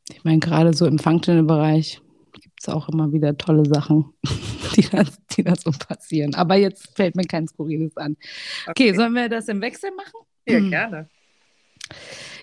ich 0.10 0.24
meine, 0.24 0.40
gerade 0.40 0.74
so 0.74 0.86
im 0.86 1.00
Functional-Bereich 1.00 2.02
gibt 2.42 2.60
es 2.60 2.68
auch 2.70 2.90
immer 2.90 3.12
wieder 3.14 3.38
tolle 3.38 3.66
Sachen, 3.66 4.06
die 4.76 4.82
da, 4.90 5.04
die 5.32 5.44
da 5.44 5.54
so 5.56 5.72
passieren. 5.72 6.36
Aber 6.36 6.56
jetzt 6.56 6.96
fällt 6.96 7.16
mir 7.16 7.26
kein 7.26 7.48
Skurriles 7.48 7.96
an. 7.98 8.18
Okay, 8.68 8.94
sollen 8.94 9.14
wir 9.14 9.30
das 9.30 9.48
im 9.48 9.62
Wechsel 9.62 9.92
machen? 9.96 10.28
Ja, 10.48 10.60
Mhm. 10.60 10.70
gerne. 10.70 11.10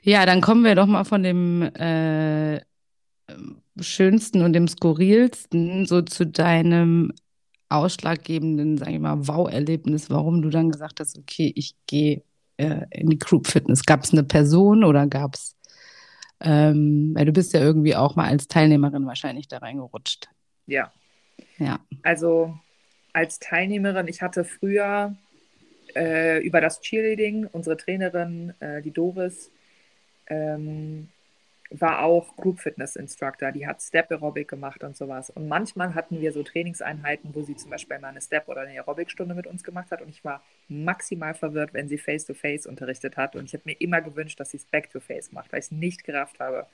Ja, 0.03 0.27
dann 0.27 0.41
kommen 0.41 0.65
wir 0.65 0.75
doch 0.75 0.87
mal 0.87 1.05
von 1.05 1.23
dem 1.23 1.63
äh, 1.63 2.61
schönsten 3.81 4.43
und 4.43 4.53
dem 4.53 4.69
skurrilsten 4.69 5.87
so 5.87 6.03
zu 6.03 6.27
deinem 6.27 7.13
ausschlaggebenden, 7.69 8.79
sage 8.79 8.93
ich 8.93 8.99
mal, 8.99 9.29
Wow-Erlebnis, 9.29 10.11
warum 10.11 10.43
du 10.43 10.51
dann 10.51 10.71
gesagt 10.71 11.01
hast, 11.01 11.19
okay, 11.19 11.53
ich 11.55 11.75
gehe 11.87 12.23
äh, 12.57 12.87
in 12.91 13.11
die 13.11 13.19
Group 13.19 13.47
Fitness. 13.47 13.85
Gab 13.85 14.03
es 14.03 14.13
eine 14.13 14.25
Person 14.25 14.83
oder 14.83 15.07
gab 15.07 15.35
es, 15.35 15.57
ähm, 16.41 17.13
weil 17.15 17.27
du 17.27 17.33
bist 17.33 17.53
ja 17.53 17.61
irgendwie 17.61 17.95
auch 17.95 18.17
mal 18.17 18.27
als 18.27 18.49
Teilnehmerin 18.49 19.07
wahrscheinlich 19.07 19.47
da 19.47 19.59
reingerutscht. 19.59 20.29
Ja. 20.67 20.93
Ja. 21.59 21.79
Also 22.03 22.59
als 23.13 23.39
Teilnehmerin, 23.39 24.09
ich 24.09 24.23
hatte 24.23 24.45
früher 24.45 25.15
äh, 25.95 26.39
über 26.39 26.61
das 26.61 26.81
Cheerleading, 26.81 27.47
unsere 27.53 27.77
Trainerin, 27.77 28.55
äh, 28.61 28.83
die 28.83 28.91
Doris, 28.91 29.51
ähm, 30.27 31.09
war 31.71 32.03
auch 32.03 32.37
Group 32.37 32.59
Fitness 32.61 32.97
Instructor, 32.97 33.53
die 33.53 33.67
hat 33.67 33.81
Step 33.81 34.11
Aerobic 34.11 34.49
gemacht 34.49 34.83
und 34.83 34.97
sowas. 34.97 35.31
Und 35.31 35.47
manchmal 35.47 35.95
hatten 35.95 36.21
wir 36.21 36.33
so 36.33 36.43
Trainingseinheiten, 36.43 37.35
wo 37.35 37.43
sie 37.43 37.55
zum 37.55 37.71
Beispiel 37.71 37.99
mal 38.01 38.09
eine 38.09 38.21
Step 38.21 38.49
oder 38.49 38.63
eine 38.63 38.73
Aerobic-Stunde 38.73 39.35
mit 39.35 39.47
uns 39.47 39.63
gemacht 39.63 39.91
hat. 39.93 40.03
Und 40.03 40.09
ich 40.09 40.25
war 40.25 40.43
maximal 40.69 41.35
verwirrt, 41.35 41.73
wenn 41.73 41.89
sie 41.89 41.99
Face-to-Face 41.99 42.65
-face 42.65 42.69
unterrichtet 42.69 43.17
hat. 43.17 43.37
Und 43.37 43.45
ich 43.45 43.53
habe 43.53 43.63
mir 43.67 43.81
immer 43.81 44.01
gewünscht, 44.01 44.41
dass 44.41 44.51
sie 44.51 44.57
es 44.57 44.65
Back-to-Face 44.65 45.31
-face 45.31 45.35
macht, 45.35 45.53
weil 45.53 45.61
ich 45.61 45.67
es 45.67 45.71
nicht 45.71 46.03
gerafft 46.03 46.41
habe. 46.41 46.67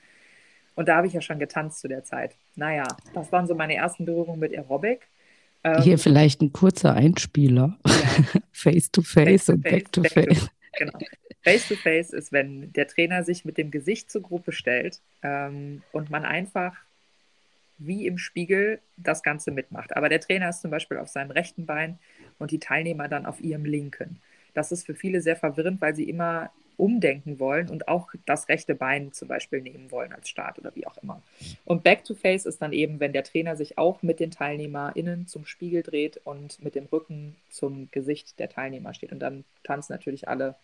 Und 0.76 0.88
da 0.88 0.96
habe 0.96 1.06
ich 1.06 1.12
ja 1.12 1.20
schon 1.20 1.38
getanzt 1.38 1.80
zu 1.80 1.88
der 1.88 2.04
Zeit. 2.04 2.36
Naja, 2.54 2.86
das 3.12 3.30
waren 3.32 3.46
so 3.46 3.54
meine 3.54 3.74
ersten 3.74 4.06
Berührungen 4.06 4.40
mit 4.40 4.54
Aerobic. 4.54 5.06
Ähm, 5.62 5.82
Hier 5.82 5.98
vielleicht 5.98 6.40
ein 6.40 6.52
kurzer 6.52 6.94
Einspieler. 6.94 7.76
Face-to-Face 8.56 9.50
und 9.50 9.62
Back-to-Face. 9.62 10.48
Genau. 10.78 10.98
Face-to-Face 11.42 12.10
ist, 12.10 12.32
wenn 12.32 12.72
der 12.72 12.88
Trainer 12.88 13.22
sich 13.22 13.44
mit 13.44 13.58
dem 13.58 13.70
Gesicht 13.70 14.10
zur 14.10 14.22
Gruppe 14.22 14.52
stellt 14.52 15.00
ähm, 15.22 15.82
und 15.92 16.10
man 16.10 16.24
einfach 16.24 16.74
wie 17.78 18.06
im 18.06 18.16
Spiegel 18.18 18.80
das 18.96 19.22
Ganze 19.22 19.50
mitmacht. 19.50 19.96
Aber 19.96 20.08
der 20.08 20.20
Trainer 20.20 20.48
ist 20.48 20.62
zum 20.62 20.70
Beispiel 20.70 20.96
auf 20.96 21.08
seinem 21.08 21.30
rechten 21.30 21.66
Bein 21.66 21.98
und 22.38 22.50
die 22.50 22.58
Teilnehmer 22.58 23.08
dann 23.08 23.26
auf 23.26 23.40
ihrem 23.40 23.64
linken. 23.64 24.20
Das 24.54 24.72
ist 24.72 24.86
für 24.86 24.94
viele 24.94 25.20
sehr 25.20 25.36
verwirrend, 25.36 25.80
weil 25.82 25.94
sie 25.94 26.08
immer 26.08 26.50
umdenken 26.76 27.38
wollen 27.38 27.68
und 27.68 27.88
auch 27.88 28.12
das 28.26 28.48
rechte 28.48 28.74
Bein 28.74 29.12
zum 29.12 29.28
Beispiel 29.28 29.60
nehmen 29.60 29.90
wollen 29.90 30.12
als 30.12 30.28
Start 30.28 30.58
oder 30.58 30.74
wie 30.74 30.86
auch 30.86 30.96
immer. 30.98 31.22
Und 31.64 31.84
Back-to-Face 31.84 32.46
ist 32.46 32.60
dann 32.60 32.72
eben, 32.72 33.00
wenn 33.00 33.12
der 33.12 33.24
Trainer 33.24 33.56
sich 33.56 33.78
auch 33.78 34.02
mit 34.02 34.20
den 34.20 34.30
TeilnehmerInnen 34.30 35.26
zum 35.26 35.46
Spiegel 35.46 35.82
dreht 35.82 36.20
und 36.24 36.62
mit 36.62 36.74
dem 36.74 36.86
Rücken 36.86 37.36
zum 37.50 37.88
Gesicht 37.90 38.38
der 38.38 38.48
Teilnehmer 38.48 38.94
steht. 38.94 39.12
Und 39.12 39.20
dann 39.20 39.44
tanzen 39.64 39.92
natürlich 39.92 40.28
alle 40.28 40.56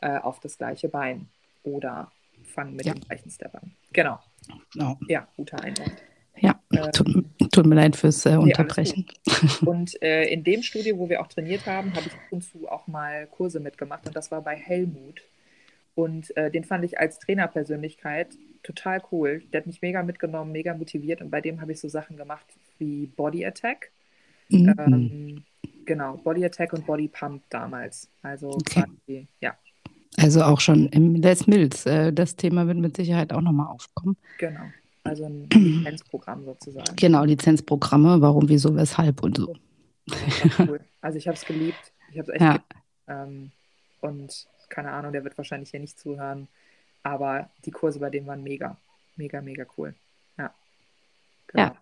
äh, 0.00 0.18
auf 0.18 0.40
das 0.40 0.58
gleiche 0.58 0.88
Bein 0.88 1.28
oder 1.62 2.10
fangen 2.44 2.76
mit 2.76 2.86
ja. 2.86 2.94
dem 2.94 3.00
gleichen 3.02 3.30
Step 3.30 3.54
an. 3.54 3.72
Genau. 3.92 4.18
genau. 4.72 4.98
Ja, 5.08 5.26
guter 5.36 5.62
Einwand. 5.62 5.92
Ja, 6.40 6.60
ähm, 6.72 6.92
tut, 6.92 7.24
tut, 7.52 7.66
mir 7.66 7.74
leid 7.74 7.96
fürs 7.96 8.24
äh, 8.26 8.36
Unterbrechen. 8.36 9.06
Nee, 9.26 9.48
und 9.66 10.00
äh, 10.02 10.24
in 10.24 10.44
dem 10.44 10.62
Studio, 10.62 10.98
wo 10.98 11.08
wir 11.08 11.20
auch 11.20 11.26
trainiert 11.26 11.66
haben, 11.66 11.94
habe 11.94 12.06
ich 12.06 12.12
ab 12.12 12.20
und 12.30 12.42
zu 12.42 12.68
auch 12.68 12.86
mal 12.86 13.26
Kurse 13.26 13.60
mitgemacht 13.60 14.06
und 14.06 14.14
das 14.14 14.30
war 14.30 14.42
bei 14.42 14.54
Helmut. 14.54 15.20
Und 15.98 16.36
äh, 16.36 16.48
den 16.48 16.62
fand 16.62 16.84
ich 16.84 17.00
als 17.00 17.18
Trainerpersönlichkeit 17.18 18.28
total 18.62 19.02
cool. 19.10 19.42
Der 19.52 19.62
hat 19.62 19.66
mich 19.66 19.82
mega 19.82 20.04
mitgenommen, 20.04 20.52
mega 20.52 20.72
motiviert 20.72 21.20
und 21.20 21.28
bei 21.28 21.40
dem 21.40 21.60
habe 21.60 21.72
ich 21.72 21.80
so 21.80 21.88
Sachen 21.88 22.16
gemacht 22.16 22.46
wie 22.78 23.06
Body 23.06 23.44
Attack. 23.44 23.90
Mhm. 24.48 24.74
Ähm, 24.78 25.44
genau, 25.84 26.18
Body 26.18 26.44
Attack 26.44 26.72
und 26.72 26.86
Body 26.86 27.08
Pump 27.08 27.42
damals. 27.50 28.08
Also 28.22 28.50
okay. 28.50 28.84
quasi, 28.84 29.26
ja, 29.40 29.56
also 30.16 30.42
auch 30.42 30.60
schon 30.60 30.86
im 30.90 31.16
Les 31.16 31.48
Mills. 31.48 31.84
Äh, 31.84 32.12
das 32.12 32.36
Thema 32.36 32.68
wird 32.68 32.78
mit 32.78 32.96
Sicherheit 32.96 33.32
auch 33.32 33.40
nochmal 33.40 33.66
aufkommen. 33.66 34.16
Genau. 34.38 34.70
Also 35.02 35.24
ein 35.24 35.48
Lizenzprogramm 35.52 36.44
sozusagen. 36.44 36.94
Genau, 36.94 37.24
Lizenzprogramme, 37.24 38.20
warum, 38.20 38.48
wieso, 38.48 38.76
weshalb 38.76 39.20
und 39.24 39.38
so. 39.38 39.52
cool. 40.60 40.78
Also 41.00 41.18
ich 41.18 41.26
habe 41.26 41.36
es 41.36 41.44
geliebt. 41.44 41.92
Ich 42.12 42.18
habe 42.20 42.28
es 42.30 42.34
echt 42.34 42.40
ja. 42.40 42.50
geliebt. 42.50 42.74
Ähm, 43.08 43.50
und 44.00 44.46
keine 44.68 44.92
Ahnung, 44.92 45.12
der 45.12 45.24
wird 45.24 45.38
wahrscheinlich 45.38 45.70
hier 45.70 45.80
nicht 45.80 45.98
zuhören. 45.98 46.48
Aber 47.02 47.50
die 47.64 47.70
Kurse 47.70 48.00
bei 48.00 48.10
dem 48.10 48.26
waren 48.26 48.42
mega. 48.42 48.76
Mega, 49.16 49.40
mega 49.40 49.66
cool. 49.76 49.94
Ja. 50.36 50.54
Genau. 51.48 51.62
Ja. 51.62 51.76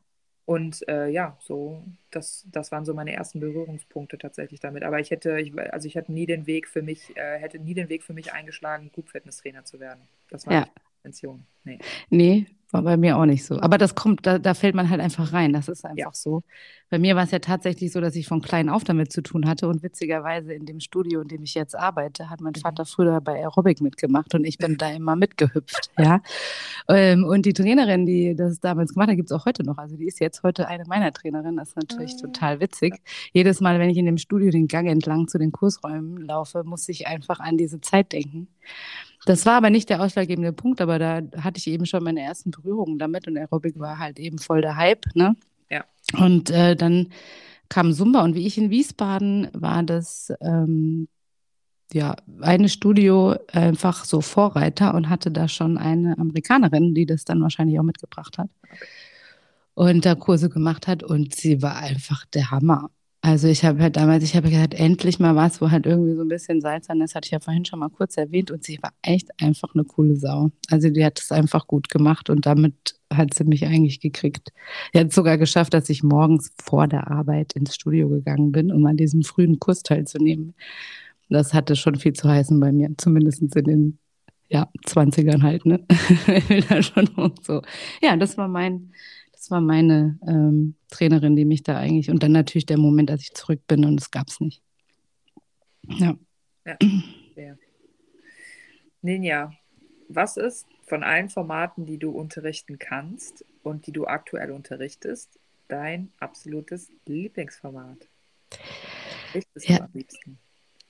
Und 0.45 0.89
äh, 0.89 1.09
ja, 1.09 1.37
so, 1.41 1.83
das, 2.13 2.47
das 2.53 2.71
waren 2.71 2.85
so 2.85 2.95
meine 2.95 3.13
ersten 3.13 3.41
Berührungspunkte 3.41 4.17
tatsächlich 4.17 4.61
damit. 4.61 4.85
Aber 4.85 5.01
ich 5.01 5.11
hätte, 5.11 5.41
ich, 5.41 5.59
also 5.59 5.89
ich 5.89 5.97
hätte 5.97 6.13
nie 6.13 6.27
den 6.27 6.47
Weg 6.47 6.69
für 6.69 6.83
mich, 6.83 7.17
äh, 7.17 7.39
hätte 7.39 7.59
nie 7.59 7.75
den 7.75 7.89
Weg 7.89 8.05
für 8.05 8.13
mich 8.13 8.33
eingeschlagen, 8.33 8.93
Group 8.93 9.09
Fitness 9.09 9.39
Trainer 9.39 9.65
zu 9.65 9.81
werden. 9.81 10.01
Das 10.31 10.47
war 10.47 10.53
ja. 10.53 10.61
nicht 10.61 10.73
Intention. 11.07 11.47
Nee. 11.65 11.79
nee, 12.11 12.47
war 12.73 12.83
bei 12.83 12.97
mir 12.97 13.17
auch 13.17 13.27
nicht 13.27 13.45
so. 13.45 13.61
Aber 13.61 13.79
das 13.79 13.95
kommt, 13.95 14.27
da, 14.27 14.39
da 14.39 14.55
fällt 14.55 14.75
man 14.75 14.91
halt 14.91 15.01
einfach 15.01 15.33
rein. 15.33 15.53
Das 15.53 15.69
ist 15.69 15.85
einfach 15.85 15.97
ja. 15.97 16.11
so. 16.13 16.43
Bei 16.91 16.99
mir 16.99 17.17
war 17.17 17.25
es 17.25 17.31
ja 17.31 17.39
tatsächlich 17.39 17.93
so, 17.93 18.01
dass 18.01 18.15
ich 18.15 18.27
von 18.27 18.43
klein 18.43 18.69
auf 18.69 18.85
damit 18.85 19.13
zu 19.13 19.23
tun 19.23 19.49
hatte. 19.49 19.69
Und 19.69 19.83
witzigerweise 19.83 20.53
in 20.53 20.67
dem 20.67 20.81
Studio, 20.81 21.23
in 21.23 21.29
dem 21.29 21.43
ich 21.43 21.55
jetzt 21.55 21.77
arbeite, 21.77 22.29
hat 22.31 22.41
mein 22.41 22.55
mhm. 22.57 22.61
Vater 22.61 22.85
früher 22.85 23.21
bei 23.21 23.41
Aerobic 23.41 23.81
mitgemacht 23.81 24.35
und 24.35 24.45
ich 24.45 24.59
bin 24.59 24.77
da 24.77 24.91
immer 24.91 25.17
mitgehüpft. 25.17 25.91
Ja. 25.99 26.21
Ähm, 26.89 27.25
und 27.25 27.47
die 27.47 27.55
Trainerin, 27.55 28.05
die 28.05 28.37
das 28.37 28.61
damals 28.61 28.93
gemacht 28.93 29.09
hat, 29.09 29.17
gibt 29.17 29.31
es 29.31 29.37
auch 29.37 29.47
heute 29.47 29.65
noch. 29.65 29.79
Also 29.79 29.97
die 29.97 30.07
ist 30.07 30.21
jetzt 30.21 30.43
heute 30.43 30.69
eine 30.69 30.85
meiner 30.87 31.13
Trainerinnen. 31.13 31.57
Das 31.57 31.71
ist 31.71 31.77
natürlich 31.77 32.15
ah. 32.19 32.27
total 32.27 32.61
witzig. 32.61 33.01
Jedes 33.33 33.61
Mal, 33.61 33.79
wenn 33.79 33.89
ich 33.89 33.97
in 33.97 34.07
dem 34.07 34.19
Studio 34.19 34.51
den 34.51 34.69
Gang 34.69 34.89
entlang 34.89 35.27
zu 35.27 35.39
den 35.39 35.53
Kursräumen 35.53 36.19
laufe, 36.19 36.65
muss 36.65 36.89
ich 36.89 37.07
einfach 37.07 37.41
an 37.41 37.57
diese 37.57 37.81
Zeit 37.81 38.13
denken. 38.13 38.49
Das 39.27 39.45
war 39.45 39.55
aber 39.55 39.71
nicht 39.71 39.91
der 39.91 40.01
ausschlaggebende 40.01 40.53
Punkt, 40.53 40.81
aber 40.81 41.01
da 41.01 41.21
hatte 41.41 41.59
ich 41.59 41.67
eben 41.67 41.85
schon 41.85 42.05
meine 42.05 42.23
ersten 42.23 42.53
Berührungen 42.53 42.97
damit 42.97 43.27
und 43.27 43.37
Aerobic 43.37 43.77
war 43.79 43.99
halt 43.99 44.21
eben 44.21 44.39
voll 44.39 44.63
der 44.63 44.77
Hype, 44.77 45.05
ne? 45.15 45.35
Ja. 45.69 45.85
Und 46.17 46.51
äh, 46.51 46.77
dann 46.77 47.09
kam 47.69 47.93
Zumba 47.93 48.23
und 48.23 48.37
wie 48.37 48.47
ich 48.47 48.57
in 48.57 48.71
Wiesbaden 48.71 49.49
war 49.53 49.83
das 49.83 50.33
ähm, 50.41 51.09
ja 51.93 52.15
eine 52.41 52.69
Studio 52.69 53.35
einfach 53.51 54.05
so 54.05 54.21
Vorreiter 54.21 54.95
und 54.95 55.09
hatte 55.09 55.33
da 55.33 55.49
schon 55.49 55.77
eine 55.77 56.17
Amerikanerin, 56.19 56.95
die 56.95 57.05
das 57.05 57.25
dann 57.25 57.43
wahrscheinlich 57.43 57.81
auch 57.81 57.85
mitgebracht 57.85 58.39
hat. 58.39 58.49
Und 59.75 60.07
da 60.07 60.15
Kurse 60.15 60.49
gemacht 60.49 60.87
hat 60.87 61.03
und 61.03 61.35
sie 61.35 61.63
war 61.63 61.77
einfach 61.79 62.25
der 62.27 62.53
Hammer. 62.53 62.91
Also 63.27 63.49
ich 63.49 63.65
habe 63.65 63.83
halt 63.83 63.97
damals, 63.97 64.23
ich 64.23 64.37
habe 64.37 64.51
gesagt, 64.51 64.73
endlich 64.73 65.19
mal 65.19 65.35
was, 65.35 65.61
wo 65.61 65.73
halt 65.73 65.85
irgendwie 65.85 66.15
so 66.15 66.23
ein 66.23 66.29
bisschen 66.29 66.61
Salz 66.61 66.89
an 66.89 67.01
ist, 67.01 67.17
hatte 67.17 67.27
ich 67.27 67.33
ja 67.33 67.41
vorhin 67.41 67.65
schon 67.65 67.81
mal 67.81 67.89
kurz 67.89 68.17
erwähnt 68.17 68.53
und 68.53 68.63
sie 68.63 68.79
war 68.81 68.93
echt 69.03 69.31
einfach 69.43 69.75
eine 69.75 69.83
coole 69.83 70.15
Sau. 70.15 70.53
Also 70.71 70.91
die 70.91 71.05
hat 71.05 71.19
es 71.21 71.33
einfach 71.33 71.67
gut 71.67 71.89
gemacht 71.89 72.31
und 72.31 72.47
damit 72.47 72.95
hat 73.13 73.35
sie 73.35 73.43
mich 73.43 73.67
eigentlich 73.67 73.99
gekriegt. 73.99 74.53
Sie 74.93 75.01
hat 75.01 75.09
es 75.09 75.15
sogar 75.17 75.39
geschafft, 75.39 75.75
dass 75.75 75.91
ich 75.91 76.05
morgens 76.05 76.53
vor 76.63 76.87
der 76.87 77.11
Arbeit 77.11 77.55
ins 77.55 77.75
Studio 77.75 78.09
gegangen 78.09 78.53
bin, 78.53 78.71
um 78.71 78.87
an 78.87 78.97
diesem 78.97 79.25
frühen 79.25 79.59
Kurs 79.59 79.83
teilzunehmen. 79.83 80.55
Das 81.29 81.53
hatte 81.53 81.75
schon 81.75 81.97
viel 81.97 82.13
zu 82.13 82.29
heißen 82.29 82.61
bei 82.61 82.71
mir, 82.71 82.91
zumindest 82.97 83.43
in 83.43 83.65
den 83.65 83.99
ja, 84.49 84.69
20ern 84.87 85.43
halt, 85.43 85.67
ne? 85.67 85.85
schon 86.81 87.33
so. 87.43 87.63
Ja, 88.01 88.17
das 88.17 88.39
war 88.39 88.47
mein, 88.47 88.93
das 89.47 89.53
war 89.53 89.61
meine 89.61 90.19
ähm, 90.27 90.75
Trainerin, 90.91 91.37
die 91.37 91.45
mich 91.45 91.63
da 91.63 91.79
eigentlich, 91.79 92.11
und 92.11 92.21
dann 92.25 92.33
natürlich 92.33 92.67
der 92.67 92.79
Moment, 92.79 93.13
als 93.13 93.23
ich 93.23 93.33
zurück 93.33 93.61
bin 93.69 93.85
und 93.85 94.01
es 94.01 94.11
gab 94.11 94.27
es 94.27 94.41
nicht. 94.41 94.61
Ja. 95.87 96.19
ja. 96.65 96.77
ja. 97.37 97.55
Ninja, 99.03 99.53
was 100.09 100.37
ist 100.37 100.67
von 100.89 101.05
allen 101.05 101.29
Formaten, 101.29 101.87
die 101.87 101.99
du 101.99 102.11
unterrichten 102.11 102.81
kannst 102.81 103.45
und 103.63 103.87
die 103.87 103.93
du 103.93 104.09
aktuell 104.09 104.51
unterrichtest, 104.51 105.39
dein 105.69 106.11
absolutes 106.19 106.91
Lieblingsformat? 107.05 108.09
Richtest 109.33 109.69
ja. 109.69 109.83
am 109.83 109.91
liebsten? 109.93 110.39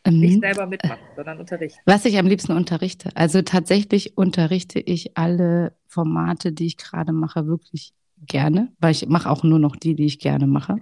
Ähm, 0.05 0.21
Nicht 0.21 0.41
selber 0.41 0.67
mitmachen, 0.67 1.05
sondern 1.15 1.41
unterrichten. 1.41 1.83
Was 1.85 2.07
ich 2.07 2.17
am 2.17 2.27
liebsten 2.27 2.53
unterrichte. 2.53 3.11
Also 3.17 3.43
tatsächlich 3.43 4.17
unterrichte 4.17 4.81
ich 4.81 5.19
alle 5.19 5.77
Formate, 5.89 6.53
die 6.53 6.65
ich 6.65 6.79
gerade 6.79 7.13
mache, 7.13 7.47
wirklich 7.47 7.93
gerne, 8.19 8.73
weil 8.79 8.93
ich 8.93 9.07
mache 9.09 9.31
auch 9.31 9.43
nur 9.43 9.59
noch 9.59 9.77
die, 9.77 9.95
die 9.95 10.07
ich 10.07 10.19
gerne 10.19 10.47
mache. 10.47 10.77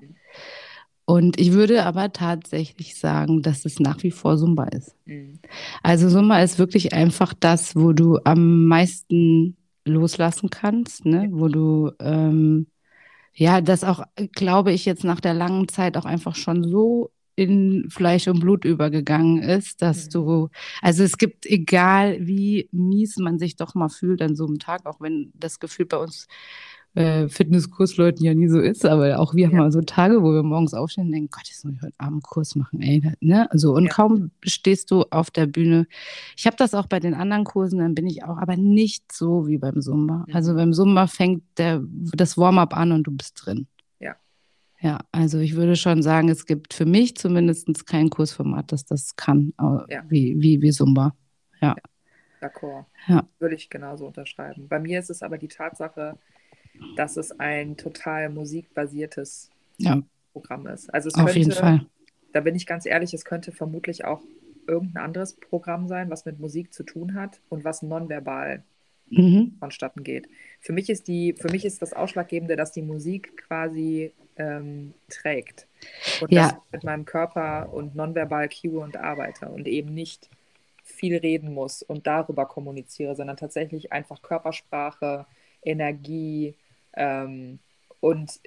Und 1.07 1.39
ich 1.39 1.53
würde 1.53 1.85
aber 1.85 2.12
tatsächlich 2.12 2.99
sagen, 2.99 3.43
dass 3.43 3.64
es 3.66 3.78
nach 3.78 4.03
wie 4.03 4.11
vor 4.11 4.39
Zumba 4.39 4.64
ist. 4.64 4.97
Mhm. 5.05 5.39
Also 5.82 6.09
Zumba 6.09 6.41
ist 6.41 6.59
wirklich 6.59 6.95
einfach 6.95 7.35
das, 7.39 7.76
wo 7.76 7.93
du 7.93 8.18
am 8.24 8.66
meisten 8.66 9.57
loslassen 9.85 10.49
kannst, 10.49 11.05
ne? 11.05 11.28
wo 11.30 11.49
du 11.49 11.91
ähm, 12.01 12.66
ja, 13.35 13.61
das 13.61 13.85
auch, 13.85 14.05
glaube 14.32 14.72
ich, 14.72 14.85
jetzt 14.85 15.05
nach 15.05 15.20
der 15.20 15.35
langen 15.35 15.68
Zeit 15.68 15.97
auch 15.97 16.05
einfach 16.05 16.37
schon 16.37 16.62
so 16.62 17.11
in 17.37 17.91
Fleisch 17.91 18.28
und 18.28 18.39
Blut 18.39 18.64
übergegangen 18.64 19.43
ist, 19.43 19.82
dass 19.82 20.07
mhm. 20.07 20.11
du, 20.11 20.49
also 20.80 21.03
es 21.03 21.18
gibt, 21.18 21.47
egal 21.47 22.18
wie 22.20 22.68
mies 22.70 23.16
man 23.16 23.41
sich 23.41 23.57
doch 23.57 23.74
mal 23.74 23.89
fühlt 23.89 24.22
an 24.22 24.37
so 24.37 24.47
einem 24.47 24.61
Tag, 24.61 24.87
auch 24.87 25.01
wenn 25.01 25.32
das 25.35 25.59
Gefühl 25.59 25.87
bei 25.87 25.97
uns 25.97 26.28
äh, 26.95 27.28
Fitnesskursleuten 27.28 28.24
ja 28.24 28.34
nie 28.34 28.49
so 28.49 28.61
ist, 28.61 28.84
aber 28.84 29.18
auch 29.18 29.34
wir 29.34 29.45
ja. 29.45 29.49
haben 29.49 29.59
mal 29.59 29.72
so 29.72 29.80
Tage, 29.80 30.22
wo 30.22 30.32
wir 30.32 30.42
morgens 30.42 30.74
aufstehen 30.74 31.07
und 31.07 31.12
denken, 31.12 31.28
Gott, 31.30 31.49
jetzt 31.49 31.64
muss 31.64 31.74
ich 31.74 31.82
heute 31.82 31.95
Abend 31.99 32.22
Kurs 32.22 32.55
machen, 32.55 32.80
ey. 32.80 33.03
Ne? 33.20 33.51
Also, 33.51 33.74
und 33.74 33.84
ja. 33.84 33.90
kaum 33.90 34.30
stehst 34.45 34.90
du 34.90 35.03
auf 35.11 35.30
der 35.30 35.47
Bühne. 35.47 35.86
Ich 36.36 36.47
habe 36.47 36.57
das 36.57 36.74
auch 36.74 36.86
bei 36.86 37.01
den 37.01 37.14
anderen 37.14 37.45
Kursen, 37.45 37.80
dann 37.80 37.95
bin 37.95 38.07
ich 38.07 38.24
auch, 38.24 38.38
aber 38.38 38.57
nicht 38.57 39.11
so 39.11 39.49
wie 39.49 39.59
beim 39.59 39.80
Zumba. 39.80 40.24
Mhm. 40.28 40.34
Also 40.34 40.55
beim 40.55 40.72
Zumba 40.72 41.07
fängt 41.07 41.42
der, 41.59 41.82
das 41.82 42.38
Warm-up 42.38 42.76
an 42.76 42.92
und 42.92 43.05
du 43.05 43.11
bist 43.11 43.45
drin. 43.45 43.66
Ja. 43.99 44.14
Ja, 44.80 45.01
also 45.11 45.38
ich 45.38 45.57
würde 45.57 45.76
schon 45.76 46.03
sagen, 46.03 46.28
es 46.28 46.47
gibt 46.47 46.74
für 46.74 46.86
mich 46.86 47.16
zumindest 47.16 47.86
kein 47.86 48.09
Kursformat, 48.11 48.70
das 48.70 48.84
das 48.84 49.16
kann, 49.16 49.53
ja. 49.88 50.05
wie, 50.09 50.40
wie, 50.40 50.62
wie 50.62 50.70
Zumba. 50.70 51.14
Ja. 51.61 51.74
D'accord. 52.40 52.84
Ja. 53.09 53.26
Würde 53.38 53.55
ich 53.55 53.70
genauso 53.70 54.07
unterschreiben. 54.07 54.68
Bei 54.68 54.78
mir 54.78 54.99
ist 54.99 55.11
es 55.11 55.22
aber 55.22 55.38
die 55.38 55.49
Tatsache, 55.49 56.18
dass 56.97 57.16
es 57.16 57.39
ein 57.39 57.77
total 57.77 58.31
musikbasiertes 58.31 59.51
ja. 59.79 60.03
Programm 60.33 60.66
ist. 60.66 60.93
Also 60.93 61.09
es 61.09 61.14
Auf 61.14 61.27
könnte, 61.27 61.39
jeden 61.39 61.53
Fall. 61.53 61.87
Da 62.33 62.41
bin 62.41 62.55
ich 62.55 62.66
ganz 62.66 62.87
ehrlich, 62.87 63.14
es 63.14 63.25
könnte 63.25 63.53
vermutlich 63.53 64.05
auch 64.05 64.20
irgendein 64.66 65.05
anderes 65.05 65.35
Programm 65.35 65.89
sein, 65.89 66.11
was 66.11 66.25
mit 66.25 66.41
Musik 66.41 66.72
zu 66.72 66.83
tun 66.83 67.14
hat 67.14 67.41
und 67.49 67.64
was 67.64 67.83
nonverbal 67.83 68.62
mhm. 69.11 69.57
vonstatten 69.59 70.03
geht. 70.03 70.29
Für 70.61 70.72
mich 70.72 70.91
ist 70.91 71.09
die, 71.09 71.35
für 71.35 71.51
mich 71.51 71.64
ist 71.64 71.83
das 71.83 71.93
Ausschlaggebende, 71.93 72.57
dass 72.57 72.72
die 72.72 72.83
Musik 72.83 73.37
quasi 73.47 74.12
ähm, 74.37 74.95
trägt 75.09 75.66
und 76.20 76.33
ja. 76.33 76.43
dass 76.43 76.53
ich 76.53 76.72
mit 76.72 76.85
meinem 76.85 77.05
Körper 77.05 77.72
und 77.72 77.95
nonverbal 77.95 78.49
cue 78.49 78.81
und 78.81 78.97
arbeite 78.97 79.49
und 79.49 79.68
eben 79.68 79.95
nicht 79.95 80.29
viel 80.83 81.16
reden 81.16 81.53
muss 81.53 81.83
und 81.83 82.07
darüber 82.07 82.47
kommuniziere, 82.47 83.16
sondern 83.16 83.37
tatsächlich 83.37 83.93
einfach 83.93 84.22
Körpersprache, 84.22 85.27
Energie, 85.62 86.55
ähm, 86.97 87.59
und 88.01 88.40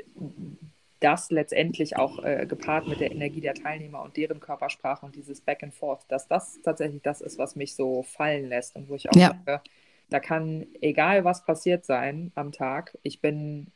das 1.00 1.30
letztendlich 1.30 1.96
auch 1.98 2.24
äh, 2.24 2.46
gepaart 2.48 2.88
mit 2.88 3.00
der 3.00 3.12
Energie 3.12 3.42
der 3.42 3.54
Teilnehmer 3.54 4.02
und 4.02 4.18
deren 4.18 4.40
Körpersprache 4.40 5.06
und 5.06 5.16
dieses 5.16 5.42
Back 5.42 5.64
and 5.64 5.74
Forth, 5.74 6.06
dass 6.08 6.28
das 6.28 6.60
tatsächlich 6.64 7.02
das 7.04 7.22
ist, 7.22 7.38
was 7.38 7.56
mich 7.56 7.76
so 7.76 8.04
fallen 8.04 8.50
lässt 8.50 8.76
und 8.76 8.90
wo 8.90 8.96
ich 8.96 9.10
auch 9.10 9.16
ja. 9.16 9.36
sage, 9.46 9.62
da 10.10 10.20
kann 10.20 10.66
egal 10.82 11.24
was 11.24 11.46
passiert 11.46 11.86
sein 11.86 12.32
am 12.36 12.52
Tag, 12.52 12.98
ich 13.04 13.22
bin 13.22 13.68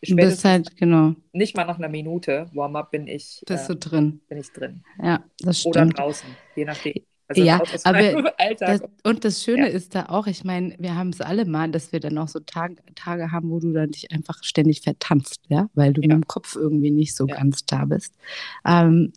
bist 0.00 0.44
halt, 0.44 0.76
genau. 0.76 1.14
Nicht 1.32 1.56
mal 1.56 1.64
nach 1.64 1.78
einer 1.78 1.88
Minute 1.88 2.48
Warm-up 2.52 2.90
bin 2.90 3.08
ich, 3.08 3.42
bist 3.46 3.64
äh, 3.64 3.74
du 3.74 3.76
drin. 3.76 4.20
bin 4.28 4.38
ich 4.38 4.52
drin. 4.52 4.84
Ja, 5.02 5.24
das 5.40 5.60
stimmt. 5.60 5.76
Oder 5.76 5.86
draußen, 5.86 6.28
je 6.54 6.64
nachdem. 6.64 7.02
Also 7.28 7.42
ja, 7.42 7.60
aber 7.84 8.22
das, 8.58 8.80
und 9.04 9.24
das 9.24 9.42
Schöne 9.42 9.68
ja. 9.68 9.74
ist 9.74 9.94
da 9.94 10.06
auch, 10.06 10.26
ich 10.26 10.44
meine, 10.44 10.74
wir 10.78 10.94
haben 10.94 11.10
es 11.10 11.20
alle 11.20 11.44
mal, 11.44 11.70
dass 11.70 11.92
wir 11.92 12.00
dann 12.00 12.16
auch 12.16 12.28
so 12.28 12.40
Tage, 12.40 12.76
Tage 12.94 13.30
haben, 13.30 13.50
wo 13.50 13.60
du 13.60 13.72
dann 13.72 13.90
dich 13.90 14.10
einfach 14.12 14.42
ständig 14.42 14.80
vertanzt, 14.80 15.40
ja, 15.48 15.68
weil 15.74 15.92
du 15.92 16.00
ja. 16.00 16.08
mit 16.08 16.16
dem 16.16 16.26
Kopf 16.26 16.56
irgendwie 16.56 16.90
nicht 16.90 17.14
so 17.14 17.26
ja. 17.26 17.36
ganz 17.36 17.66
da 17.66 17.84
bist. 17.84 18.14
Ähm, 18.66 19.12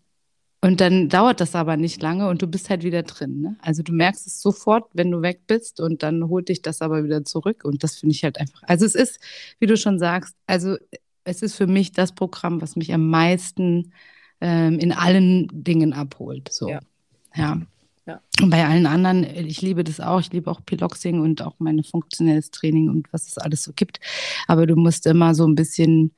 und 0.63 0.79
dann 0.79 1.09
dauert 1.09 1.41
das 1.41 1.55
aber 1.55 1.75
nicht 1.75 2.01
lange 2.03 2.29
und 2.29 2.41
du 2.41 2.47
bist 2.47 2.69
halt 2.69 2.83
wieder 2.83 3.01
drin. 3.01 3.41
Ne? 3.41 3.57
Also 3.61 3.81
du 3.81 3.93
merkst 3.93 4.27
es 4.27 4.41
sofort, 4.41 4.89
wenn 4.93 5.09
du 5.09 5.23
weg 5.23 5.41
bist 5.47 5.79
und 5.79 6.03
dann 6.03 6.27
holt 6.29 6.49
dich 6.49 6.61
das 6.61 6.81
aber 6.83 7.03
wieder 7.03 7.25
zurück. 7.25 7.63
Und 7.63 7.83
das 7.83 7.95
finde 7.97 8.13
ich 8.13 8.23
halt 8.23 8.39
einfach. 8.39 8.61
Also 8.67 8.85
es 8.85 8.93
ist, 8.93 9.19
wie 9.59 9.65
du 9.65 9.75
schon 9.75 9.97
sagst, 9.97 10.35
also 10.45 10.77
es 11.23 11.41
ist 11.41 11.55
für 11.55 11.65
mich 11.65 11.93
das 11.93 12.11
Programm, 12.13 12.61
was 12.61 12.75
mich 12.75 12.93
am 12.93 13.09
meisten 13.09 13.91
ähm, 14.39 14.77
in 14.77 14.91
allen 14.91 15.47
Dingen 15.51 15.93
abholt. 15.93 16.51
So. 16.51 16.69
Ja. 16.69 17.61
Ja. 18.05 18.21
Und 18.41 18.49
bei 18.49 18.65
allen 18.65 18.87
anderen, 18.87 19.23
ich 19.23 19.61
liebe 19.61 19.83
das 19.83 19.99
auch, 19.99 20.19
ich 20.19 20.31
liebe 20.31 20.49
auch 20.49 20.61
Piloxing 20.65 21.21
und 21.21 21.41
auch 21.41 21.55
mein 21.59 21.83
funktionelles 21.83 22.51
Training 22.51 22.89
und 22.89 23.11
was 23.13 23.27
es 23.27 23.37
alles 23.37 23.63
so 23.63 23.73
gibt. 23.75 23.99
Aber 24.47 24.65
du 24.65 24.75
musst 24.75 25.05
immer 25.05 25.35
so 25.35 25.45
ein 25.47 25.55
bisschen 25.55 26.11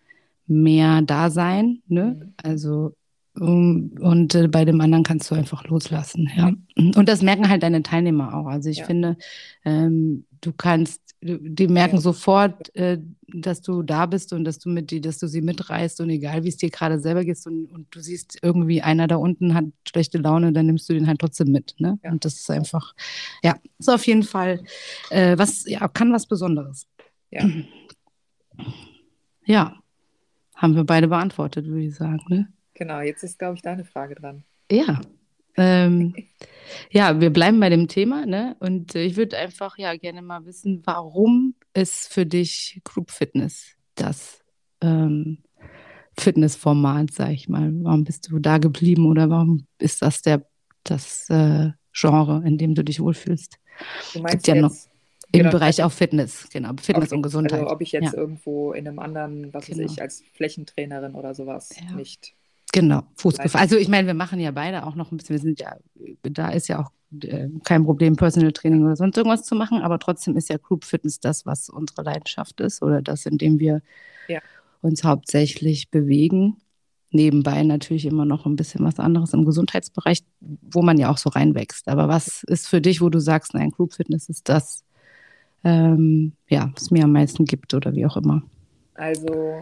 mehr 0.47 1.01
da 1.01 1.29
sein, 1.29 1.81
ne? 1.87 2.15
Mhm. 2.19 2.33
Also 2.41 2.95
um, 3.39 3.91
und 3.99 4.35
äh, 4.35 4.47
bei 4.47 4.63
dem 4.63 4.79
anderen 4.79 5.03
kannst 5.03 5.31
du 5.31 5.35
einfach 5.35 5.65
loslassen, 5.65 6.29
ja. 6.35 6.51
Und 6.75 7.09
das 7.09 7.23
merken 7.23 7.49
halt 7.49 7.63
deine 7.63 7.81
Teilnehmer 7.81 8.35
auch. 8.35 8.45
Also 8.45 8.69
ich 8.69 8.77
ja. 8.77 8.85
finde, 8.85 9.17
ähm, 9.65 10.25
du 10.41 10.53
kannst, 10.53 11.01
die 11.23 11.67
merken 11.67 11.95
ja. 11.95 12.01
sofort, 12.01 12.75
äh, 12.75 12.99
dass 13.27 13.61
du 13.61 13.81
da 13.81 14.05
bist 14.05 14.33
und 14.33 14.43
dass 14.43 14.59
du 14.59 14.69
mit 14.69 14.91
die, 14.91 14.99
dass 14.99 15.19
du 15.19 15.27
sie 15.27 15.41
mitreißt 15.41 16.01
und 16.01 16.09
egal 16.09 16.43
wie 16.43 16.49
es 16.49 16.57
dir 16.57 16.69
gerade 16.69 16.99
selber 16.99 17.23
geht 17.23 17.39
und, 17.45 17.65
und 17.65 17.87
du 17.95 17.99
siehst 17.99 18.39
irgendwie 18.41 18.81
einer 18.81 19.07
da 19.07 19.15
unten 19.15 19.53
hat 19.53 19.65
schlechte 19.87 20.17
Laune, 20.17 20.51
dann 20.51 20.65
nimmst 20.65 20.89
du 20.89 20.93
den 20.93 21.07
halt 21.07 21.19
trotzdem 21.19 21.51
mit. 21.51 21.75
Ne? 21.79 21.97
Ja. 22.03 22.11
Und 22.11 22.25
das 22.25 22.35
ist 22.35 22.51
einfach, 22.51 22.93
ja, 23.43 23.55
ist 23.79 23.89
auf 23.89 24.05
jeden 24.05 24.23
Fall 24.23 24.63
äh, 25.09 25.37
was, 25.37 25.65
ja, 25.65 25.87
kann 25.87 26.11
was 26.11 26.27
Besonderes. 26.27 26.87
Ja. 27.31 27.49
Ja, 29.45 29.75
haben 30.55 30.75
wir 30.75 30.83
beide 30.83 31.07
beantwortet, 31.07 31.65
würde 31.65 31.83
ich 31.83 31.95
sagen. 31.95 32.21
Ne? 32.27 32.47
Genau, 32.73 32.99
jetzt 33.01 33.23
ist, 33.23 33.39
glaube 33.39 33.55
ich, 33.55 33.61
deine 33.61 33.85
Frage 33.85 34.15
dran. 34.15 34.43
Ja. 34.71 35.01
Ähm, 35.57 36.15
ja, 36.91 37.19
wir 37.19 37.29
bleiben 37.31 37.59
bei 37.59 37.69
dem 37.69 37.87
Thema, 37.87 38.25
ne? 38.25 38.55
Und 38.59 38.95
ich 38.95 39.15
würde 39.15 39.37
einfach 39.37 39.77
ja 39.77 39.95
gerne 39.95 40.21
mal 40.21 40.45
wissen, 40.45 40.81
warum 40.85 41.55
ist 41.73 42.11
für 42.11 42.25
dich 42.25 42.81
Group 42.83 43.11
Fitness 43.11 43.75
das 43.95 44.41
ähm, 44.81 45.39
Fitnessformat, 46.17 47.11
sag 47.11 47.31
ich 47.31 47.49
mal? 47.49 47.71
Warum 47.83 48.03
bist 48.03 48.29
du 48.29 48.39
da 48.39 48.57
geblieben 48.57 49.07
oder 49.07 49.29
warum 49.29 49.65
ist 49.79 50.01
das 50.01 50.21
der 50.21 50.45
das 50.83 51.29
äh, 51.29 51.71
Genre, 51.93 52.41
in 52.45 52.57
dem 52.57 52.75
du 52.75 52.83
dich 52.83 52.99
wohlfühlst? 52.99 53.57
Du 54.13 54.21
meinst 54.21 54.47
ja 54.47 54.55
jetzt, 54.55 54.61
noch 54.61 54.73
im 55.31 55.39
genau, 55.39 55.51
Bereich 55.51 55.81
auch 55.83 55.91
Fitness, 55.91 56.47
genau, 56.51 56.73
Fitness 56.79 57.07
okay. 57.07 57.15
und 57.15 57.21
Gesundheit. 57.23 57.59
Also 57.59 57.71
ob 57.71 57.81
ich 57.81 57.91
jetzt 57.91 58.13
ja. 58.13 58.19
irgendwo 58.19 58.73
in 58.73 58.87
einem 58.87 58.99
anderen, 58.99 59.51
was 59.53 59.65
Genau. 59.65 59.83
weiß 59.83 59.91
ich, 59.93 60.01
als 60.01 60.23
Flächentrainerin 60.33 61.15
oder 61.15 61.33
sowas 61.33 61.69
Ja. 61.75 61.95
nicht. 61.95 62.35
Genau. 62.73 63.03
Vielleicht. 63.15 63.55
Also 63.55 63.77
ich 63.77 63.87
meine, 63.87 64.07
wir 64.07 64.15
machen 64.15 64.39
ja 64.39 64.51
beide 64.51 64.85
auch 64.85 64.95
noch 64.95 65.11
ein 65.11 65.17
bisschen, 65.17 65.35
wir 65.35 65.41
sind 65.41 65.59
ja, 65.59 65.77
da 66.23 66.49
ist 66.49 66.67
ja 66.67 66.83
auch 66.83 66.91
äh, 67.21 67.47
kein 67.63 67.85
Problem, 67.85 68.15
Personal 68.15 68.51
Training 68.51 68.83
oder 68.83 68.95
sonst 68.95 69.15
irgendwas 69.15 69.43
zu 69.43 69.55
machen, 69.55 69.81
aber 69.81 69.99
trotzdem 69.99 70.35
ist 70.35 70.49
ja 70.49 70.57
Group 70.57 70.83
Fitness 70.83 71.19
das, 71.19 71.45
was 71.45 71.69
unsere 71.69 72.01
Leidenschaft 72.01 72.59
ist 72.59 72.81
oder 72.81 73.01
das, 73.01 73.25
in 73.27 73.37
dem 73.37 73.59
wir 73.59 73.81
Ja. 74.27 74.39
uns 74.81 75.03
hauptsächlich 75.03 75.91
bewegen. 75.91 76.57
Nebenbei 77.11 77.61
natürlich 77.61 78.07
immer 78.07 78.25
noch 78.25 78.47
ein 78.47 78.55
bisschen 78.55 78.83
was 78.83 78.97
anderes 78.97 79.33
im 79.33 79.45
Gesundheitsbereich, 79.45 80.23
wo 80.39 80.81
man 80.81 80.97
ja 80.97 81.11
auch 81.11 81.19
so 81.19 81.29
reinwächst. 81.29 81.87
Aber 81.87 82.07
was 82.07 82.41
ist 82.47 82.67
für 82.67 82.81
dich, 82.81 83.01
wo 83.01 83.09
du 83.09 83.19
sagst, 83.19 83.53
nein, 83.53 83.69
Group 83.69 83.93
Fitness 83.93 84.29
ist 84.29 84.49
das, 84.49 84.83
ähm, 85.63 86.33
ja, 86.49 86.71
was 86.75 86.89
mir 86.89 87.03
am 87.03 87.11
meisten 87.11 87.45
gibt 87.45 87.75
oder 87.75 87.93
wie 87.93 88.07
auch 88.07 88.17
immer? 88.17 88.41
Also 88.95 89.61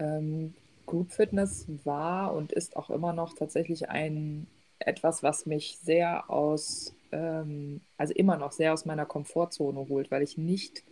ähm, 0.00 0.54
Group 0.88 1.12
Fitness 1.12 1.66
war 1.84 2.34
und 2.34 2.52
ist 2.52 2.76
auch 2.76 2.90
immer 2.90 3.12
noch 3.12 3.34
tatsächlich 3.34 3.88
ein 3.90 4.46
etwas, 4.80 5.22
was 5.22 5.46
mich 5.46 5.78
sehr 5.82 6.30
aus, 6.30 6.94
ähm, 7.12 7.80
also 7.96 8.14
immer 8.14 8.36
noch 8.36 8.52
sehr 8.52 8.72
aus 8.72 8.84
meiner 8.84 9.06
Komfortzone 9.06 9.88
holt, 9.88 10.10
weil 10.10 10.22
ich 10.22 10.38
nicht 10.38 10.84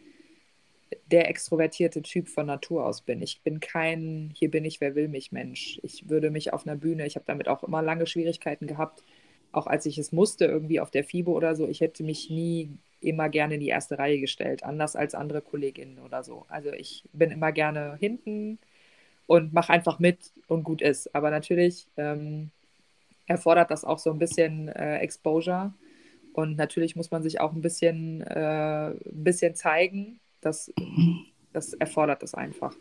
der 1.10 1.28
extrovertierte 1.28 2.02
Typ 2.02 2.28
von 2.28 2.46
Natur 2.46 2.84
aus 2.86 3.00
bin. 3.00 3.22
Ich 3.22 3.42
bin 3.42 3.60
kein, 3.60 4.32
hier 4.34 4.50
bin 4.50 4.64
ich, 4.64 4.80
wer 4.80 4.94
will 4.94 5.08
mich 5.08 5.32
Mensch. 5.32 5.80
Ich 5.82 6.08
würde 6.08 6.30
mich 6.30 6.52
auf 6.52 6.66
einer 6.66 6.76
Bühne, 6.76 7.06
ich 7.06 7.16
habe 7.16 7.26
damit 7.26 7.48
auch 7.48 7.64
immer 7.64 7.82
lange 7.82 8.06
Schwierigkeiten 8.06 8.66
gehabt, 8.66 9.02
auch 9.52 9.66
als 9.66 9.86
ich 9.86 9.98
es 9.98 10.12
musste, 10.12 10.44
irgendwie 10.44 10.80
auf 10.80 10.90
der 10.90 11.04
FIBO 11.04 11.32
oder 11.32 11.54
so, 11.56 11.68
ich 11.68 11.80
hätte 11.80 12.02
mich 12.04 12.30
nie 12.30 12.70
immer 13.00 13.28
gerne 13.28 13.54
in 13.54 13.60
die 13.60 13.68
erste 13.68 13.98
Reihe 13.98 14.20
gestellt, 14.20 14.64
anders 14.64 14.96
als 14.96 15.14
andere 15.14 15.42
Kolleginnen 15.42 15.98
oder 16.00 16.22
so. 16.22 16.44
Also 16.48 16.72
ich 16.72 17.04
bin 17.12 17.30
immer 17.30 17.52
gerne 17.52 17.96
hinten 17.98 18.58
und 19.26 19.52
mache 19.52 19.72
einfach 19.72 19.98
mit 19.98 20.32
und 20.48 20.62
gut 20.62 20.82
ist. 20.82 21.14
Aber 21.14 21.30
natürlich 21.30 21.86
ähm, 21.96 22.50
erfordert 23.26 23.70
das 23.70 23.84
auch 23.84 23.98
so 23.98 24.10
ein 24.10 24.18
bisschen 24.18 24.68
äh, 24.68 24.98
Exposure. 24.98 25.72
Und 26.32 26.56
natürlich 26.56 26.96
muss 26.96 27.10
man 27.10 27.22
sich 27.22 27.40
auch 27.40 27.52
ein 27.52 27.62
bisschen, 27.62 28.20
äh, 28.22 28.90
ein 28.90 29.24
bisschen 29.24 29.54
zeigen. 29.54 30.20
Das, 30.40 30.72
das 31.52 31.72
erfordert 31.74 32.22
das 32.22 32.34
einfach. 32.34 32.74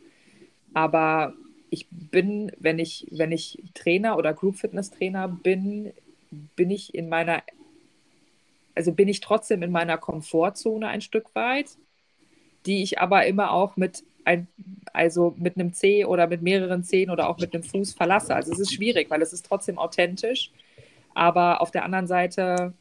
Aber 0.74 1.34
ich 1.70 1.88
bin, 1.90 2.52
wenn 2.60 2.80
ich, 2.80 3.08
wenn 3.12 3.32
ich 3.32 3.64
Trainer 3.74 4.18
oder 4.18 4.34
Group 4.34 4.58
Fitness 4.58 4.92
Trainer 4.92 5.28
bin, 5.28 5.94
bin 6.56 6.70
ich 6.70 6.94
in 6.94 7.10
meiner, 7.10 7.44
also 8.76 8.92
bin 8.92 9.08
ich 9.08 9.22
trotzdem 9.22 9.64
in 9.64 9.72
meiner 9.72 9.98
Komfortzone 9.98 10.88
ein 10.88 11.02
Stück 11.02 11.34
weit, 11.34 11.78
die 12.66 12.84
ich 12.84 13.00
aber 13.00 13.26
immer 13.26 13.52
auch 13.52 13.78
mit 13.78 14.04
ein, 14.26 14.48
also 14.94 15.36
mit 15.38 15.58
einem 15.58 15.74
C 15.74 16.06
oder 16.06 16.28
mit 16.28 16.42
mehreren 16.42 16.84
Zehen 16.84 17.10
oder 17.12 17.30
auch 17.30 17.40
mit 17.40 17.54
einem 17.54 17.64
Fuß 17.64 17.94
verlasse. 17.94 18.36
Also 18.36 18.52
es 18.52 18.60
ist 18.60 18.74
schwierig, 18.74 19.10
weil 19.10 19.22
es 19.22 19.34
ist 19.34 19.46
trotzdem 19.46 19.78
authentisch. 19.80 20.52
Aber 21.14 21.62
auf 21.62 21.72
der 21.72 21.86
anderen 21.86 22.08
Seite 22.08 22.74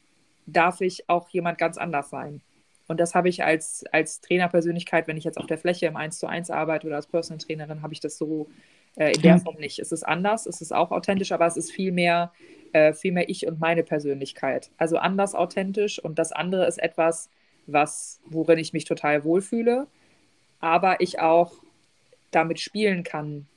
darf 0.45 0.81
ich 0.81 1.09
auch 1.09 1.29
jemand 1.29 1.57
ganz 1.57 1.77
anders 1.77 2.09
sein. 2.09 2.41
Und 2.87 2.99
das 2.99 3.15
habe 3.15 3.29
ich 3.29 3.43
als, 3.43 3.83
als 3.91 4.21
Trainerpersönlichkeit, 4.21 5.07
wenn 5.07 5.17
ich 5.17 5.23
jetzt 5.23 5.39
auf 5.39 5.47
der 5.47 5.57
Fläche 5.57 5.87
im 5.87 5.95
1 5.95 6.19
zu 6.19 6.27
1 6.27 6.51
arbeite 6.51 6.85
oder 6.87 6.97
als 6.97 7.07
Personal 7.07 7.39
Trainerin, 7.39 7.81
habe 7.81 7.93
ich 7.93 7.99
das 7.99 8.17
so 8.17 8.47
äh, 8.95 9.13
in 9.15 9.21
der 9.23 9.37
Ja. 9.37 9.39
Form 9.39 9.55
nicht. 9.57 9.79
Es 9.79 9.91
ist 9.91 10.03
anders, 10.03 10.45
es 10.45 10.61
ist 10.61 10.73
auch 10.73 10.91
authentisch, 10.91 11.31
aber 11.31 11.47
es 11.47 11.57
ist 11.57 11.71
viel 11.71 11.91
mehr, 11.91 12.31
äh, 12.73 12.93
viel 12.93 13.11
mehr 13.11 13.27
ich 13.29 13.47
und 13.47 13.59
meine 13.59 13.83
Persönlichkeit. 13.83 14.71
Also 14.77 14.97
anders 14.97 15.33
authentisch 15.33 15.97
und 15.99 16.19
das 16.19 16.31
andere 16.31 16.67
ist 16.67 16.77
etwas, 16.77 17.29
was, 17.65 18.21
worin 18.25 18.59
ich 18.59 18.73
mich 18.73 18.85
total 18.85 19.23
wohlfühle, 19.23 19.87
aber 20.59 21.01
ich 21.01 21.19
auch 21.19 21.53
damit 22.31 22.59
spielen 22.59 23.03
kann, 23.03 23.47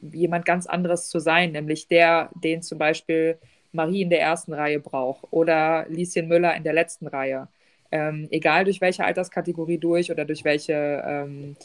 jemand 0.00 0.44
ganz 0.44 0.66
anderes 0.66 1.08
zu 1.08 1.18
sein, 1.18 1.52
nämlich 1.52 1.88
der, 1.88 2.30
den 2.34 2.62
zum 2.62 2.78
Beispiel 2.78 3.38
Marie 3.72 4.02
in 4.02 4.10
der 4.10 4.20
ersten 4.20 4.52
Reihe 4.52 4.80
braucht 4.80 5.26
oder 5.30 5.86
Lieschen 5.88 6.28
Müller 6.28 6.54
in 6.54 6.64
der 6.64 6.72
letzten 6.72 7.06
Reihe. 7.06 7.48
Ähm, 7.90 8.28
egal 8.30 8.64
durch 8.64 8.80
welche 8.80 9.04
Alterskategorie 9.04 9.78
durch 9.78 10.10
oder 10.10 10.24
durch 10.24 10.44
welche 10.44 11.02
ähm, 11.06 11.56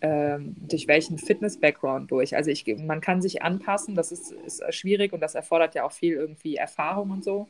ähm, 0.00 0.54
durch 0.60 0.86
welchen 0.86 1.18
Fitness-Background 1.18 2.10
durch. 2.10 2.36
Also 2.36 2.50
ich, 2.50 2.64
man 2.78 3.00
kann 3.00 3.20
sich 3.20 3.42
anpassen, 3.42 3.94
das 3.94 4.12
ist, 4.12 4.32
ist 4.32 4.62
schwierig 4.72 5.12
und 5.12 5.20
das 5.20 5.34
erfordert 5.34 5.74
ja 5.74 5.84
auch 5.84 5.92
viel 5.92 6.14
irgendwie 6.14 6.56
Erfahrung 6.56 7.10
und 7.10 7.24
so. 7.24 7.48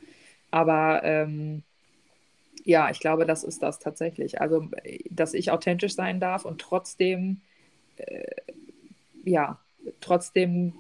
Aber 0.51 1.03
ähm, 1.05 1.63
ja, 2.65 2.91
ich 2.91 3.01
glaube, 3.01 3.25
das 3.27 3.45
ist 3.45 3.63
das 3.63 3.79
tatsächlich. 3.79 4.41
Also, 4.41 4.69
dass 5.11 5.35
ich 5.35 5.51
authentisch 5.51 5.95
sein 5.95 6.21
darf 6.21 6.45
und 6.45 6.61
trotzdem, 6.61 7.41
äh, 7.97 8.25
ja, 9.25 9.59
trotzdem 10.01 10.75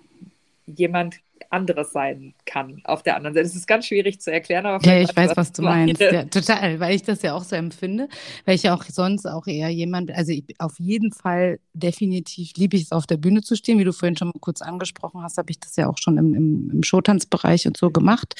jemand 0.66 1.20
anderes 1.50 1.92
sein 1.92 2.34
kann 2.44 2.82
auf 2.84 3.02
der 3.02 3.16
anderen 3.16 3.34
Seite. 3.34 3.46
Das 3.46 3.56
ist 3.56 3.66
ganz 3.66 3.86
schwierig 3.86 4.20
zu 4.20 4.30
erklären, 4.30 4.66
aber 4.66 4.84
ja, 4.84 5.00
ich 5.00 5.16
weiß, 5.16 5.36
was 5.36 5.52
du 5.52 5.62
meinst. 5.62 6.00
Ja, 6.00 6.24
total, 6.24 6.78
weil 6.80 6.94
ich 6.94 7.02
das 7.02 7.22
ja 7.22 7.34
auch 7.34 7.44
so 7.44 7.56
empfinde, 7.56 8.08
weil 8.44 8.54
ich 8.54 8.64
ja 8.64 8.74
auch 8.74 8.84
sonst 8.84 9.26
auch 9.26 9.46
eher 9.46 9.70
jemand, 9.70 10.10
also 10.10 10.32
ich, 10.32 10.44
auf 10.58 10.78
jeden 10.78 11.12
Fall 11.12 11.58
definitiv 11.72 12.52
liebe 12.56 12.76
ich 12.76 12.82
es 12.84 12.92
auf 12.92 13.06
der 13.06 13.16
Bühne 13.16 13.40
zu 13.40 13.56
stehen, 13.56 13.78
wie 13.78 13.84
du 13.84 13.92
vorhin 13.92 14.16
schon 14.16 14.28
mal 14.28 14.40
kurz 14.40 14.60
angesprochen 14.60 15.22
hast, 15.22 15.38
habe 15.38 15.50
ich 15.50 15.58
das 15.60 15.76
ja 15.76 15.88
auch 15.88 15.98
schon 15.98 16.18
im, 16.18 16.34
im, 16.34 16.70
im 16.70 16.82
Showtanzbereich 16.82 17.66
und 17.66 17.76
so 17.76 17.90
gemacht. 17.90 18.34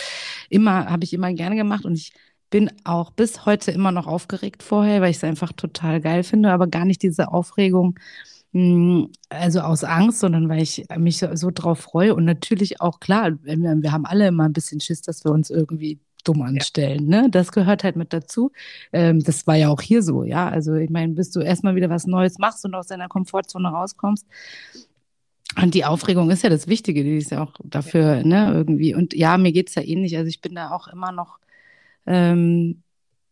Immer, 0.51 0.87
habe 0.87 1.05
ich 1.05 1.13
immer 1.13 1.33
gerne 1.33 1.57
gemacht 1.57 1.85
und 1.85 1.95
ich 1.95 2.13
bin 2.51 2.71
auch 2.85 3.11
bis 3.11 3.47
heute 3.47 3.71
immer 3.71 3.93
noch 3.93 4.07
aufgeregt 4.07 4.63
vorher, 4.63 5.01
weil 5.01 5.11
ich 5.11 5.19
es 5.19 5.25
einfach 5.25 5.53
total 5.53 6.01
geil 6.01 6.23
finde, 6.23 6.51
aber 6.51 6.67
gar 6.67 6.85
nicht 6.85 7.03
diese 7.03 7.33
Aufregung, 7.33 7.99
hm, 8.53 9.11
also 9.29 9.61
aus 9.61 9.85
Angst, 9.85 10.21
sondern 10.21 10.49
weil 10.49 10.63
ich 10.63 10.87
mich 10.97 11.25
so 11.35 11.51
drauf 11.53 11.81
freue 11.81 12.15
und 12.15 12.25
natürlich 12.25 12.81
auch 12.81 13.01
klar, 13.01 13.33
wir 13.43 13.93
haben 13.93 14.07
alle 14.07 14.29
immer 14.29 14.45
ein 14.45 14.53
bisschen 14.53 14.81
Schiss, 14.81 15.03
dass 15.03 15.25
wir 15.25 15.33
uns 15.33 15.51
irgendwie 15.51 16.01
dumm 16.25 16.43
anstellen. 16.43 17.11
Ja. 17.11 17.23
Ne? 17.23 17.31
Das 17.31 17.53
gehört 17.53 17.85
halt 17.85 17.97
mit 17.97 18.13
dazu. 18.13 18.53
Ähm, 18.93 19.21
das 19.23 19.47
war 19.47 19.57
ja 19.57 19.69
auch 19.69 19.81
hier 19.81 20.03
so, 20.03 20.25
ja. 20.25 20.49
Also 20.49 20.75
ich 20.75 20.91
meine, 20.91 21.13
bis 21.15 21.31
du 21.31 21.41
erstmal 21.41 21.75
wieder 21.75 21.91
was 21.91 22.07
Neues 22.07 22.39
machst 22.39 22.65
und 22.65 22.75
aus 22.75 22.87
deiner 22.87 23.09
Komfortzone 23.09 23.69
rauskommst. 23.69 24.27
Und 25.61 25.75
die 25.75 25.85
Aufregung 25.85 26.31
ist 26.31 26.43
ja 26.43 26.51
das 26.51 26.69
Wichtige, 26.69 27.03
die 27.03 27.17
ist 27.17 27.31
ja 27.31 27.43
auch 27.43 27.55
dafür, 27.65 28.19
ja. 28.19 28.25
ne, 28.25 28.53
irgendwie. 28.53 28.95
Und 28.95 29.15
ja, 29.15 29.39
mir 29.39 29.53
geht 29.53 29.69
es 29.69 29.75
ja 29.75 29.83
ähnlich. 29.83 30.17
Also 30.17 30.29
ich 30.29 30.41
bin 30.41 30.55
da 30.55 30.71
auch 30.71 30.89
immer 30.89 31.13
noch 31.13 31.39
ähm, 32.09 32.83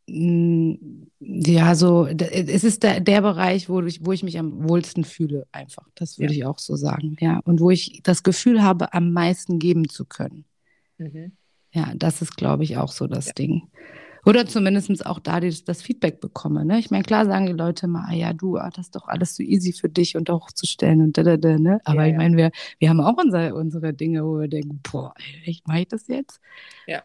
ja, 0.09 1.75
so, 1.75 2.07
es 2.07 2.63
ist 2.63 2.85
der, 2.85 3.01
der 3.01 3.21
Bereich, 3.21 3.69
wo 3.69 3.83
ich, 3.83 4.05
wo 4.07 4.13
ich 4.13 4.23
mich 4.23 4.39
am 4.39 4.69
wohlsten 4.69 5.03
fühle, 5.03 5.47
einfach. 5.51 5.89
Das 5.97 6.19
würde 6.19 6.35
ja. 6.35 6.39
ich 6.39 6.45
auch 6.45 6.59
so 6.59 6.77
sagen, 6.77 7.17
ja. 7.21 7.41
Und 7.45 7.61
wo 7.61 7.71
ich 7.71 8.01
das 8.05 8.23
Gefühl 8.23 8.63
habe, 8.63 8.93
am 8.93 9.13
meisten 9.13 9.59
geben 9.59 9.89
zu 9.89 10.05
können. 10.05 10.45
Mhm. 10.99 11.33
Ja, 11.73 11.93
das 11.97 12.23
ist, 12.23 12.37
glaube 12.37 12.63
ich, 12.63 12.77
auch 12.77 12.93
so 12.93 13.09
das 13.09 13.27
ja. 13.27 13.33
Ding. 13.33 13.63
Oder 14.25 14.47
zumindest 14.47 15.07
auch 15.07 15.19
da 15.19 15.41
das, 15.41 15.65
das 15.65 15.83
Feedback 15.83 16.21
bekomme. 16.21 16.65
Ne? 16.65 16.79
Ich 16.79 16.91
meine, 16.91 17.05
klar 17.05 17.27
sagen 17.27 17.47
die 17.47 17.53
Leute 17.53 17.87
mal, 17.87 18.07
ah, 18.09 18.15
ja, 18.15 18.33
du, 18.33 18.57
ah, 18.59 18.71
das 18.71 18.87
ist 18.87 18.97
doch 18.97 19.09
alles 19.09 19.37
so 19.37 19.43
easy 19.43 19.73
für 19.73 19.89
dich 19.89 20.17
und 20.17 20.29
hochzustellen 20.31 21.01
und 21.01 21.19
da, 21.19 21.23
da, 21.23 21.37
da, 21.37 21.59
ne? 21.59 21.81
Aber 21.85 22.05
ja, 22.05 22.11
ich 22.11 22.17
meine, 22.17 22.37
wir, 22.37 22.51
wir 22.79 22.89
haben 22.89 23.01
auch 23.01 23.17
unsere, 23.17 23.55
unsere 23.55 23.93
Dinge, 23.93 24.25
wo 24.25 24.41
wir 24.41 24.49
denken, 24.49 24.81
boah, 24.83 25.15
echt, 25.45 25.67
mache 25.69 25.81
ich 25.81 25.89
das 25.89 26.07
jetzt? 26.09 26.41
Ja 26.87 27.03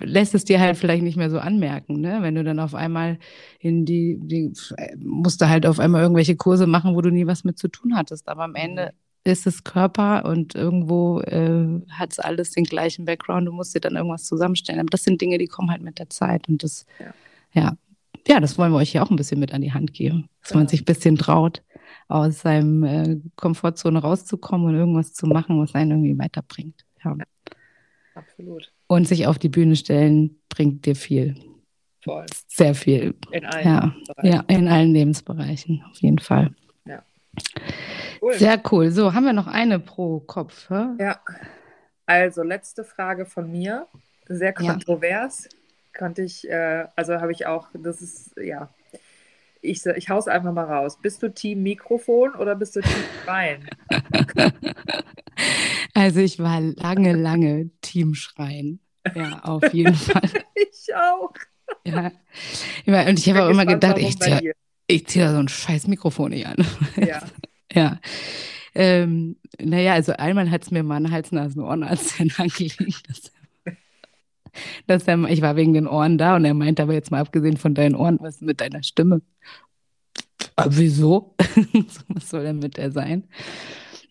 lässt 0.00 0.34
es 0.34 0.44
dir 0.44 0.60
halt 0.60 0.76
vielleicht 0.76 1.02
nicht 1.02 1.16
mehr 1.16 1.30
so 1.30 1.38
anmerken, 1.38 2.00
ne? 2.00 2.18
Wenn 2.20 2.34
du 2.34 2.42
dann 2.42 2.58
auf 2.58 2.74
einmal 2.74 3.18
in 3.60 3.84
die, 3.84 4.18
die 4.20 4.52
musst 4.98 5.40
du 5.40 5.48
halt 5.48 5.66
auf 5.66 5.78
einmal 5.78 6.02
irgendwelche 6.02 6.36
Kurse 6.36 6.66
machen, 6.66 6.94
wo 6.94 7.00
du 7.00 7.10
nie 7.10 7.26
was 7.26 7.44
mit 7.44 7.58
zu 7.58 7.68
tun 7.68 7.96
hattest. 7.96 8.28
Aber 8.28 8.44
am 8.44 8.54
Ende 8.56 8.92
mhm. 8.92 9.30
ist 9.30 9.46
es 9.46 9.62
Körper 9.62 10.24
und 10.24 10.54
irgendwo 10.54 11.20
äh, 11.20 11.80
hat 11.90 12.12
es 12.12 12.18
alles 12.18 12.50
den 12.50 12.64
gleichen 12.64 13.04
Background. 13.04 13.46
Du 13.46 13.52
musst 13.52 13.74
dir 13.74 13.80
dann 13.80 13.96
irgendwas 13.96 14.24
zusammenstellen. 14.24 14.80
Aber 14.80 14.90
das 14.90 15.04
sind 15.04 15.20
Dinge, 15.20 15.38
die 15.38 15.46
kommen 15.46 15.70
halt 15.70 15.82
mit 15.82 15.98
der 15.98 16.10
Zeit. 16.10 16.48
Und 16.48 16.64
das, 16.64 16.86
ja, 16.98 17.14
ja, 17.52 17.76
ja 18.26 18.40
das 18.40 18.58
wollen 18.58 18.72
wir 18.72 18.78
euch 18.78 18.92
ja 18.92 19.02
auch 19.02 19.10
ein 19.10 19.16
bisschen 19.16 19.38
mit 19.38 19.54
an 19.54 19.62
die 19.62 19.72
Hand 19.72 19.94
geben. 19.94 20.28
Dass 20.42 20.50
genau. 20.50 20.60
man 20.60 20.68
sich 20.68 20.82
ein 20.82 20.86
bisschen 20.86 21.16
traut, 21.16 21.62
aus 22.08 22.40
seinem 22.40 22.82
äh, 22.82 23.20
Komfortzone 23.36 24.00
rauszukommen 24.00 24.66
und 24.66 24.74
irgendwas 24.74 25.12
zu 25.12 25.26
machen, 25.28 25.60
was 25.60 25.74
einen 25.74 25.92
irgendwie 25.92 26.18
weiterbringt. 26.18 26.84
Ja. 27.04 27.16
Absolut. 28.16 28.73
Und 28.86 29.08
sich 29.08 29.26
auf 29.26 29.38
die 29.38 29.48
Bühne 29.48 29.76
stellen 29.76 30.40
bringt 30.48 30.84
dir 30.86 30.94
viel. 30.96 31.36
Voll. 32.02 32.26
Sehr 32.48 32.74
viel. 32.74 33.14
In 33.30 33.46
allen 33.46 33.66
ja. 33.66 33.94
Ja, 34.22 34.44
in 34.48 34.68
allen 34.68 34.92
Lebensbereichen, 34.92 35.82
auf 35.90 35.98
jeden 36.02 36.18
Fall. 36.18 36.54
Ja. 36.84 37.02
Cool. 38.20 38.34
Sehr 38.34 38.62
cool. 38.70 38.90
So, 38.90 39.14
haben 39.14 39.24
wir 39.24 39.32
noch 39.32 39.46
eine 39.46 39.78
pro 39.78 40.20
Kopf. 40.20 40.68
Hä? 40.68 40.88
Ja. 40.98 41.18
Also, 42.04 42.42
letzte 42.42 42.84
Frage 42.84 43.24
von 43.24 43.50
mir. 43.50 43.86
Sehr 44.28 44.52
kontrovers. 44.52 45.44
Ja. 45.44 45.98
Konnte 45.98 46.22
ich, 46.22 46.48
äh, 46.48 46.86
also 46.96 47.14
habe 47.20 47.32
ich 47.32 47.46
auch, 47.46 47.68
das 47.72 48.02
ist, 48.02 48.36
ja, 48.36 48.68
ich, 49.64 49.84
ich 49.86 50.08
hau's 50.10 50.28
einfach 50.28 50.52
mal 50.52 50.64
raus. 50.64 50.98
Bist 51.00 51.22
du 51.22 51.32
Team 51.32 51.62
Mikrofon 51.62 52.34
oder 52.34 52.54
bist 52.54 52.76
du 52.76 52.80
Team 52.80 52.92
Schreien? 53.24 53.68
Also 55.94 56.20
ich 56.20 56.38
war 56.38 56.60
lange, 56.60 57.12
lange 57.14 57.70
Team 57.80 58.14
Schreien. 58.14 58.80
Ja, 59.14 59.40
auf 59.44 59.72
jeden 59.72 59.94
Fall. 59.94 60.22
ich 60.54 60.94
auch. 60.94 61.32
Ja. 61.84 62.10
Und 62.86 63.18
ich 63.18 63.28
habe 63.28 63.44
auch 63.44 63.50
immer 63.50 63.66
gedacht, 63.66 63.98
ich 63.98 64.18
ziehe 64.18 64.54
zieh 65.06 65.18
da 65.18 65.32
so 65.32 65.38
ein 65.38 65.48
scheiß 65.48 65.86
Mikrofon 65.86 66.30
nicht 66.30 66.46
an. 66.46 66.56
Ja. 66.96 67.22
ja. 67.72 68.00
Ähm, 68.74 69.36
naja, 69.60 69.94
also 69.94 70.12
einmal 70.12 70.50
hat 70.50 70.62
es 70.62 70.70
mir 70.70 70.82
mal 70.82 70.96
einen 70.96 71.10
Hals-Nasen-Ohrenarzt 71.10 72.20
angelegt. 72.20 73.08
Dass, 73.08 73.32
dass 74.86 75.06
er, 75.08 75.22
ich 75.28 75.42
war 75.42 75.56
wegen 75.56 75.72
den 75.72 75.86
Ohren 75.86 76.18
da 76.18 76.36
und 76.36 76.44
er 76.44 76.54
meinte 76.54 76.82
aber 76.82 76.94
jetzt 76.94 77.10
mal 77.10 77.20
abgesehen 77.20 77.56
von 77.56 77.74
deinen 77.74 77.94
Ohren, 77.94 78.18
was 78.20 78.40
mit 78.40 78.60
deiner 78.60 78.82
Stimme? 78.82 79.22
Aber 80.56 80.76
wieso? 80.76 81.34
was 82.08 82.30
soll 82.30 82.44
denn 82.44 82.58
mit 82.58 82.76
der 82.76 82.90
sein? 82.90 83.24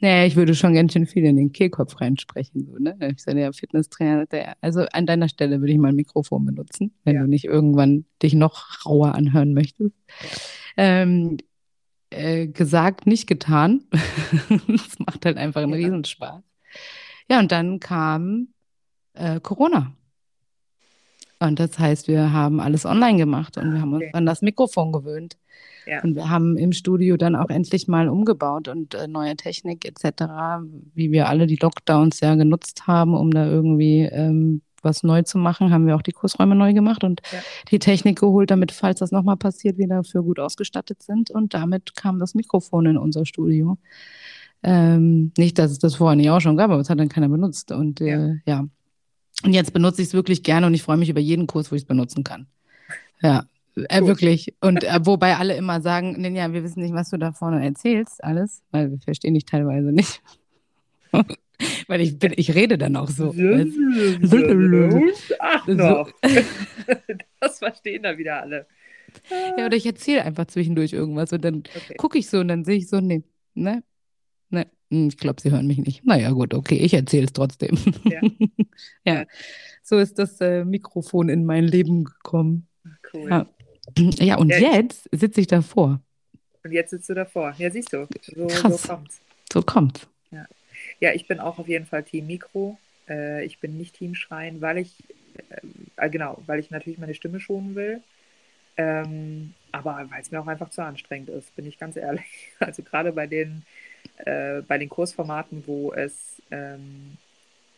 Naja, 0.03 0.25
ich 0.25 0.35
würde 0.35 0.53
schon 0.53 0.73
ganz 0.73 0.91
schön 0.91 1.05
viel 1.05 1.23
in 1.23 1.37
den 1.37 1.53
Kehlkopf 1.53 2.01
reinsprechen. 2.01 2.65
So, 2.65 2.77
ne? 2.77 2.97
Ich 3.15 3.23
bin 3.23 3.37
ja 3.37 3.53
Fitnesstrainer. 3.53 4.25
Der, 4.25 4.55
also 4.59 4.81
an 4.91 5.05
deiner 5.05 5.29
Stelle 5.29 5.61
würde 5.61 5.71
ich 5.71 5.77
mal 5.77 5.89
ein 5.89 5.95
Mikrofon 5.95 6.45
benutzen, 6.45 6.93
wenn 7.05 7.15
ja. 7.15 7.21
du 7.21 7.29
nicht 7.29 7.45
irgendwann 7.45 8.03
dich 8.21 8.33
noch 8.33 8.85
rauer 8.85 9.15
anhören 9.15 9.53
möchtest. 9.53 9.95
Ähm, 10.75 11.37
äh, 12.09 12.47
gesagt, 12.47 13.07
nicht 13.07 13.27
getan. 13.27 13.85
das 14.67 14.99
macht 14.99 15.25
halt 15.25 15.37
einfach 15.37 15.61
einen 15.61 15.71
ja. 15.71 15.77
Riesenspaß. 15.77 16.43
Ja, 17.29 17.39
und 17.39 17.53
dann 17.53 17.79
kam 17.79 18.49
äh, 19.13 19.39
Corona. 19.39 19.95
Und 21.43 21.59
das 21.59 21.77
heißt, 21.77 22.07
wir 22.07 22.31
haben 22.31 22.59
alles 22.59 22.85
online 22.85 23.17
gemacht 23.17 23.57
und 23.57 23.73
wir 23.73 23.81
haben 23.81 23.93
uns 23.93 24.03
okay. 24.03 24.11
an 24.13 24.25
das 24.25 24.41
Mikrofon 24.41 24.91
gewöhnt. 24.91 25.37
Ja. 25.85 26.01
Und 26.01 26.15
wir 26.15 26.29
haben 26.29 26.55
im 26.55 26.71
Studio 26.71 27.17
dann 27.17 27.35
auch 27.35 27.49
endlich 27.49 27.87
mal 27.87 28.07
umgebaut 28.07 28.69
und 28.69 28.93
äh, 28.93 29.07
neue 29.07 29.35
Technik 29.35 29.85
etc., 29.85 30.23
wie 30.93 31.11
wir 31.11 31.27
alle 31.27 31.45
die 31.45 31.57
Lockdowns 31.57 32.21
ja 32.21 32.35
genutzt 32.35 32.87
haben, 32.87 33.13
um 33.13 33.31
da 33.31 33.45
irgendwie 33.45 34.03
ähm, 34.03 34.61
was 34.83 35.03
neu 35.03 35.21
zu 35.23 35.37
machen, 35.37 35.71
haben 35.71 35.87
wir 35.87 35.95
auch 35.95 36.01
die 36.01 36.11
Kursräume 36.11 36.55
neu 36.55 36.73
gemacht 36.73 37.03
und 37.03 37.21
ja. 37.31 37.39
die 37.71 37.79
Technik 37.79 38.19
geholt, 38.19 38.51
damit, 38.51 38.71
falls 38.71 38.99
das 38.99 39.11
nochmal 39.11 39.37
passiert, 39.37 39.77
wir 39.77 39.87
dafür 39.87 40.23
gut 40.23 40.39
ausgestattet 40.39 41.01
sind. 41.01 41.31
Und 41.31 41.53
damit 41.53 41.95
kam 41.95 42.19
das 42.19 42.35
Mikrofon 42.35 42.85
in 42.85 42.97
unser 42.97 43.25
Studio. 43.25 43.77
Ähm, 44.61 45.31
nicht, 45.37 45.57
dass 45.59 45.71
es 45.71 45.79
das 45.79 45.95
vorher 45.95 46.15
nicht 46.15 46.29
auch 46.29 46.39
schon 46.39 46.57
gab, 46.57 46.71
aber 46.71 46.81
es 46.81 46.89
hat 46.89 46.99
dann 46.99 47.09
keiner 47.09 47.29
benutzt. 47.29 47.71
Und 47.71 48.01
äh, 48.01 48.35
ja. 48.45 48.65
Und 49.43 49.53
jetzt 49.53 49.73
benutze 49.73 50.01
ich 50.01 50.09
es 50.09 50.13
wirklich 50.13 50.43
gerne 50.43 50.67
und 50.67 50.73
ich 50.73 50.83
freue 50.83 50.97
mich 50.97 51.09
über 51.09 51.19
jeden 51.19 51.47
Kurs, 51.47 51.71
wo 51.71 51.75
ich 51.75 51.83
es 51.83 51.87
benutzen 51.87 52.23
kann. 52.23 52.47
Ja, 53.21 53.45
äh, 53.75 54.01
wirklich. 54.01 54.55
Und 54.61 54.83
äh, 54.83 54.99
wobei 55.03 55.35
alle 55.35 55.55
immer 55.55 55.81
sagen, 55.81 56.21
Ninja, 56.21 56.53
wir 56.53 56.63
wissen 56.63 56.81
nicht, 56.81 56.93
was 56.93 57.09
du 57.09 57.17
da 57.17 57.31
vorne 57.31 57.63
erzählst, 57.63 58.23
alles, 58.23 58.61
weil 58.71 58.91
wir 58.91 58.99
verstehen 58.99 59.33
dich 59.33 59.45
teilweise 59.45 59.91
nicht. 59.91 60.21
weil 61.87 62.01
ich 62.01 62.19
bin, 62.19 62.33
ich 62.35 62.53
rede 62.53 62.77
dann 62.77 62.95
auch 62.95 63.09
so. 63.09 63.33
Ach 65.39 65.67
noch. 65.67 66.11
das 67.39 67.59
verstehen 67.59 68.03
da 68.03 68.17
wieder 68.17 68.41
alle. 68.41 68.67
Ja, 69.57 69.65
oder 69.65 69.75
ich 69.75 69.85
erzähle 69.85 70.23
einfach 70.23 70.45
zwischendurch 70.45 70.93
irgendwas 70.93 71.31
und 71.33 71.43
dann 71.43 71.57
okay. 71.75 71.95
gucke 71.97 72.17
ich 72.17 72.29
so 72.29 72.39
und 72.39 72.47
dann 72.47 72.63
sehe 72.63 72.77
ich 72.77 72.87
so, 72.87 72.99
nee, 72.99 73.23
ne? 73.53 73.83
Hm, 74.89 75.07
ich 75.09 75.17
glaube, 75.17 75.41
sie 75.41 75.51
hören 75.51 75.67
mich 75.67 75.79
nicht. 75.79 76.05
Naja, 76.05 76.31
gut, 76.31 76.53
okay, 76.53 76.75
ich 76.75 76.93
erzähle 76.93 77.25
es 77.25 77.33
trotzdem. 77.33 77.77
Ja. 78.05 78.21
ja. 79.05 79.25
so 79.83 79.97
ist 79.97 80.19
das 80.19 80.39
äh, 80.41 80.65
Mikrofon 80.65 81.29
in 81.29 81.45
mein 81.45 81.65
Leben 81.65 82.03
gekommen. 82.05 82.67
Cool. 83.13 83.29
Ja. 83.29 83.47
Ja, 83.97 84.37
und 84.37 84.49
ja, 84.49 84.75
jetzt 84.75 85.09
sitze 85.11 85.41
ich 85.41 85.47
davor. 85.47 86.01
Und 86.63 86.71
jetzt 86.71 86.91
sitzt 86.91 87.09
du 87.09 87.13
davor. 87.13 87.53
Ja, 87.57 87.69
siehst 87.69 87.91
du. 87.91 88.07
So, 88.33 88.47
Krass. 88.47 88.81
so 88.81 88.87
kommt's. 88.87 89.21
So 89.51 89.61
kommt's. 89.61 90.07
Ja. 90.31 90.45
ja, 90.99 91.13
ich 91.13 91.27
bin 91.27 91.39
auch 91.39 91.59
auf 91.59 91.67
jeden 91.67 91.85
Fall 91.85 92.03
Team 92.03 92.27
Mikro. 92.27 92.77
Äh, 93.09 93.45
ich 93.45 93.59
bin 93.59 93.77
nicht 93.77 93.95
Team 93.95 94.15
Schreien, 94.15 94.61
weil 94.61 94.77
ich, 94.77 95.03
äh, 95.49 96.05
äh, 96.05 96.09
genau, 96.09 96.41
weil 96.45 96.59
ich 96.59 96.71
natürlich 96.71 96.99
meine 96.99 97.13
Stimme 97.13 97.39
schonen 97.39 97.75
will. 97.75 98.01
Ähm, 98.77 99.53
aber 99.71 100.07
weil 100.09 100.21
es 100.21 100.31
mir 100.31 100.41
auch 100.41 100.47
einfach 100.47 100.69
zu 100.69 100.83
anstrengend 100.83 101.29
ist, 101.29 101.55
bin 101.55 101.65
ich 101.65 101.77
ganz 101.77 101.95
ehrlich. 101.95 102.23
Also 102.59 102.81
gerade 102.81 103.11
bei 103.11 103.27
den, 103.27 103.63
äh, 104.17 104.61
bei 104.61 104.77
den 104.77 104.89
Kursformaten, 104.89 105.63
wo 105.65 105.93
es, 105.93 106.41
ähm, 106.51 107.17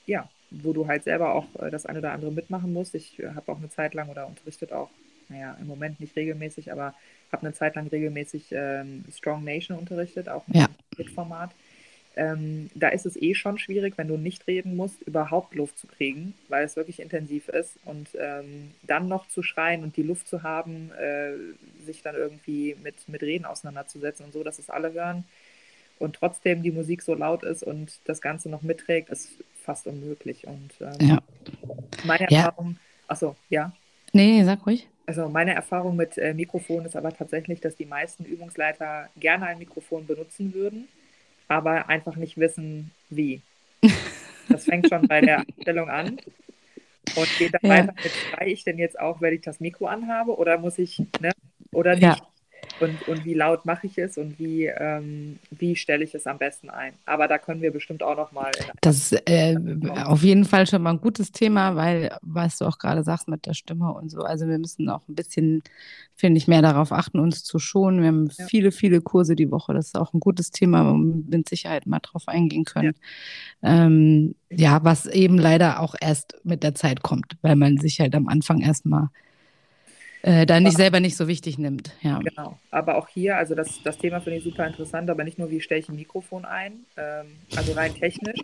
ja, 0.05 0.29
wo 0.51 0.73
du 0.73 0.87
halt 0.87 1.03
selber 1.03 1.33
auch 1.33 1.47
äh, 1.59 1.71
das 1.71 1.85
eine 1.85 1.99
oder 1.99 2.11
andere 2.11 2.31
mitmachen 2.31 2.73
musst. 2.73 2.95
Ich 2.95 3.19
äh, 3.19 3.29
habe 3.35 3.51
auch 3.51 3.57
eine 3.57 3.69
Zeit 3.69 3.93
lang 3.93 4.09
oder 4.09 4.27
unterrichtet 4.27 4.71
auch, 4.71 4.89
naja, 5.29 5.57
im 5.59 5.67
Moment 5.67 5.99
nicht 5.99 6.15
regelmäßig, 6.15 6.71
aber 6.71 6.93
habe 7.31 7.47
eine 7.47 7.53
Zeit 7.53 7.75
lang 7.75 7.87
regelmäßig 7.87 8.47
ähm, 8.51 9.03
Strong 9.11 9.43
Nation 9.43 9.77
unterrichtet, 9.77 10.29
auch 10.29 10.43
ja. 10.47 10.67
mit 10.97 11.09
Format. 11.09 11.51
Ähm, 12.17 12.69
da 12.75 12.89
ist 12.89 13.05
es 13.05 13.21
eh 13.21 13.33
schon 13.33 13.57
schwierig, 13.57 13.97
wenn 13.97 14.07
du 14.07 14.15
nicht 14.15 14.47
reden 14.47 14.75
musst, 14.75 15.01
überhaupt 15.01 15.53
Luft 15.53 15.77
zu 15.77 15.87
kriegen, 15.87 16.33
weil 16.47 16.63
es 16.63 16.77
wirklich 16.77 17.01
intensiv 17.01 17.49
ist. 17.49 17.77
Und 17.83 18.09
ähm, 18.17 18.71
dann 18.83 19.07
noch 19.09 19.27
zu 19.27 19.43
schreien 19.43 19.83
und 19.83 19.97
die 19.97 20.03
Luft 20.03 20.27
zu 20.27 20.43
haben, 20.43 20.91
äh, 20.93 21.33
sich 21.85 22.03
dann 22.03 22.15
irgendwie 22.15 22.77
mit, 22.81 23.09
mit 23.09 23.21
Reden 23.21 23.45
auseinanderzusetzen 23.45 24.25
und 24.25 24.31
so, 24.31 24.43
dass 24.43 24.59
es 24.59 24.69
alle 24.69 24.93
hören 24.93 25.25
und 25.99 26.15
trotzdem 26.15 26.63
die 26.63 26.71
Musik 26.71 27.01
so 27.01 27.13
laut 27.15 27.43
ist 27.43 27.63
und 27.63 27.99
das 28.05 28.21
Ganze 28.21 28.49
noch 28.49 28.61
mitträgt, 28.61 29.09
ist 29.09 29.29
fast 29.63 29.87
unmöglich. 29.87 30.45
Und 30.47 30.71
ähm, 30.81 31.07
ja. 31.07 31.21
meine 32.03 32.27
Ja. 32.29 32.45
Erfahrung, 32.45 32.77
achso, 33.07 33.35
ja. 33.49 33.71
Nee, 34.13 34.43
sag 34.43 34.65
ruhig. 34.65 34.87
Also 35.07 35.29
meine 35.29 35.53
Erfahrung 35.53 35.95
mit 35.95 36.17
äh, 36.17 36.33
Mikrofon 36.33 36.85
ist 36.85 36.95
aber 36.95 37.13
tatsächlich, 37.13 37.61
dass 37.61 37.75
die 37.75 37.85
meisten 37.85 38.25
Übungsleiter 38.25 39.09
gerne 39.17 39.45
ein 39.47 39.59
Mikrofon 39.59 40.07
benutzen 40.07 40.53
würden, 40.53 40.87
aber 41.47 41.89
einfach 41.89 42.15
nicht 42.15 42.37
wissen, 42.37 42.91
wie. 43.09 43.41
Das 44.47 44.65
fängt 44.65 44.87
schon 44.87 45.07
bei 45.07 45.21
der 45.21 45.39
Einstellung 45.39 45.89
an 45.89 46.19
und 47.15 47.37
geht 47.37 47.53
dann 47.53 47.61
Ja. 47.63 47.69
weiter 47.69 47.93
mit, 48.03 48.11
schreie 48.15 48.49
ich 48.49 48.63
denn 48.63 48.77
jetzt 48.77 48.99
auch, 48.99 49.21
wenn 49.21 49.33
ich 49.33 49.41
das 49.41 49.59
Mikro 49.59 49.87
anhabe 49.87 50.37
oder 50.37 50.57
muss 50.57 50.77
ich, 50.77 50.99
ne, 51.19 51.31
oder 51.71 51.95
nicht? 51.95 52.03
Ja. 52.03 52.27
Und, 52.77 53.07
und 53.07 53.23
wie 53.23 53.33
laut 53.33 53.65
mache 53.65 53.87
ich 53.87 53.97
es 53.97 54.17
und 54.17 54.37
wie, 54.37 54.65
ähm, 54.65 55.39
wie 55.49 55.77
stelle 55.77 56.03
ich 56.03 56.13
es 56.13 56.27
am 56.27 56.37
besten 56.37 56.69
ein? 56.69 56.93
Aber 57.05 57.29
da 57.29 57.37
können 57.37 57.61
wir 57.61 57.71
bestimmt 57.71 58.03
auch 58.03 58.17
noch 58.17 58.33
mal 58.33 58.51
in 58.51 58.71
Das 58.81 59.13
ist 59.13 59.29
äh, 59.29 59.55
auf 60.03 60.23
jeden 60.23 60.43
Fall 60.43 60.67
schon 60.67 60.81
mal 60.81 60.89
ein 60.91 60.99
gutes 60.99 61.31
Thema, 61.31 61.75
weil, 61.77 62.11
was 62.21 62.57
du 62.57 62.65
auch 62.65 62.77
gerade 62.77 63.03
sagst 63.03 63.29
mit 63.29 63.45
der 63.45 63.53
Stimme 63.53 63.93
und 63.93 64.09
so, 64.09 64.19
also 64.21 64.47
wir 64.47 64.57
müssen 64.57 64.89
auch 64.89 65.07
ein 65.07 65.15
bisschen, 65.15 65.63
finde 66.15 66.37
ich, 66.37 66.47
mehr 66.49 66.61
darauf 66.61 66.91
achten, 66.91 67.19
uns 67.19 67.43
zu 67.45 67.59
schonen. 67.59 68.01
Wir 68.01 68.09
haben 68.09 68.29
Ja. 68.37 68.45
viele, 68.45 68.71
viele 68.73 68.99
Kurse 69.01 69.35
die 69.37 69.51
Woche. 69.51 69.73
Das 69.73 69.87
ist 69.87 69.97
auch 69.97 70.13
ein 70.13 70.19
gutes 70.19 70.51
Thema, 70.51 70.85
wo 70.85 70.97
wir 70.97 71.37
mit 71.37 71.47
Sicherheit 71.47 71.85
mal 71.85 71.99
drauf 71.99 72.27
eingehen 72.27 72.65
können. 72.65 72.93
Ähm, 73.63 74.35
ja, 74.49 74.83
was 74.83 75.05
eben 75.05 75.37
leider 75.37 75.79
auch 75.79 75.95
erst 75.99 76.35
mit 76.43 76.61
der 76.63 76.75
Zeit 76.75 77.03
kommt, 77.03 77.37
weil 77.41 77.55
man 77.55 77.77
sich 77.77 77.99
halt 78.01 78.15
am 78.15 78.27
Anfang 78.27 78.59
erstmal 78.59 79.09
äh, 80.25 80.47
da 80.47 80.59
nicht 80.59 80.75
selber 80.75 80.99
nicht 80.99 81.17
so 81.17 81.27
wichtig 81.27 81.59
nimmt. 81.59 81.91
Ja. 82.01 82.17
Genau. 82.17 82.57
Aber 82.71 82.97
auch 82.97 83.07
hier, 83.07 83.37
also 83.37 83.53
das, 83.53 83.83
das 83.83 83.99
Thema 83.99 84.21
finde 84.21 84.39
ich 84.39 84.43
super 84.43 84.65
interessant, 84.65 85.07
aber 85.09 85.23
nicht 85.23 85.37
nur, 85.37 85.51
wie 85.51 85.61
stelle 85.61 85.81
ich 85.81 85.89
ein 85.89 85.95
Mikrofon 85.95 86.45
ein, 86.45 86.85
ähm, 86.97 87.27
also 87.55 87.73
rein 87.73 87.93
technisch. 87.93 88.39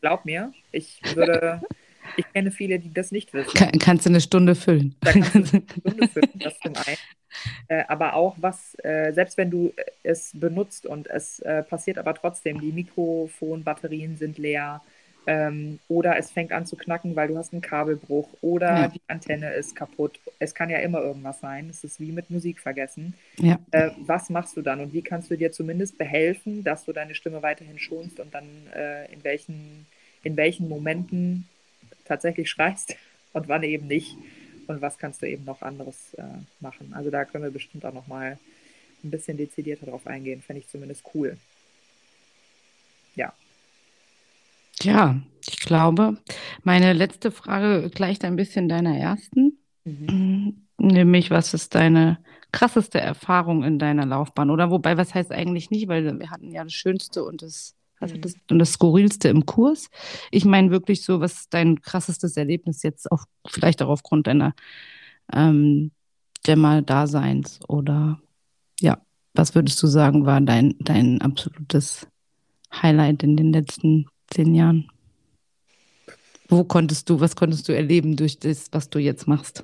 Glaub 0.00 0.24
mir, 0.24 0.52
ich 0.72 1.00
würde, 1.14 1.60
ich 2.16 2.24
kenne 2.32 2.50
viele, 2.50 2.80
die 2.80 2.92
das 2.92 3.12
nicht 3.12 3.32
wissen. 3.32 3.54
Kann, 3.54 3.70
kannst 3.78 4.06
du 4.06 4.10
eine 4.10 4.20
Stunde 4.20 4.56
füllen. 4.56 4.96
Da 5.00 5.12
kannst 5.12 5.52
du 5.52 5.58
eine 5.58 5.64
Stunde 5.78 6.08
füllen, 6.08 6.30
das 6.34 6.58
zum 6.58 6.74
einen. 6.74 6.98
Äh, 7.68 7.84
aber 7.86 8.14
auch 8.14 8.34
was, 8.40 8.74
äh, 8.82 9.12
selbst 9.12 9.36
wenn 9.38 9.50
du 9.50 9.72
es 10.02 10.32
benutzt 10.34 10.86
und 10.86 11.06
es 11.06 11.38
äh, 11.38 11.62
passiert 11.62 11.98
aber 11.98 12.14
trotzdem, 12.14 12.60
die 12.60 12.72
Mikrofonbatterien 12.72 14.16
sind 14.16 14.38
leer 14.38 14.82
ähm, 15.30 15.78
oder 15.86 16.16
es 16.18 16.32
fängt 16.32 16.50
an 16.50 16.66
zu 16.66 16.74
knacken, 16.76 17.14
weil 17.14 17.28
du 17.28 17.38
hast 17.38 17.52
einen 17.52 17.62
Kabelbruch 17.62 18.28
oder 18.40 18.80
Ja. 18.80 18.88
die 18.88 19.00
Antenne 19.06 19.52
ist 19.52 19.76
kaputt. 19.76 20.18
Es 20.40 20.56
kann 20.56 20.70
ja 20.70 20.78
immer 20.78 21.00
irgendwas 21.00 21.38
sein. 21.38 21.70
Es 21.70 21.84
ist 21.84 22.00
wie 22.00 22.10
mit 22.10 22.30
Musik 22.30 22.58
vergessen. 22.58 23.14
ja. 23.38 23.60
Äh, 23.70 23.90
was 23.98 24.28
machst 24.28 24.56
du 24.56 24.62
dann 24.62 24.80
und 24.80 24.92
wie 24.92 25.02
kannst 25.02 25.30
du 25.30 25.36
dir 25.36 25.52
zumindest 25.52 25.98
behelfen, 25.98 26.64
dass 26.64 26.84
du 26.84 26.92
deine 26.92 27.14
Stimme 27.14 27.42
weiterhin 27.44 27.78
schonst 27.78 28.18
und 28.18 28.34
dann 28.34 28.44
äh, 28.74 29.12
in, 29.12 29.22
welchen, 29.22 29.86
in 30.24 30.36
welchen 30.36 30.68
Momenten 30.68 31.46
tatsächlich 32.06 32.50
schreist 32.50 32.96
und 33.32 33.46
wann 33.46 33.62
eben 33.62 33.86
nicht 33.86 34.16
und 34.66 34.82
was 34.82 34.98
kannst 34.98 35.22
du 35.22 35.26
eben 35.28 35.44
noch 35.44 35.62
anderes 35.62 36.14
äh, 36.14 36.22
machen. 36.58 36.92
Also 36.92 37.10
da 37.10 37.24
können 37.24 37.44
wir 37.44 37.52
bestimmt 37.52 37.84
auch 37.84 37.94
noch 37.94 38.08
mal 38.08 38.36
ein 39.04 39.10
bisschen 39.12 39.36
dezidierter 39.36 39.86
drauf 39.86 40.08
eingehen, 40.08 40.42
fände 40.42 40.58
ich 40.60 40.68
zumindest 40.68 41.04
cool. 41.14 41.36
Ja, 43.14 43.32
Ja, 44.82 45.20
ich 45.48 45.60
glaube, 45.60 46.18
meine 46.64 46.92
letzte 46.92 47.30
Frage 47.30 47.90
gleicht 47.90 48.24
ein 48.24 48.36
bisschen 48.36 48.68
deiner 48.68 48.96
ersten. 48.96 49.58
mhm. 49.84 50.66
Nämlich, 50.78 51.30
was 51.30 51.52
ist 51.52 51.74
deine 51.74 52.18
krasseste 52.52 53.00
Erfahrung 53.00 53.64
in 53.64 53.78
deiner 53.78 54.06
Laufbahn? 54.06 54.50
Oder 54.50 54.70
wobei, 54.70 54.96
was 54.96 55.14
heißt 55.14 55.30
eigentlich 55.30 55.70
nicht, 55.70 55.88
weil 55.88 56.18
wir 56.18 56.30
hatten 56.30 56.50
ja 56.50 56.64
das 56.64 56.72
Schönste 56.72 57.22
und 57.24 57.42
das, 57.42 57.74
also 58.00 58.16
Mhm. 58.16 58.20
das, 58.22 58.34
und 58.50 58.58
das 58.58 58.72
Skurrilste 58.72 59.28
im 59.28 59.44
Kurs. 59.44 59.88
Ich 60.30 60.44
meine 60.46 60.70
wirklich 60.70 61.04
so, 61.04 61.20
was 61.20 61.40
ist 61.40 61.54
dein 61.54 61.82
krassestes 61.82 62.36
Erlebnis 62.36 62.82
jetzt 62.82 63.12
auf, 63.12 63.24
vielleicht 63.46 63.82
auch 63.82 63.88
aufgrund 63.90 64.26
deiner 64.26 64.54
ähm, 65.32 65.90
Dämmer-Daseins 66.46 67.60
oder 67.68 68.20
ja, 68.80 68.98
was 69.34 69.54
würdest 69.54 69.82
du 69.82 69.86
sagen, 69.86 70.24
war 70.26 70.40
dein, 70.40 70.74
dein 70.80 71.20
absolutes 71.20 72.06
Highlight 72.72 73.22
in 73.22 73.36
den 73.36 73.52
letzten 73.52 74.06
zehn 74.30 74.54
Jahren? 74.54 74.90
Wo 76.48 76.64
konntest 76.64 77.08
du, 77.08 77.20
was 77.20 77.36
konntest 77.36 77.68
du 77.68 77.72
erleben 77.72 78.16
durch 78.16 78.38
das, 78.38 78.68
was 78.72 78.90
du 78.90 78.98
jetzt 78.98 79.28
machst? 79.28 79.62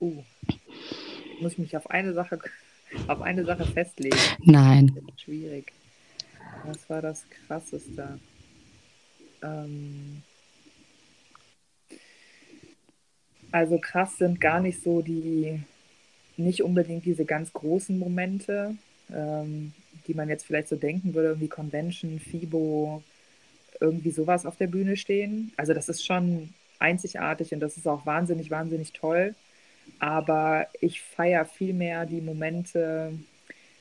uh. 0.00 0.24
muss 1.40 1.52
ich 1.52 1.58
mich 1.58 1.76
auf 1.76 1.90
eine 1.90 2.12
Sache, 2.12 2.38
auf 3.06 3.20
eine 3.22 3.44
Sache 3.44 3.64
festlegen. 3.66 4.16
Nein. 4.40 4.96
Schwierig. 5.16 5.72
Was 6.64 6.88
war 6.90 7.02
das 7.02 7.24
Krasseste? 7.46 8.18
Ähm, 9.42 10.22
also 13.52 13.78
krass 13.78 14.18
sind 14.18 14.40
gar 14.40 14.60
nicht 14.60 14.82
so 14.82 15.02
die, 15.02 15.60
nicht 16.36 16.62
unbedingt 16.62 17.04
diese 17.04 17.24
ganz 17.24 17.52
großen 17.52 17.98
Momente, 17.98 18.74
ähm, 19.12 19.72
die 20.06 20.14
man 20.14 20.28
jetzt 20.28 20.46
vielleicht 20.46 20.68
so 20.68 20.76
denken 20.76 21.14
würde, 21.14 21.40
wie 21.40 21.48
Convention, 21.48 22.18
FIBO, 22.18 23.02
irgendwie 23.80 24.10
sowas 24.10 24.46
auf 24.46 24.56
der 24.56 24.66
Bühne 24.66 24.96
stehen. 24.96 25.52
Also 25.56 25.74
das 25.74 25.88
ist 25.88 26.04
schon 26.04 26.50
einzigartig 26.78 27.52
und 27.52 27.60
das 27.60 27.76
ist 27.76 27.86
auch 27.86 28.06
wahnsinnig, 28.06 28.50
wahnsinnig 28.50 28.92
toll. 28.92 29.34
Aber 29.98 30.66
ich 30.80 31.00
feiere 31.00 31.44
viel 31.44 31.72
mehr 31.72 32.06
die 32.06 32.20
Momente, 32.20 33.12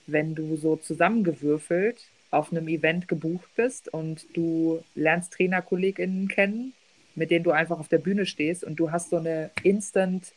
wenn 0.07 0.35
du 0.35 0.55
so 0.55 0.75
zusammengewürfelt 0.75 2.05
auf 2.31 2.51
einem 2.51 2.67
Event 2.67 3.07
gebucht 3.07 3.49
bist 3.55 3.93
und 3.93 4.25
du 4.33 4.83
lernst 4.95 5.33
TrainerkollegInnen 5.33 6.27
kennen, 6.27 6.73
mit 7.15 7.31
denen 7.31 7.43
du 7.43 7.51
einfach 7.51 7.79
auf 7.79 7.87
der 7.87 7.99
Bühne 7.99 8.25
stehst 8.25 8.63
und 8.63 8.77
du 8.77 8.91
hast 8.91 9.09
so 9.09 9.17
eine 9.17 9.51
Instant, 9.63 10.33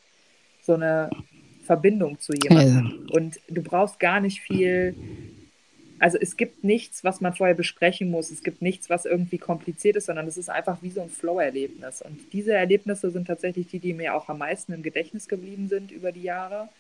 so 0.63 0.75
eine 0.75 1.11
Verbindung 1.65 2.19
zu 2.19 2.33
jemandem. 2.33 2.87
Also, 2.87 3.15
Und 3.15 3.41
du 3.49 3.63
brauchst 3.63 4.01
gar 4.01 4.21
nicht 4.21 4.41
viel. 4.41 4.95
Also 6.01 6.19
es 6.21 6.37
gibt 6.37 6.65
nichts, 6.65 7.05
was 7.05 7.21
man 7.23 7.35
vorher 7.35 7.55
besprechen 7.57 8.11
muss. 8.11 8.31
Es 8.31 8.43
gibt 8.43 8.63
nichts, 8.63 8.91
was 8.91 9.07
irgendwie 9.07 9.39
kompliziert 9.39 9.97
ist, 9.97 10.07
sondern 10.07 10.27
es 10.29 10.39
ist 10.39 10.51
einfach 10.51 10.83
wie 10.83 10.91
so 10.91 11.03
ein 11.03 11.11
Flow-Erlebnis. 11.11 12.03
Und 12.03 12.33
diese 12.33 12.55
Erlebnisse 12.55 13.11
sind 13.13 13.27
tatsächlich 13.27 13.69
die, 13.69 13.81
die 13.81 13.95
mir 13.95 14.15
auch 14.17 14.29
am 14.31 14.39
meisten 14.39 14.73
im 14.73 14.83
Gedächtnis 14.83 15.29
geblieben 15.29 15.69
sind 15.69 15.93
über 15.93 16.13
die 16.13 16.23
Jahre. 16.23 16.71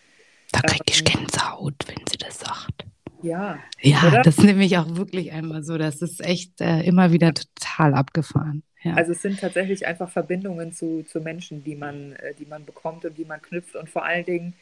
da 0.53 0.61
kriege 0.62 0.85
ich 0.91 1.03
Ähm, 1.03 1.05
Gänsehaut, 1.05 1.75
wenn 1.89 2.05
sie 2.11 2.18
das 2.18 2.41
sagt. 2.41 2.87
Ja, 3.23 3.64
Ja, 3.83 4.07
oder? 4.07 4.23
das 4.23 4.39
nehme 4.39 4.64
ich 4.64 4.77
auch 4.79 4.97
wirklich 4.97 5.33
einmal 5.33 5.62
so. 5.64 5.79
Das 5.79 6.03
ist 6.03 6.21
echt 6.21 6.61
äh, 6.61 6.83
immer 6.83 7.12
wieder 7.12 7.33
total 7.35 7.95
abgefahren. 7.95 8.62
Ja. 8.83 8.95
Also 8.95 9.12
es 9.12 9.23
sind 9.23 9.41
tatsächlich 9.41 9.87
einfach 9.87 10.11
Verbindungen 10.11 10.73
zu, 10.73 11.05
zu 11.05 11.21
Menschen, 11.21 11.64
die 11.64 11.77
man, 11.77 12.12
äh, 12.14 12.35
die 12.35 12.47
man 12.47 12.64
bekommt 12.64 13.05
und 13.05 13.16
die 13.18 13.25
man 13.25 13.43
knüpft. 13.43 13.77
Und 13.77 13.91
vor 13.91 14.05
allen 14.05 14.25
Dingen 14.25 14.55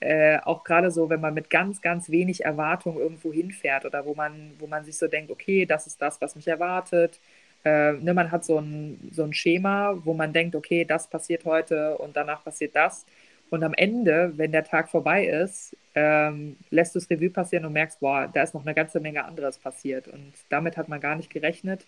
äh, 0.00 0.38
auch 0.40 0.64
gerade 0.64 0.90
so, 0.90 1.08
wenn 1.10 1.20
man 1.20 1.34
mit 1.34 1.50
ganz, 1.50 1.80
ganz 1.80 2.10
wenig 2.10 2.44
Erwartung 2.44 2.98
irgendwo 2.98 3.32
hinfährt 3.32 3.84
oder 3.84 4.04
wo 4.04 4.14
man, 4.14 4.52
wo 4.58 4.66
man 4.66 4.84
sich 4.84 4.96
so 4.98 5.08
denkt, 5.08 5.30
okay, 5.30 5.66
das 5.66 5.86
ist 5.86 6.00
das, 6.02 6.20
was 6.20 6.36
mich 6.36 6.48
erwartet. 6.48 7.20
Äh, 7.64 7.92
ne, 7.94 8.14
man 8.14 8.30
hat 8.30 8.44
so 8.44 8.58
ein, 8.58 9.08
so 9.12 9.24
ein 9.24 9.32
Schema, 9.32 9.96
wo 10.04 10.14
man 10.14 10.32
denkt, 10.32 10.54
okay, 10.54 10.84
das 10.84 11.08
passiert 11.08 11.44
heute 11.44 11.98
und 11.98 12.16
danach 12.16 12.44
passiert 12.44 12.76
das. 12.76 13.06
Und 13.50 13.62
am 13.62 13.74
Ende, 13.74 14.32
wenn 14.36 14.52
der 14.52 14.64
Tag 14.64 14.88
vorbei 14.90 15.26
ist, 15.26 15.76
ähm, 15.94 16.56
lässt 16.70 16.94
du 16.94 16.98
das 16.98 17.08
Revue 17.10 17.30
passieren 17.30 17.64
und 17.64 17.72
merkst, 17.72 18.00
boah, 18.00 18.28
da 18.32 18.42
ist 18.42 18.54
noch 18.54 18.62
eine 18.62 18.74
ganze 18.74 19.00
Menge 19.00 19.24
anderes 19.24 19.58
passiert. 19.58 20.08
Und 20.08 20.32
damit 20.48 20.76
hat 20.76 20.88
man 20.88 21.00
gar 21.00 21.16
nicht 21.16 21.30
gerechnet. 21.30 21.86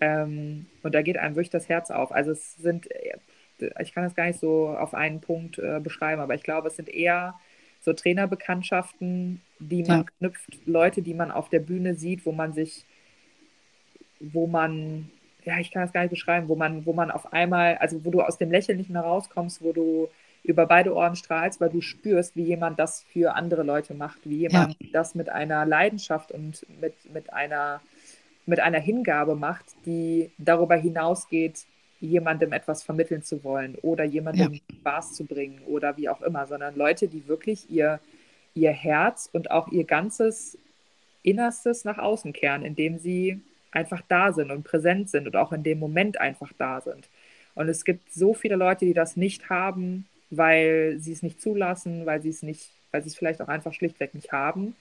Ähm, 0.00 0.66
und 0.82 0.94
da 0.94 1.02
geht 1.02 1.18
einem 1.18 1.36
wirklich 1.36 1.50
das 1.50 1.68
Herz 1.68 1.90
auf. 1.90 2.12
Also 2.12 2.32
es 2.32 2.56
sind, 2.56 2.90
äh, 2.90 3.18
ich 3.80 3.92
kann 3.94 4.04
das 4.04 4.14
gar 4.14 4.26
nicht 4.26 4.40
so 4.40 4.68
auf 4.70 4.94
einen 4.94 5.20
Punkt 5.20 5.58
äh, 5.58 5.80
beschreiben, 5.82 6.20
aber 6.22 6.34
ich 6.34 6.42
glaube, 6.42 6.68
es 6.68 6.76
sind 6.76 6.88
eher 6.88 7.38
so 7.80 7.92
Trainerbekanntschaften, 7.92 9.42
die 9.58 9.84
man 9.84 10.00
Ja. 10.00 10.06
knüpft, 10.06 10.66
Leute, 10.66 11.02
die 11.02 11.14
man 11.14 11.30
auf 11.30 11.48
der 11.48 11.60
Bühne 11.60 11.94
sieht, 11.94 12.26
wo 12.26 12.32
man 12.32 12.52
sich, 12.52 12.86
wo 14.20 14.46
man, 14.46 15.10
ja, 15.44 15.58
ich 15.58 15.70
kann 15.70 15.82
das 15.82 15.92
gar 15.92 16.02
nicht 16.02 16.10
beschreiben, 16.10 16.48
wo 16.48 16.56
man, 16.56 16.86
wo 16.86 16.92
man 16.92 17.10
auf 17.10 17.32
einmal, 17.32 17.76
also 17.78 18.04
wo 18.04 18.10
du 18.10 18.22
aus 18.22 18.38
dem 18.38 18.50
Lächeln 18.50 18.78
nicht 18.78 18.90
mehr 18.90 19.02
rauskommst, 19.02 19.62
wo 19.62 19.72
du 19.72 20.08
über 20.42 20.66
beide 20.66 20.94
Ohren 20.94 21.16
strahlst, 21.16 21.60
weil 21.60 21.70
du 21.70 21.80
spürst, 21.80 22.36
wie 22.36 22.44
jemand 22.44 22.78
das 22.78 23.02
für 23.02 23.34
andere 23.34 23.62
Leute 23.62 23.94
macht, 23.94 24.20
wie 24.24 24.36
jemand 24.38 24.76
ja. 24.80 24.86
das 24.92 25.14
mit 25.14 25.28
einer 25.28 25.66
Leidenschaft 25.66 26.30
und 26.32 26.64
mit, 26.80 26.94
mit, 27.12 27.32
einer, 27.32 27.82
mit 28.46 28.60
einer 28.60 28.80
Hingabe 28.80 29.36
macht, 29.36 29.66
die 29.86 30.32
darüber 30.38 30.76
hinausgeht, 30.76 31.66
jemandem 32.00 32.52
etwas 32.52 32.82
vermitteln 32.82 33.22
zu 33.22 33.42
wollen 33.44 33.76
oder 33.82 34.04
jemandem 34.04 34.54
ja. 34.54 34.60
Spaß 34.80 35.14
zu 35.14 35.24
bringen 35.24 35.60
oder 35.66 35.96
wie 35.96 36.08
auch 36.08 36.22
immer, 36.22 36.46
sondern 36.46 36.76
Leute, 36.76 37.08
die 37.08 37.26
wirklich 37.28 37.70
ihr, 37.70 38.00
ihr 38.54 38.72
Herz 38.72 39.28
und 39.32 39.50
auch 39.50 39.68
ihr 39.68 39.84
ganzes 39.84 40.58
Innerstes 41.22 41.84
nach 41.84 41.98
außen 41.98 42.32
kehren, 42.32 42.64
indem 42.64 42.98
sie 42.98 43.40
einfach 43.72 44.02
da 44.08 44.32
sind 44.32 44.50
und 44.50 44.62
präsent 44.62 45.10
sind 45.10 45.26
und 45.26 45.36
auch 45.36 45.52
in 45.52 45.62
dem 45.62 45.78
Moment 45.78 46.20
einfach 46.20 46.52
da 46.56 46.80
sind. 46.80 47.08
Und 47.54 47.68
es 47.68 47.84
gibt 47.84 48.12
so 48.12 48.34
viele 48.34 48.56
Leute, 48.56 48.84
die 48.84 48.94
das 48.94 49.16
nicht 49.16 49.48
haben, 49.48 50.06
weil 50.30 50.96
sie 50.98 51.12
es 51.12 51.22
nicht 51.22 51.40
zulassen, 51.40 52.06
weil 52.06 52.22
sie 52.22 52.28
es 52.28 52.42
nicht, 52.42 52.70
weil 52.90 53.02
sie 53.02 53.08
es 53.08 53.16
vielleicht 53.16 53.40
auch 53.40 53.48
einfach 53.48 53.72
schlichtweg 53.72 54.14
nicht 54.14 54.32
haben. 54.32 54.76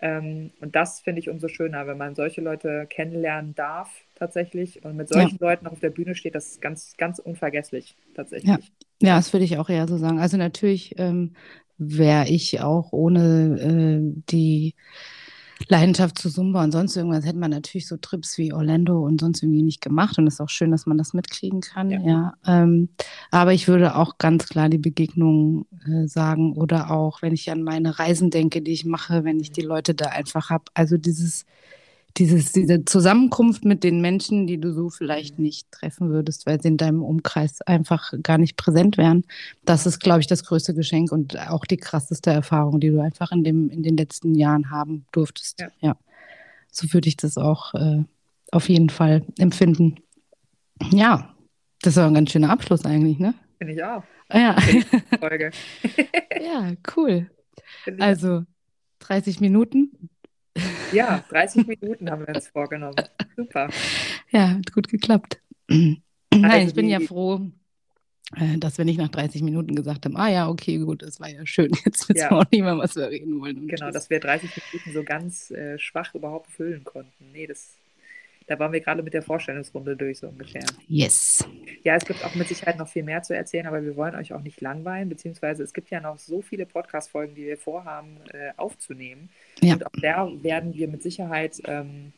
Ähm, 0.00 0.50
und 0.60 0.76
das 0.76 1.00
finde 1.00 1.20
ich 1.20 1.28
umso 1.28 1.48
schöner, 1.48 1.86
wenn 1.86 1.98
man 1.98 2.14
solche 2.14 2.40
Leute 2.40 2.86
kennenlernen 2.88 3.54
darf 3.54 3.90
tatsächlich 4.14 4.84
und 4.84 4.96
mit 4.96 5.08
solchen 5.08 5.38
ja. 5.40 5.48
Leuten 5.48 5.66
auf 5.66 5.80
der 5.80 5.90
Bühne 5.90 6.14
steht, 6.14 6.34
das 6.34 6.46
ist 6.48 6.60
ganz, 6.60 6.96
ganz 6.96 7.18
unvergesslich 7.18 7.96
tatsächlich. 8.14 8.50
Ja, 8.50 8.58
ja 9.00 9.16
das 9.16 9.32
würde 9.32 9.44
ich 9.44 9.58
auch 9.58 9.68
eher 9.68 9.88
so 9.88 9.96
sagen. 9.96 10.20
Also 10.20 10.36
natürlich 10.36 10.94
ähm, 10.98 11.34
wäre 11.78 12.28
ich 12.28 12.60
auch 12.60 12.92
ohne 12.92 13.58
äh, 13.60 14.22
die 14.30 14.74
Leidenschaft 15.66 16.18
zu 16.18 16.30
Zumba 16.30 16.62
und 16.62 16.72
sonst 16.72 16.96
irgendwas 16.96 17.24
hätte 17.24 17.38
man 17.38 17.50
natürlich 17.50 17.88
so 17.88 17.96
Trips 17.96 18.38
wie 18.38 18.52
Orlando 18.52 19.04
und 19.04 19.20
sonst 19.20 19.42
irgendwie 19.42 19.62
nicht 19.62 19.80
gemacht. 19.80 20.18
Und 20.18 20.26
es 20.26 20.34
ist 20.34 20.40
auch 20.40 20.48
schön, 20.48 20.70
dass 20.70 20.86
man 20.86 20.98
das 20.98 21.14
mitkriegen 21.14 21.60
kann. 21.60 21.90
Ja. 21.90 22.00
ja. 22.00 22.34
Ähm, 22.46 22.90
aber 23.30 23.52
ich 23.52 23.68
würde 23.68 23.96
auch 23.96 24.18
ganz 24.18 24.46
klar 24.46 24.68
die 24.68 24.78
Begegnungen 24.78 25.66
äh, 25.86 26.06
sagen 26.06 26.52
oder 26.52 26.90
auch, 26.90 27.22
wenn 27.22 27.32
ich 27.32 27.50
an 27.50 27.62
meine 27.62 27.98
Reisen 27.98 28.30
denke, 28.30 28.62
die 28.62 28.72
ich 28.72 28.84
mache, 28.84 29.24
wenn 29.24 29.40
ich 29.40 29.50
die 29.50 29.62
Leute 29.62 29.94
da 29.94 30.06
einfach 30.06 30.50
habe. 30.50 30.64
Also 30.74 30.96
dieses 30.96 31.44
dieses, 32.18 32.52
diese 32.52 32.84
Zusammenkunft 32.84 33.64
mit 33.64 33.84
den 33.84 34.00
Menschen, 34.00 34.46
die 34.46 34.58
du 34.60 34.72
so 34.72 34.90
vielleicht 34.90 35.38
nicht 35.38 35.70
treffen 35.70 36.10
würdest, 36.10 36.46
weil 36.46 36.60
sie 36.60 36.68
in 36.68 36.76
deinem 36.76 37.02
Umkreis 37.02 37.62
einfach 37.62 38.12
gar 38.22 38.38
nicht 38.38 38.56
präsent 38.56 38.98
wären. 38.98 39.24
Das 39.64 39.86
ist, 39.86 40.00
glaube 40.00 40.20
ich, 40.20 40.26
das 40.26 40.44
größte 40.44 40.74
Geschenk 40.74 41.12
und 41.12 41.38
auch 41.48 41.64
die 41.64 41.76
krasseste 41.76 42.30
Erfahrung, 42.30 42.80
die 42.80 42.90
du 42.90 43.00
einfach 43.00 43.32
in, 43.32 43.44
dem, 43.44 43.70
in 43.70 43.82
den 43.82 43.96
letzten 43.96 44.34
Jahren 44.34 44.70
haben 44.70 45.06
durftest. 45.12 45.60
Ja. 45.60 45.68
ja. 45.80 45.96
So 46.70 46.92
würde 46.92 47.08
ich 47.08 47.16
das 47.16 47.38
auch 47.38 47.74
äh, 47.74 48.02
auf 48.50 48.68
jeden 48.68 48.90
Fall 48.90 49.22
empfinden. 49.38 49.96
Ja, 50.90 51.34
das 51.82 51.96
war 51.96 52.06
ein 52.06 52.14
ganz 52.14 52.30
schöner 52.30 52.50
Abschluss 52.50 52.84
eigentlich, 52.84 53.18
ne? 53.18 53.34
Finde 53.58 53.74
ich 53.74 53.82
auch. 53.82 54.02
Ah, 54.28 54.38
ja. 54.38 54.56
Folge. 55.20 55.50
ja, 56.40 56.72
cool. 56.96 57.30
Also 57.98 58.44
30 59.00 59.40
Minuten 59.40 60.10
ja, 60.92 61.24
30 61.28 61.66
Minuten 61.66 62.10
haben 62.10 62.26
wir 62.26 62.34
uns 62.34 62.48
vorgenommen. 62.48 62.96
Super. 63.36 63.68
Ja, 64.30 64.50
hat 64.50 64.72
gut 64.72 64.88
geklappt. 64.88 65.40
Nein, 65.68 66.02
also 66.32 66.68
ich 66.68 66.74
bin 66.74 66.88
ja 66.88 67.00
froh, 67.00 67.50
äh, 68.36 68.58
dass 68.58 68.78
wir 68.78 68.84
nicht 68.84 68.98
nach 68.98 69.08
30 69.08 69.42
Minuten 69.42 69.74
gesagt 69.74 70.04
haben, 70.04 70.16
ah 70.16 70.28
ja, 70.28 70.48
okay, 70.48 70.78
gut, 70.78 71.02
das 71.02 71.20
war 71.20 71.28
ja 71.28 71.44
schön, 71.46 71.70
jetzt 71.84 72.08
wissen 72.08 72.18
ja. 72.18 72.30
wir 72.30 72.38
auch 72.38 72.50
nicht 72.50 72.62
mehr, 72.62 72.78
was 72.78 72.96
wir 72.96 73.08
reden 73.08 73.40
wollen. 73.40 73.68
Genau, 73.68 73.86
tschüss. 73.86 73.94
dass 73.94 74.10
wir 74.10 74.20
30 74.20 74.50
Minuten 74.72 74.92
so 74.92 75.04
ganz 75.04 75.50
äh, 75.50 75.78
schwach 75.78 76.14
überhaupt 76.14 76.50
füllen 76.50 76.84
konnten. 76.84 77.32
Nee, 77.32 77.46
das 77.46 77.74
da 78.48 78.58
waren 78.58 78.72
wir 78.72 78.80
gerade 78.80 79.02
mit 79.02 79.14
der 79.14 79.22
Vorstellungsrunde 79.22 79.96
durch, 79.96 80.18
so 80.18 80.28
ungefähr. 80.28 80.64
Yes. 80.88 81.46
Ja, 81.84 81.94
es 81.94 82.04
gibt 82.04 82.24
auch 82.24 82.34
mit 82.34 82.48
Sicherheit 82.48 82.78
noch 82.78 82.88
viel 82.88 83.02
mehr 83.02 83.22
zu 83.22 83.36
erzählen, 83.36 83.66
aber 83.66 83.82
wir 83.82 83.94
wollen 83.94 84.14
euch 84.14 84.32
auch 84.32 84.40
nicht 84.40 84.60
langweilen, 84.60 85.08
beziehungsweise 85.08 85.62
es 85.62 85.74
gibt 85.74 85.90
ja 85.90 86.00
noch 86.00 86.18
so 86.18 86.40
viele 86.40 86.64
Podcast-Folgen, 86.64 87.34
die 87.34 87.44
wir 87.44 87.58
vorhaben 87.58 88.18
äh, 88.32 88.52
aufzunehmen. 88.56 89.28
Ja. 89.60 89.74
Und 89.74 89.86
auch 89.86 90.00
da 90.00 90.30
werden 90.42 90.74
wir 90.74 90.88
mit 90.88 91.02
Sicherheit 91.02 91.60
ähm, 91.66 92.12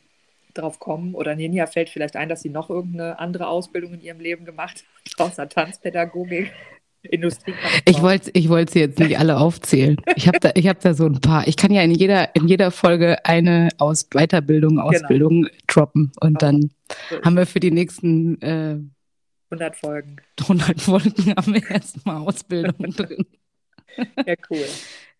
drauf 0.53 0.79
kommen. 0.79 1.15
Oder 1.15 1.35
Ninja 1.35 1.67
fällt 1.67 1.89
vielleicht 1.89 2.15
ein, 2.15 2.29
dass 2.29 2.41
sie 2.41 2.49
noch 2.49 2.69
irgendeine 2.69 3.19
andere 3.19 3.47
Ausbildung 3.47 3.93
in 3.95 4.01
ihrem 4.01 4.19
Leben 4.21 4.45
gemacht 4.45 4.85
hat, 5.17 5.19
außer 5.27 5.49
Tanzpädagogik. 5.49 6.51
Industrie. 7.03 7.53
Ich 7.85 8.01
wollte 8.01 8.29
ich 8.33 8.49
wollte 8.49 8.73
sie 8.73 8.79
jetzt 8.79 8.99
nicht 8.99 9.17
alle 9.17 9.37
aufzählen. 9.37 9.97
Ich 10.15 10.27
habe 10.27 10.39
da, 10.39 10.49
hab 10.49 10.79
da 10.81 10.93
so 10.93 11.05
ein 11.05 11.19
paar. 11.19 11.47
Ich 11.47 11.57
kann 11.57 11.71
ja 11.71 11.81
in 11.81 11.91
jeder, 11.91 12.35
in 12.35 12.47
jeder 12.47 12.71
Folge 12.71 13.25
eine 13.25 13.69
Aus 13.77 14.07
Weiterbildung, 14.11 14.75
genau. 14.75 14.83
Ausbildung 14.83 15.43
genau. 15.43 15.55
droppen. 15.67 16.11
Und 16.19 16.41
dann 16.41 16.71
so 17.09 17.21
haben 17.23 17.35
wir 17.35 17.45
für 17.47 17.59
die 17.59 17.71
nächsten 17.71 18.41
äh, 18.41 18.77
100 19.49 19.75
Folgen. 19.75 20.17
100 20.39 20.79
Folgen 20.79 21.35
haben 21.35 21.53
wir 21.53 21.69
erstmal 21.69 22.17
Ausbildung 22.17 22.91
drin. 22.95 23.25
Ja, 24.25 24.35
cool. 24.49 24.65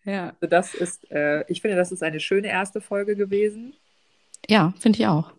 Ja. 0.05 0.29
Also 0.29 0.47
das 0.47 0.73
ist, 0.73 1.11
äh, 1.11 1.43
ich 1.47 1.61
finde, 1.61 1.77
das 1.77 1.91
ist 1.91 2.03
eine 2.03 2.19
schöne 2.19 2.47
erste 2.47 2.79
Folge 2.81 3.15
gewesen. 3.15 3.73
Ja, 4.47 4.73
finde 4.79 4.99
ich 4.99 5.07
auch. 5.07 5.33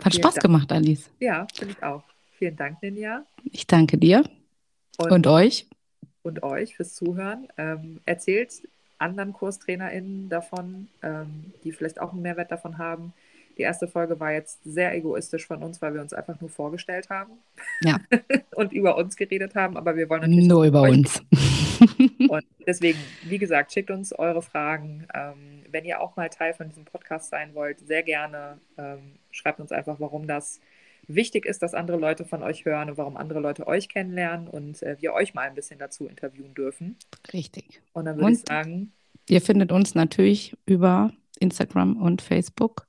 Hat 0.00 0.12
Vielen 0.12 0.22
Spaß 0.22 0.34
Dank. 0.34 0.42
gemacht, 0.42 0.72
Alice. 0.72 1.10
Ja, 1.20 1.46
finde 1.54 1.74
ich 1.76 1.82
auch. 1.82 2.04
Vielen 2.38 2.56
Dank, 2.56 2.82
Ninja. 2.82 3.24
Ich 3.50 3.66
danke 3.66 3.98
dir. 3.98 4.24
Und, 4.98 5.10
und 5.10 5.26
euch 5.26 5.66
und 6.26 6.42
euch 6.42 6.76
fürs 6.76 6.94
Zuhören. 6.94 7.48
Ähm, 7.56 8.00
erzählt 8.04 8.62
anderen 8.98 9.32
KurstrainerInnen 9.32 10.28
davon, 10.28 10.88
ähm, 11.02 11.52
die 11.64 11.72
vielleicht 11.72 12.00
auch 12.00 12.12
einen 12.12 12.22
Mehrwert 12.22 12.50
davon 12.50 12.78
haben. 12.78 13.12
Die 13.58 13.62
erste 13.62 13.88
Folge 13.88 14.20
war 14.20 14.32
jetzt 14.32 14.58
sehr 14.64 14.94
egoistisch 14.94 15.46
von 15.46 15.62
uns, 15.62 15.80
weil 15.80 15.94
wir 15.94 16.02
uns 16.02 16.12
einfach 16.12 16.38
nur 16.40 16.50
vorgestellt 16.50 17.08
haben 17.08 17.32
ja. 17.80 17.98
und 18.54 18.72
über 18.72 18.96
uns 18.96 19.16
geredet 19.16 19.54
haben, 19.54 19.76
aber 19.76 19.96
wir 19.96 20.10
wollen 20.10 20.22
natürlich 20.22 20.46
nur 20.46 20.64
über 20.64 20.82
uns. 20.82 21.22
und 22.28 22.44
deswegen, 22.66 22.98
wie 23.24 23.38
gesagt, 23.38 23.72
schickt 23.72 23.90
uns 23.90 24.12
eure 24.12 24.42
Fragen. 24.42 25.06
Ähm, 25.14 25.62
wenn 25.70 25.84
ihr 25.84 26.00
auch 26.00 26.16
mal 26.16 26.28
Teil 26.28 26.52
von 26.52 26.68
diesem 26.68 26.84
Podcast 26.84 27.30
sein 27.30 27.54
wollt, 27.54 27.78
sehr 27.86 28.02
gerne. 28.02 28.58
Ähm, 28.76 28.98
schreibt 29.30 29.60
uns 29.60 29.72
einfach, 29.72 30.00
warum 30.00 30.26
das 30.26 30.60
wichtig 31.08 31.46
ist, 31.46 31.62
dass 31.62 31.74
andere 31.74 31.96
Leute 31.96 32.24
von 32.24 32.42
euch 32.42 32.64
hören 32.64 32.90
und 32.90 32.98
warum 32.98 33.16
andere 33.16 33.40
Leute 33.40 33.66
euch 33.66 33.88
kennenlernen 33.88 34.48
und 34.48 34.82
äh, 34.82 34.96
wir 35.00 35.12
euch 35.12 35.34
mal 35.34 35.48
ein 35.48 35.54
bisschen 35.54 35.78
dazu 35.78 36.06
interviewen 36.06 36.54
dürfen. 36.54 36.96
Richtig. 37.32 37.80
Und 37.92 38.06
dann 38.06 38.16
würde 38.18 38.32
ich 38.32 38.40
sagen. 38.46 38.92
Ihr 39.28 39.40
findet 39.40 39.72
uns 39.72 39.94
natürlich 39.94 40.56
über 40.66 41.12
Instagram 41.40 41.96
und 41.96 42.22
Facebook. 42.22 42.86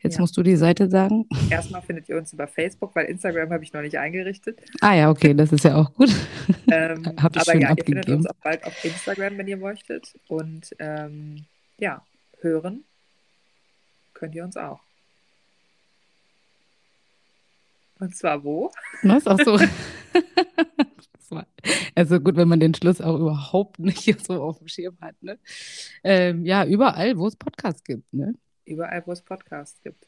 Jetzt 0.00 0.14
ja. 0.14 0.20
musst 0.20 0.36
du 0.36 0.42
die 0.42 0.56
Seite 0.56 0.88
sagen. 0.88 1.26
Erstmal 1.50 1.82
findet 1.82 2.08
ihr 2.08 2.16
uns 2.16 2.32
über 2.32 2.46
Facebook, 2.46 2.94
weil 2.94 3.06
Instagram 3.06 3.50
habe 3.50 3.64
ich 3.64 3.72
noch 3.72 3.80
nicht 3.80 3.98
eingerichtet. 3.98 4.60
Ah 4.80 4.94
ja, 4.94 5.10
okay, 5.10 5.34
das 5.34 5.52
ist 5.52 5.64
ja 5.64 5.76
auch 5.76 5.92
gut. 5.94 6.10
ähm, 6.70 7.02
aber 7.16 7.40
schön 7.40 7.60
ja, 7.62 7.70
abgegeben. 7.70 7.98
ihr 7.98 8.04
findet 8.04 8.08
uns 8.08 8.26
auch 8.26 8.42
bald 8.42 8.64
auf 8.64 8.84
Instagram, 8.84 9.38
wenn 9.38 9.48
ihr 9.48 9.56
möchtet. 9.56 10.14
Und 10.28 10.74
ähm, 10.78 11.46
ja, 11.78 12.04
hören 12.40 12.84
könnt 14.14 14.34
ihr 14.34 14.44
uns 14.44 14.56
auch. 14.56 14.80
Und 18.00 18.16
zwar 18.16 18.44
wo? 18.44 18.70
Was? 19.02 19.26
Ach 19.26 19.38
so. 19.44 19.58
also 21.94 22.20
gut, 22.20 22.36
wenn 22.36 22.48
man 22.48 22.60
den 22.60 22.74
Schluss 22.74 23.00
auch 23.00 23.18
überhaupt 23.18 23.78
nicht 23.78 24.24
so 24.24 24.42
auf 24.42 24.58
dem 24.58 24.68
Schirm 24.68 24.96
hat. 25.00 25.20
Ne? 25.22 25.38
Ähm, 26.04 26.44
ja, 26.44 26.64
überall, 26.64 27.18
wo 27.18 27.26
es 27.26 27.36
Podcasts 27.36 27.82
gibt. 27.84 28.12
Ne? 28.12 28.34
Überall, 28.64 29.02
wo 29.06 29.12
es 29.12 29.22
Podcasts 29.22 29.80
gibt. 29.82 30.06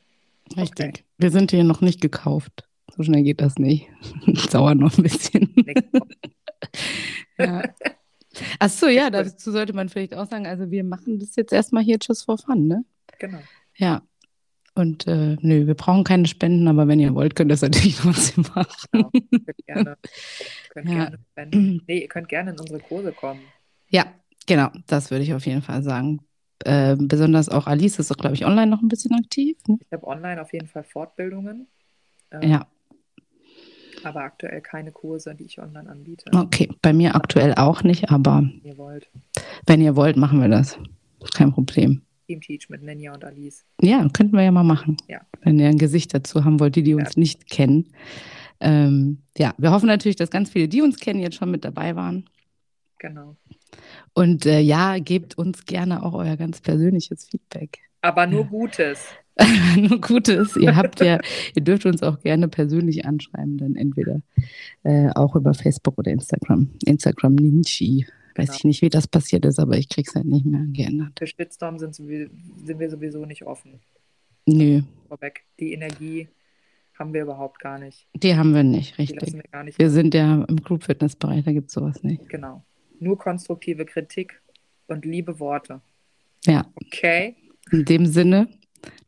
Richtig. 0.57 0.88
Okay. 0.88 1.05
Wir 1.18 1.30
sind 1.30 1.51
hier 1.51 1.64
noch 1.64 1.80
nicht 1.80 2.01
gekauft. 2.01 2.68
So 2.97 3.03
schnell 3.03 3.22
geht 3.22 3.41
das 3.41 3.57
nicht. 3.57 3.88
Das 4.26 4.47
dauert 4.51 4.78
noch 4.78 4.97
ein 4.97 5.03
bisschen. 5.03 5.55
ja. 7.38 7.62
Ach 8.59 8.70
so, 8.70 8.88
ja, 8.88 9.11
dazu 9.11 9.51
sollte 9.51 9.72
man 9.72 9.88
vielleicht 9.88 10.14
auch 10.14 10.28
sagen, 10.28 10.47
also 10.47 10.70
wir 10.70 10.84
machen 10.84 11.18
das 11.18 11.36
jetzt 11.36 11.53
erstmal 11.53 11.82
hier 11.82 11.99
just 12.01 12.24
for 12.24 12.38
fun, 12.38 12.66
ne? 12.66 12.84
Genau. 13.18 13.41
Ja, 13.76 14.03
und 14.81 15.07
äh, 15.07 15.37
nö, 15.41 15.66
wir 15.66 15.74
brauchen 15.74 16.05
keine 16.05 16.26
Spenden, 16.26 16.66
aber 16.66 16.89
wenn 16.89 16.99
ihr 16.99 17.14
wollt, 17.14 17.37
könnt 17.37 17.51
ihr 17.51 17.55
das 17.55 17.62
natürlich 17.62 17.97
trotzdem 18.03 18.45
machen. 18.55 18.66
Genau, 18.93 19.11
könnt 19.12 19.66
gerne, 19.66 19.97
könnt 20.70 20.89
ja. 20.89 20.95
gerne 20.95 21.18
spenden. 21.31 21.83
Nee, 21.87 21.99
ihr 22.01 22.09
könnt 22.09 22.28
gerne 22.28 22.51
in 22.51 22.59
unsere 22.59 22.81
Kurse 22.81 23.12
kommen. 23.12 23.41
Ja, 23.89 24.07
genau, 24.47 24.68
das 24.87 25.11
würde 25.11 25.24
ich 25.24 25.35
auf 25.35 25.47
jeden 25.47 25.62
Fall 25.62 25.83
sagen. 25.83 26.20
Äh, 26.64 26.97
besonders 26.99 27.49
auch 27.49 27.66
Alice 27.66 27.99
ist 27.99 28.16
glaube 28.18 28.35
ich, 28.35 28.45
online 28.45 28.70
noch 28.70 28.83
ein 28.83 28.89
bisschen 28.89 29.14
aktiv. 29.14 29.57
Ne? 29.66 29.78
Ich 29.81 29.93
habe 29.93 30.07
online 30.07 30.41
auf 30.43 30.53
jeden 30.53 30.66
Fall 30.66 30.85
Fortbildungen. 30.85 31.68
Ähm, 32.31 32.51
ja. 32.51 32.66
Aber 34.05 34.22
aktuell 34.22 34.61
keine 34.61 34.93
Kurse, 34.93 35.35
die 35.35 35.45
ich 35.45 35.61
online 35.61 35.89
anbiete. 35.89 36.31
Okay, 36.35 36.70
bei 36.83 36.93
mir 36.93 37.14
aktuell 37.14 37.55
auch 37.55 37.83
nicht, 37.83 38.11
aber 38.11 38.43
wenn 38.43 38.62
ihr 38.64 38.78
wollt, 38.78 39.11
wenn 39.66 39.81
ihr 39.81 39.97
wollt 39.97 40.16
machen 40.16 40.41
wir 40.41 40.49
das. 40.49 40.78
Kein 41.35 41.53
Problem. 41.53 42.03
Team 42.39 42.59
mit 42.68 42.83
Ninja 42.83 43.14
und 43.14 43.24
Alice. 43.24 43.64
Ja, 43.81 44.07
könnten 44.12 44.37
wir 44.37 44.45
ja 44.45 44.53
mal 44.53 44.62
machen. 44.62 44.97
Ja. 45.09 45.22
Wenn 45.43 45.59
ihr 45.59 45.68
ein 45.68 45.78
Gesicht 45.78 46.14
dazu 46.14 46.45
haben 46.45 46.61
wollt, 46.61 46.76
die, 46.76 46.83
die 46.83 46.95
uns 46.95 47.16
ja. 47.16 47.20
nicht 47.20 47.51
kennen. 47.51 47.89
Ähm, 48.61 49.22
ja, 49.37 49.55
wir 49.59 49.72
hoffen 49.72 49.87
natürlich, 49.87 50.16
dass 50.16 50.31
ganz 50.31 50.51
viele, 50.51 50.68
die 50.68 50.83
uns 50.83 50.99
kennen, 50.99 51.20
jetzt 51.20 51.37
schon 51.37 51.51
mit 51.51 51.64
dabei 51.64 51.97
waren. 51.97 52.28
Genau. 52.99 53.37
Und 54.12 54.45
äh, 54.47 54.61
ja, 54.61 54.99
gebt 54.99 55.39
uns 55.39 55.64
gerne 55.64 56.03
auch 56.03 56.12
euer 56.12 56.37
ganz 56.37 56.61
persönliches 56.61 57.24
Feedback. 57.24 57.78
Aber 58.03 58.26
nur 58.26 58.45
Gutes. 58.45 59.09
nur 59.76 60.01
Gutes. 60.01 60.57
Ihr 60.57 60.76
habt 60.76 61.01
ja, 61.01 61.18
ihr 61.55 61.62
dürft 61.62 61.87
uns 61.87 62.03
auch 62.03 62.20
gerne 62.20 62.49
persönlich 62.49 63.05
anschreiben, 63.07 63.59
dann 63.59 63.76
entweder 63.76 64.20
äh, 64.83 65.09
auch 65.14 65.35
über 65.37 65.55
Facebook 65.55 65.99
oder 65.99 66.11
Instagram. 66.11 66.70
Instagram 66.85 67.35
Ninchi. 67.35 68.07
Weiß 68.41 68.47
Genau. 68.49 68.57
ich 68.59 68.64
nicht, 68.64 68.82
wie 68.82 68.88
das 68.88 69.07
passiert 69.07 69.45
ist, 69.45 69.59
aber 69.59 69.76
ich 69.76 69.88
krieg's 69.88 70.14
halt 70.14 70.26
nicht 70.26 70.45
mehr 70.47 70.64
geändert. 70.72 71.12
Für 71.18 71.26
Shitstorm 71.26 71.78
sind, 71.78 71.99
wir- 72.09 72.30
sind 72.64 72.78
wir 72.78 72.91
sowieso 72.91 73.24
nicht 73.26 73.43
offen. 73.45 73.80
Nö, 74.47 74.82
Vorweg. 75.09 75.43
Die 75.59 75.72
Energie 75.72 76.28
haben 76.99 77.12
wir 77.14 77.22
überhaupt 77.22 77.61
gar 77.61 77.78
nicht. 77.78 78.07
die 78.14 78.34
haben 78.36 78.55
wir 78.55 78.62
nicht, 78.62 78.99
richtig. 78.99 79.32
wir 79.32 79.43
gar 79.51 79.64
nicht. 79.64 79.78
Wir 79.78 79.91
sind 79.91 80.14
ja 80.14 80.45
im 80.49 80.57
Group-Fitness-Bereich, 80.57 81.45
da 81.45 81.53
gibt's 81.53 81.72
sowas 81.74 82.03
nicht. 82.03 82.28
Genau. 82.28 82.64
Nur 82.99 83.16
konstruktive 83.18 83.84
Kritik 83.86 84.41
und 84.86 85.05
liebe 85.05 85.38
Worte. 85.41 85.80
Ja, 86.45 86.66
Okay? 86.86 87.36
in 87.72 87.84
dem 87.84 88.07
Sinne, 88.07 88.49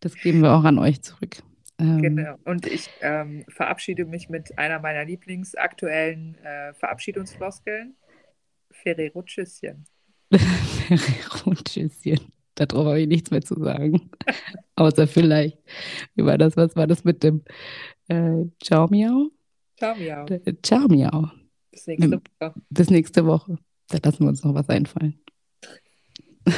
das 0.01 0.15
geben 0.15 0.41
wir 0.43 0.53
auch 0.53 0.65
an 0.65 0.79
euch 0.79 1.03
zurück. 1.03 1.43
Ähm, 1.79 2.01
Genau. 2.03 2.37
Und 2.45 2.67
ich 2.67 2.89
ähm, 3.01 3.45
verabschiede 3.49 4.05
mich 4.05 4.29
mit 4.29 4.57
einer 4.59 4.79
meiner 4.79 5.05
lieblingsaktuellen 5.05 6.37
äh, 6.45 6.73
Verabschiedungsfloskeln. 6.75 7.95
Ferrero 8.83 9.23
Tschüsschen. 9.23 9.85
Ferrero 10.33 11.55
Tschüsschen. 11.65 12.21
Darauf 12.55 12.87
habe 12.87 13.01
ich 13.01 13.09
nichts 13.09 13.31
mehr 13.31 13.41
zu 13.41 13.59
sagen. 13.59 14.11
Außer 14.77 15.07
vielleicht, 15.07 15.59
wie 16.15 16.25
war 16.25 16.37
das, 16.37 16.57
was 16.57 16.77
war 16.77 16.87
das 16.87 17.05
mit 17.05 17.23
dem 17.23 17.43
äh, 18.09 18.45
Ciao 18.63 18.89
Miau? 18.89 19.31
Ciao, 19.79 19.97
miau. 19.97 20.27
Äh, 20.27 20.55
Ciao 20.63 20.87
Miau. 20.87 21.31
Bis 21.71 21.87
nächste 21.87 22.21
Woche. 22.41 22.55
Bis 22.71 22.91
nächste 22.91 23.27
Woche. 23.27 23.59
Da 23.89 23.99
lassen 24.03 24.25
wir 24.25 24.29
uns 24.29 24.45
noch 24.45 24.55
was 24.55 24.69
einfallen. 24.69 25.19